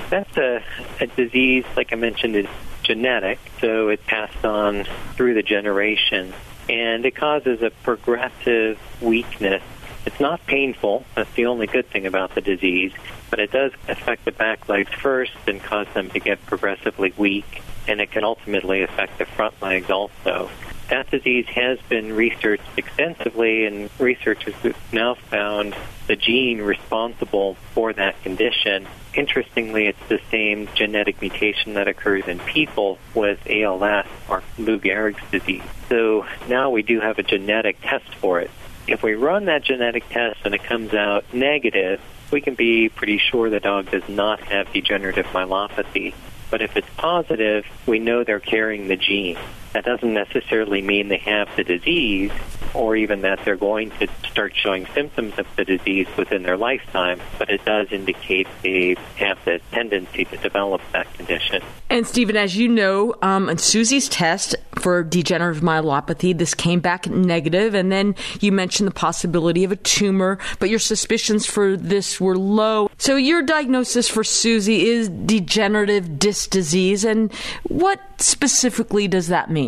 That's 0.09 0.35
a, 0.37 0.63
a 0.99 1.05
disease, 1.05 1.65
like 1.77 1.93
I 1.93 1.97
mentioned, 1.97 2.35
is 2.35 2.47
genetic, 2.81 3.37
so 3.61 3.89
it's 3.89 4.03
passed 4.07 4.43
on 4.43 4.85
through 5.13 5.35
the 5.35 5.43
generation, 5.43 6.33
and 6.67 7.05
it 7.05 7.15
causes 7.15 7.61
a 7.61 7.69
progressive 7.69 8.79
weakness 9.01 9.61
It's 10.05 10.19
not 10.19 10.45
painful. 10.45 11.03
That's 11.15 11.33
the 11.33 11.47
only 11.47 11.67
good 11.67 11.89
thing 11.89 12.05
about 12.05 12.35
the 12.35 12.41
disease, 12.41 12.93
but 13.29 13.39
it 13.39 13.51
does 13.51 13.71
affect 13.87 14.25
the 14.25 14.31
back 14.31 14.69
legs 14.69 14.91
first 14.93 15.33
and 15.47 15.61
cause 15.61 15.87
them 15.93 16.09
to 16.11 16.19
get 16.19 16.45
progressively 16.45 17.13
weak, 17.17 17.63
and 17.87 17.99
it 17.99 18.11
can 18.11 18.23
ultimately 18.23 18.83
affect 18.83 19.17
the 19.17 19.25
front 19.25 19.59
legs 19.61 19.89
also. 19.89 20.49
That 20.89 21.09
disease 21.09 21.47
has 21.47 21.79
been 21.89 22.13
researched 22.13 22.77
extensively, 22.77 23.65
and 23.65 23.89
researchers 23.97 24.53
have 24.55 24.77
now 24.93 25.15
found 25.15 25.75
the 26.05 26.15
gene 26.15 26.61
responsible 26.61 27.55
for 27.73 27.91
that 27.93 28.21
condition. 28.21 28.87
Interestingly, 29.15 29.87
it's 29.87 30.07
the 30.07 30.19
same 30.29 30.69
genetic 30.75 31.19
mutation 31.21 31.73
that 31.73 31.87
occurs 31.87 32.27
in 32.27 32.37
people 32.37 32.99
with 33.15 33.39
ALS 33.49 34.05
or 34.29 34.43
Lou 34.59 34.77
Gehrig's 34.77 35.23
disease. 35.31 35.63
So 35.89 36.27
now 36.47 36.69
we 36.69 36.83
do 36.83 36.99
have 36.99 37.17
a 37.17 37.23
genetic 37.23 37.81
test 37.81 38.13
for 38.15 38.39
it. 38.39 38.51
If 38.87 39.01
we 39.01 39.15
run 39.15 39.45
that 39.45 39.63
genetic 39.63 40.07
test 40.09 40.39
and 40.45 40.53
it 40.53 40.63
comes 40.63 40.93
out 40.93 41.25
negative, 41.33 41.99
we 42.31 42.41
can 42.41 42.55
be 42.55 42.89
pretty 42.89 43.17
sure 43.17 43.49
the 43.49 43.59
dog 43.59 43.89
does 43.89 44.07
not 44.07 44.39
have 44.41 44.71
degenerative 44.73 45.25
myelopathy. 45.27 46.13
But 46.51 46.61
if 46.61 46.77
it's 46.77 46.89
positive, 46.95 47.65
we 47.85 47.99
know 47.99 48.23
they're 48.23 48.39
carrying 48.39 48.87
the 48.87 48.95
gene. 48.95 49.37
That 49.75 49.83
doesn't 49.83 50.13
necessarily 50.13 50.81
mean 50.81 51.09
they 51.09 51.17
have 51.17 51.53
the 51.57 51.65
disease 51.65 52.31
or 52.73 52.95
even 52.95 53.21
that 53.23 53.43
they're 53.43 53.57
going 53.57 53.91
to 53.91 54.07
start 54.29 54.53
showing 54.55 54.85
symptoms 54.93 55.37
of 55.37 55.45
the 55.57 55.65
disease 55.65 56.07
within 56.17 56.43
their 56.43 56.55
lifetime, 56.55 57.19
but 57.37 57.49
it 57.49 57.63
does 57.65 57.91
indicate 57.91 58.47
they 58.63 58.95
have 59.17 59.37
the 59.43 59.59
tendency 59.71 60.23
to 60.25 60.37
develop 60.37 60.81
that 60.93 61.11
condition. 61.15 61.61
And 61.89 62.07
Stephen, 62.07 62.37
as 62.37 62.55
you 62.57 62.67
know, 62.67 63.15
um, 63.21 63.57
Susie's 63.57 64.07
test 64.09 64.55
for 64.75 65.03
degenerative 65.03 65.61
myelopathy, 65.61 66.37
this 66.37 66.53
came 66.53 66.79
back 66.79 67.07
negative, 67.07 67.73
and 67.73 67.91
then 67.91 68.15
you 68.41 68.51
mentioned 68.51 68.87
the 68.87 68.93
possibility 68.93 69.63
of 69.63 69.71
a 69.71 69.77
tumor, 69.77 70.37
but 70.59 70.69
your 70.69 70.79
suspicions 70.79 71.45
for 71.45 71.77
this 71.77 72.19
were 72.19 72.37
low. 72.37 72.89
So 72.97 73.15
your 73.15 73.41
diagnosis 73.41 74.07
for 74.07 74.23
Susie 74.23 74.87
is 74.87 75.09
degenerative 75.09 76.17
disc 76.17 76.49
disease, 76.49 77.03
and 77.05 77.33
what 77.63 78.01
specifically 78.21 79.07
does 79.07 79.27
that 79.27 79.49
mean? 79.49 79.64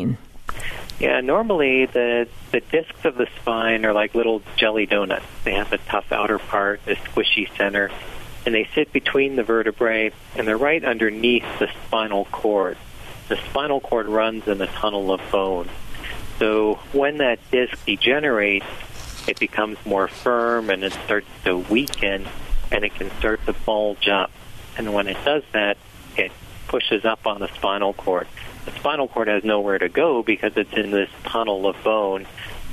Yeah, 0.99 1.21
normally 1.21 1.85
the 1.85 2.27
the 2.51 2.59
discs 2.59 3.05
of 3.05 3.15
the 3.15 3.27
spine 3.39 3.85
are 3.85 3.93
like 3.93 4.15
little 4.15 4.41
jelly 4.55 4.85
donuts. 4.85 5.25
They 5.43 5.53
have 5.53 5.71
a 5.71 5.77
tough 5.77 6.11
outer 6.11 6.39
part, 6.39 6.81
a 6.87 6.95
squishy 6.95 7.55
center, 7.55 7.91
and 8.45 8.55
they 8.55 8.67
sit 8.73 8.91
between 8.91 9.35
the 9.35 9.43
vertebrae 9.43 10.11
and 10.35 10.47
they're 10.47 10.57
right 10.57 10.83
underneath 10.83 11.45
the 11.59 11.69
spinal 11.85 12.25
cord. 12.25 12.77
The 13.29 13.37
spinal 13.49 13.81
cord 13.81 14.07
runs 14.07 14.47
in 14.47 14.61
a 14.61 14.67
tunnel 14.67 15.11
of 15.11 15.21
bone. 15.31 15.69
So 16.39 16.75
when 16.93 17.17
that 17.17 17.39
disc 17.51 17.85
degenerates, 17.85 18.65
it 19.27 19.39
becomes 19.39 19.77
more 19.85 20.07
firm 20.07 20.69
and 20.69 20.83
it 20.83 20.93
starts 20.93 21.27
to 21.43 21.57
weaken 21.57 22.25
and 22.71 22.85
it 22.85 22.95
can 22.95 23.11
start 23.19 23.45
to 23.45 23.53
bulge 23.53 24.07
up. 24.07 24.31
And 24.77 24.93
when 24.93 25.07
it 25.07 25.17
does 25.25 25.43
that, 25.51 25.77
it 26.15 26.31
pushes 26.67 27.05
up 27.05 27.25
on 27.25 27.39
the 27.39 27.47
spinal 27.55 27.93
cord 27.93 28.27
the 28.67 28.77
spinal 28.79 29.07
cord 29.07 29.29
has 29.29 29.45
nowhere 29.45 29.79
to 29.79 29.87
go 29.87 30.21
because 30.21 30.51
it's 30.57 30.73
in 30.73 30.91
this 30.91 31.09
tunnel 31.23 31.67
of 31.67 31.81
bone. 31.85 32.27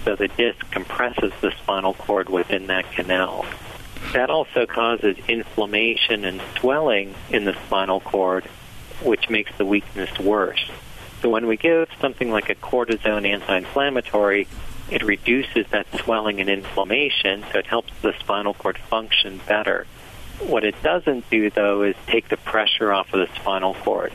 So 0.05 0.17
the 0.17 0.27
disc 0.27 0.59
compresses 0.73 1.33
the 1.41 1.53
spinal 1.63 1.95
cord 1.95 2.29
within 2.29 2.67
that 2.67 2.91
canal. 2.91 3.47
That 4.13 4.29
also 4.29 4.67
causes 4.67 5.17
inflammation 5.29 6.25
and 6.25 6.43
swelling 6.59 7.15
in 7.31 7.45
the 7.45 7.55
spinal 7.67 8.01
cord, 8.01 8.45
which 9.03 9.31
makes 9.31 9.57
the 9.57 9.65
weakness 9.65 10.19
worse. 10.19 10.69
So 11.23 11.31
when 11.31 11.47
we 11.47 11.57
give 11.57 11.89
something 12.01 12.31
like 12.31 12.51
a 12.51 12.57
cortisone 12.57 13.25
anti-inflammatory, 13.25 14.49
it 14.91 15.03
reduces 15.05 15.67
that 15.71 15.87
swelling 16.01 16.41
and 16.41 16.51
inflammation, 16.51 17.45
so 17.53 17.61
it 17.61 17.67
helps 17.67 17.93
the 18.03 18.15
spinal 18.19 18.55
cord 18.55 18.79
function 18.79 19.41
better. 19.47 19.87
What 20.41 20.65
it 20.65 20.81
doesn't 20.83 21.29
do, 21.31 21.51
though, 21.51 21.83
is 21.83 21.95
take 22.07 22.29
the 22.29 22.37
pressure 22.37 22.93
off 22.93 23.13
of 23.15 23.21
the 23.21 23.35
spinal 23.37 23.75
cord. 23.75 24.13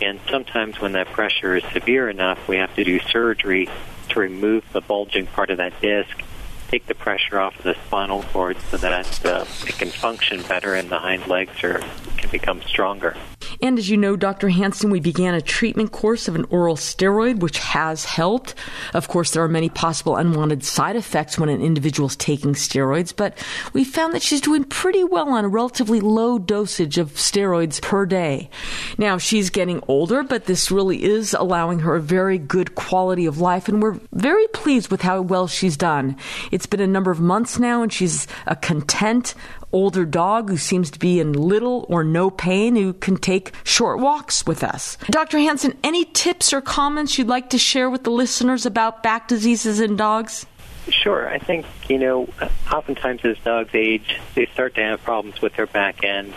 And 0.00 0.20
sometimes 0.30 0.80
when 0.80 0.92
that 0.92 1.08
pressure 1.08 1.56
is 1.56 1.64
severe 1.72 2.08
enough, 2.08 2.46
we 2.48 2.56
have 2.56 2.74
to 2.76 2.84
do 2.84 3.00
surgery 3.00 3.68
to 4.10 4.20
remove 4.20 4.64
the 4.72 4.80
bulging 4.80 5.26
part 5.26 5.50
of 5.50 5.58
that 5.58 5.80
disc, 5.80 6.22
take 6.68 6.86
the 6.86 6.94
pressure 6.94 7.40
off 7.40 7.56
of 7.58 7.64
the 7.64 7.74
spinal 7.86 8.22
cord 8.24 8.56
so 8.70 8.76
that 8.76 9.24
uh, 9.24 9.44
it 9.66 9.78
can 9.78 9.88
function 9.88 10.42
better 10.42 10.74
and 10.74 10.90
the 10.90 10.98
hind 10.98 11.26
legs 11.26 11.62
are, 11.64 11.80
can 12.16 12.30
become 12.30 12.60
stronger. 12.62 13.16
And 13.60 13.78
as 13.78 13.88
you 13.88 13.96
know, 13.96 14.16
Dr. 14.16 14.48
Hansen, 14.48 14.90
we 14.90 15.00
began 15.00 15.34
a 15.34 15.40
treatment 15.40 15.92
course 15.92 16.28
of 16.28 16.34
an 16.34 16.44
oral 16.50 16.76
steroid, 16.76 17.40
which 17.40 17.58
has 17.58 18.04
helped. 18.04 18.54
Of 18.92 19.08
course, 19.08 19.30
there 19.30 19.42
are 19.42 19.48
many 19.48 19.68
possible 19.68 20.16
unwanted 20.16 20.64
side 20.64 20.96
effects 20.96 21.38
when 21.38 21.48
an 21.48 21.60
individual 21.60 22.08
is 22.08 22.16
taking 22.16 22.54
steroids, 22.54 23.14
but 23.14 23.36
we 23.72 23.84
found 23.84 24.14
that 24.14 24.22
she's 24.22 24.40
doing 24.40 24.64
pretty 24.64 25.04
well 25.04 25.28
on 25.30 25.44
a 25.44 25.48
relatively 25.48 26.00
low 26.00 26.38
dosage 26.38 26.98
of 26.98 27.14
steroids 27.14 27.80
per 27.80 28.06
day. 28.06 28.50
Now, 28.98 29.18
she's 29.18 29.50
getting 29.50 29.82
older, 29.88 30.22
but 30.22 30.44
this 30.46 30.70
really 30.70 31.02
is 31.04 31.34
allowing 31.34 31.80
her 31.80 31.96
a 31.96 32.00
very 32.00 32.38
good 32.38 32.74
quality 32.74 33.26
of 33.26 33.38
life, 33.38 33.68
and 33.68 33.82
we're 33.82 33.98
very 34.12 34.46
pleased 34.48 34.90
with 34.90 35.02
how 35.02 35.20
well 35.20 35.46
she's 35.46 35.76
done. 35.76 36.16
It's 36.50 36.66
been 36.66 36.80
a 36.80 36.86
number 36.86 37.10
of 37.10 37.20
months 37.20 37.58
now, 37.58 37.82
and 37.82 37.92
she's 37.92 38.26
a 38.46 38.56
content, 38.56 39.34
older 39.74 40.06
dog 40.06 40.48
who 40.48 40.56
seems 40.56 40.90
to 40.92 40.98
be 40.98 41.18
in 41.18 41.32
little 41.32 41.84
or 41.88 42.04
no 42.04 42.30
pain 42.30 42.76
who 42.76 42.92
can 42.92 43.16
take 43.16 43.52
short 43.64 43.98
walks 43.98 44.46
with 44.46 44.62
us. 44.62 44.96
Dr. 45.10 45.38
Hansen, 45.38 45.76
any 45.82 46.04
tips 46.04 46.52
or 46.52 46.60
comments 46.60 47.18
you'd 47.18 47.26
like 47.26 47.50
to 47.50 47.58
share 47.58 47.90
with 47.90 48.04
the 48.04 48.10
listeners 48.10 48.64
about 48.64 49.02
back 49.02 49.26
diseases 49.26 49.80
in 49.80 49.96
dogs? 49.96 50.46
Sure. 50.88 51.28
I 51.28 51.38
think, 51.38 51.66
you 51.88 51.98
know, 51.98 52.28
oftentimes 52.72 53.24
as 53.24 53.36
dogs 53.38 53.70
age, 53.74 54.20
they 54.34 54.46
start 54.46 54.76
to 54.76 54.82
have 54.82 55.02
problems 55.02 55.42
with 55.42 55.56
their 55.56 55.66
back 55.66 56.04
end. 56.04 56.32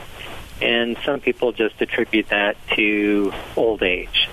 And 0.60 0.98
some 1.06 1.20
people 1.20 1.52
just 1.52 1.80
attribute 1.80 2.30
that 2.30 2.58
to 2.76 3.32
old 3.56 3.84
age. 3.84 4.28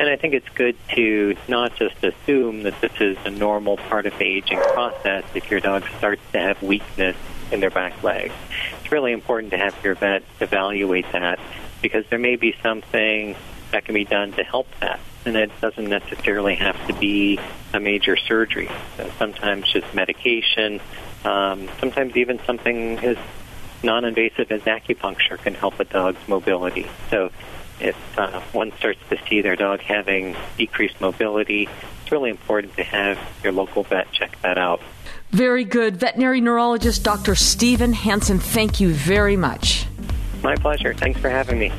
And 0.00 0.08
I 0.08 0.16
think 0.16 0.32
it's 0.32 0.48
good 0.54 0.76
to 0.94 1.36
not 1.48 1.76
just 1.76 2.02
assume 2.02 2.62
that 2.62 2.80
this 2.80 2.92
is 3.00 3.18
a 3.26 3.30
normal 3.30 3.76
part 3.76 4.06
of 4.06 4.16
the 4.16 4.24
aging 4.24 4.60
process 4.60 5.24
if 5.34 5.50
your 5.50 5.60
dog 5.60 5.84
starts 5.98 6.22
to 6.32 6.38
have 6.38 6.62
weakness 6.62 7.16
in 7.52 7.60
their 7.60 7.70
back 7.70 8.02
leg. 8.02 8.32
It's 8.80 8.92
really 8.92 9.12
important 9.12 9.52
to 9.52 9.58
have 9.58 9.76
your 9.84 9.94
vet 9.94 10.22
evaluate 10.40 11.10
that 11.12 11.38
because 11.82 12.04
there 12.10 12.18
may 12.18 12.36
be 12.36 12.54
something 12.62 13.36
that 13.70 13.84
can 13.84 13.94
be 13.94 14.04
done 14.04 14.32
to 14.32 14.44
help 14.44 14.66
that. 14.80 15.00
And 15.24 15.36
it 15.36 15.50
doesn't 15.60 15.88
necessarily 15.88 16.54
have 16.56 16.86
to 16.86 16.94
be 16.94 17.38
a 17.74 17.80
major 17.80 18.16
surgery. 18.16 18.70
So 18.96 19.10
sometimes 19.18 19.70
just 19.70 19.92
medication, 19.94 20.80
um, 21.24 21.68
sometimes 21.80 22.16
even 22.16 22.40
something 22.46 22.98
as 23.00 23.18
non-invasive 23.82 24.50
as 24.50 24.62
acupuncture 24.62 25.38
can 25.38 25.54
help 25.54 25.78
a 25.80 25.84
dog's 25.84 26.26
mobility. 26.28 26.86
So 27.10 27.30
if 27.80 27.96
uh, 28.18 28.40
one 28.52 28.72
starts 28.78 29.00
to 29.10 29.18
see 29.28 29.40
their 29.40 29.56
dog 29.56 29.80
having 29.80 30.36
decreased 30.56 31.00
mobility, 31.00 31.68
it's 32.02 32.12
really 32.12 32.30
important 32.30 32.76
to 32.76 32.84
have 32.84 33.18
your 33.42 33.52
local 33.52 33.82
vet 33.84 34.10
check 34.12 34.40
that 34.42 34.58
out. 34.58 34.80
Very 35.30 35.64
good. 35.64 35.96
Veterinary 35.96 36.40
neurologist 36.40 37.04
Dr. 37.04 37.34
Stephen 37.34 37.92
Hansen, 37.92 38.38
thank 38.38 38.80
you 38.80 38.92
very 38.92 39.36
much. 39.36 39.86
My 40.42 40.56
pleasure. 40.56 40.94
Thanks 40.94 41.20
for 41.20 41.28
having 41.28 41.58
me. 41.58 41.72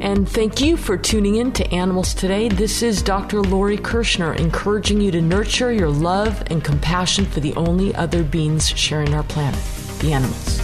And 0.00 0.28
thank 0.28 0.60
you 0.60 0.76
for 0.76 0.96
tuning 0.96 1.36
in 1.36 1.52
to 1.52 1.74
Animals 1.74 2.14
Today. 2.14 2.48
This 2.48 2.82
is 2.82 3.02
Dr. 3.02 3.42
Lori 3.42 3.76
Kirschner 3.76 4.34
encouraging 4.34 5.00
you 5.00 5.10
to 5.10 5.20
nurture 5.20 5.72
your 5.72 5.90
love 5.90 6.42
and 6.46 6.64
compassion 6.64 7.26
for 7.26 7.40
the 7.40 7.54
only 7.54 7.94
other 7.94 8.22
beings 8.22 8.68
sharing 8.68 9.14
our 9.14 9.24
planet, 9.24 9.60
the 10.00 10.12
animals. 10.14 10.58